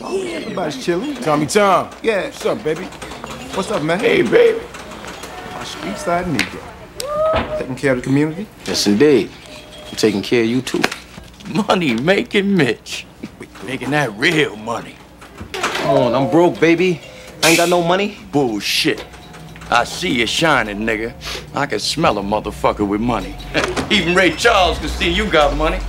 [0.00, 1.14] Everybody's chilling.
[1.16, 1.90] Tommy Tom.
[2.02, 2.24] Yeah.
[2.24, 2.84] What's up, baby?
[3.54, 4.00] What's up, man?
[4.00, 4.60] Hey, baby
[5.64, 7.58] street side nigga.
[7.58, 8.46] Taking care of the community?
[8.66, 9.30] Yes, indeed.
[9.90, 10.82] I'm taking care of you, too.
[11.68, 13.06] Money making Mitch.
[13.64, 14.96] Making that real money.
[15.84, 16.98] Come on, I'm broke, baby.
[17.42, 18.16] I ain't got no money.
[18.32, 19.04] Bullshit.
[19.68, 21.12] I see you shining, nigga.
[21.54, 23.36] I can smell a motherfucker with money.
[23.90, 25.80] Even Ray Charles can see you got money.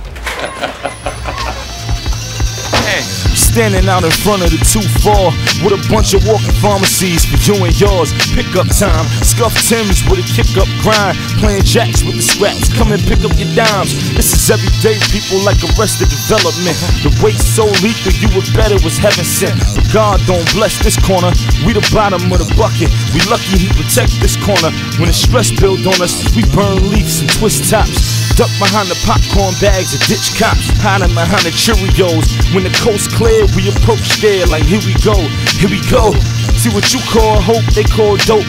[3.56, 7.56] Standing out in front of the 2-4 with a bunch of walking pharmacies for you
[7.64, 8.12] and yours.
[8.36, 11.16] Pick up time, scuff Tims with a kick up grind.
[11.40, 13.96] Playing jacks with the scraps, come and pick up your dimes.
[14.12, 16.76] This is everyday people like arrested development.
[17.00, 19.56] The weight so lethal, you would bet it was heaven sent.
[19.72, 21.32] But God don't bless this corner,
[21.64, 22.92] we the bottom of the bucket.
[23.16, 24.68] We lucky he protect this corner.
[25.00, 28.25] When the stress build on us, we burn leaves and twist tops.
[28.36, 32.28] Duck behind the popcorn bags of ditch cops, hiding behind the Cheerios.
[32.52, 35.16] When the coast clear, we approach there like here we go,
[35.56, 36.12] here we go.
[36.60, 38.44] See what you call hope, they call dope.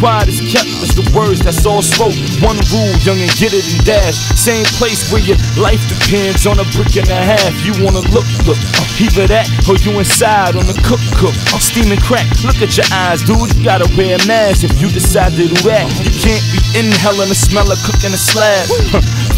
[0.00, 2.16] Quiet is kept, that's the words that's all spoke.
[2.40, 4.16] One rule, young and get it and dash.
[4.36, 7.52] Same place where your life depends on a brick and a half.
[7.60, 8.60] You wanna look, look.
[8.76, 11.36] Uh, either that or you inside on the cook, cook.
[11.52, 13.52] Uh, steaming crack, look at your eyes, dude.
[13.56, 15.88] You gotta wear a mask if you decide to do that.
[16.04, 18.64] You can't be inhaling the smell of cooking a slab.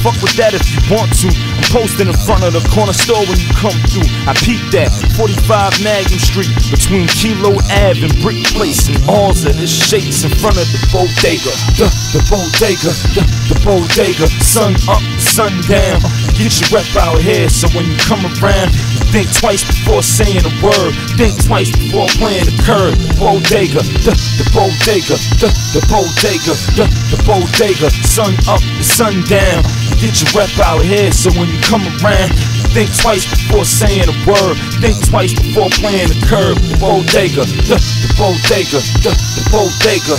[0.03, 1.29] Fuck with that if you want to.
[1.29, 4.07] I'm posting in front of the corner store when you come through.
[4.31, 9.59] I peep that 45 Magnum Street between Kilo Ave and Brick Place and alls of
[9.59, 11.51] this shakes in front of the bodega.
[11.75, 14.31] The, the bodega, the, the bodega.
[14.39, 15.99] Sun up, sun down.
[16.39, 20.47] Get your rep out here so when you come around, you think twice before saying
[20.47, 20.95] a word.
[21.19, 22.95] Think twice before playing the curve.
[22.95, 27.91] The bodega, the, the bodega, the, the bodega, the, the bodega.
[28.07, 29.67] Sun up, sun down.
[29.99, 32.31] Get your rep out here so when you come around,
[32.73, 34.55] Think twice before saying a word.
[34.79, 36.61] Think twice before playing the curve.
[36.61, 40.17] The bodega, the, the bodega, the, the bodega.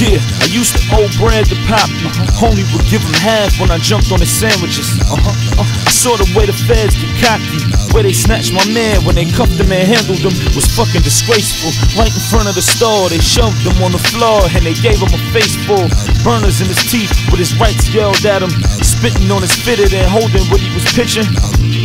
[0.00, 1.86] Yeah, I used to owe bread to pop.
[2.34, 4.98] Homie would give him half when I jumped on his sandwiches.
[5.04, 5.62] Uh-huh.
[5.62, 7.60] Uh, I saw the way the feds get cocky.
[7.92, 11.72] Where they snatched my man when they cuffed him and handled him was fucking disgraceful.
[11.92, 14.96] Right in front of the store, they shoved him on the floor and they gave
[14.96, 15.88] him a face full.
[16.24, 18.52] Burners in his teeth with his rights yelled at him.
[18.80, 21.28] Spitting on his fitted and holding what he was pitching.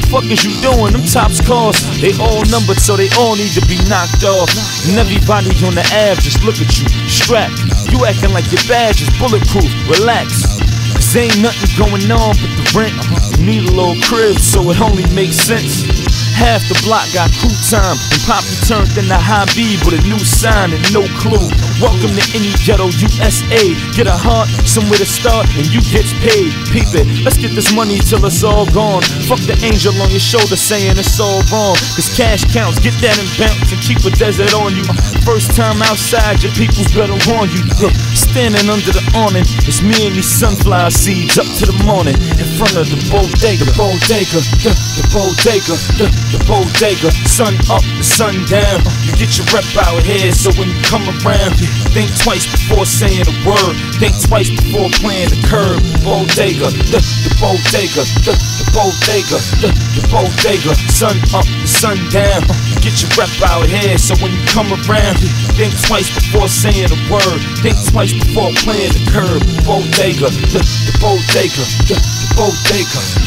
[0.07, 0.95] Fuck is you doing?
[0.95, 1.83] Them tops cost.
[1.99, 4.47] They all numbered, so they all need to be knocked off.
[4.87, 7.59] And everybody on the Ave just look at you, strapped.
[7.91, 9.67] You acting like your badge is bulletproof.
[9.87, 10.47] Relax.
[10.93, 12.95] Cause ain't nothing going on but the rent.
[13.39, 15.86] You need a little crib, so it only makes sense.
[16.37, 20.19] Half the block got crew time, and Poppy turned into high B with a new
[20.19, 21.49] sign and no clue.
[21.77, 23.37] Welcome to any ghetto USA.
[23.93, 26.49] Get a heart, somewhere to start, and you gets paid.
[26.73, 29.05] Peep it, let's get this money till it's all gone.
[29.29, 31.77] Fuck the angel on your shoulder saying it's all wrong.
[31.93, 34.81] Cause cash counts, get that and bounce and keep a desert on you.
[35.21, 37.61] First time outside, your people's better warn you.
[37.77, 42.17] Look, standing under the awning, it's me and these sunflower seeds up to the morning
[42.41, 47.13] in front of the bodega, the bodega, the, the bodega, the, the bodega.
[47.29, 48.81] Sun up, the sun down.
[49.17, 51.57] Get your rep out here, so when you come around,
[51.89, 53.73] think twice before saying a word.
[53.97, 55.81] Think twice before playing the curb.
[56.05, 60.77] Bodega, the, the bodega, the, the bodega, the, the bodega.
[60.93, 62.45] Sun up, the sun down.
[62.85, 65.17] Get your rep out here, so when you come around,
[65.57, 67.41] think twice before saying a word.
[67.65, 69.41] Think twice before playing the curb.
[69.65, 73.26] Bodega, the, the bodega, the, the bodega.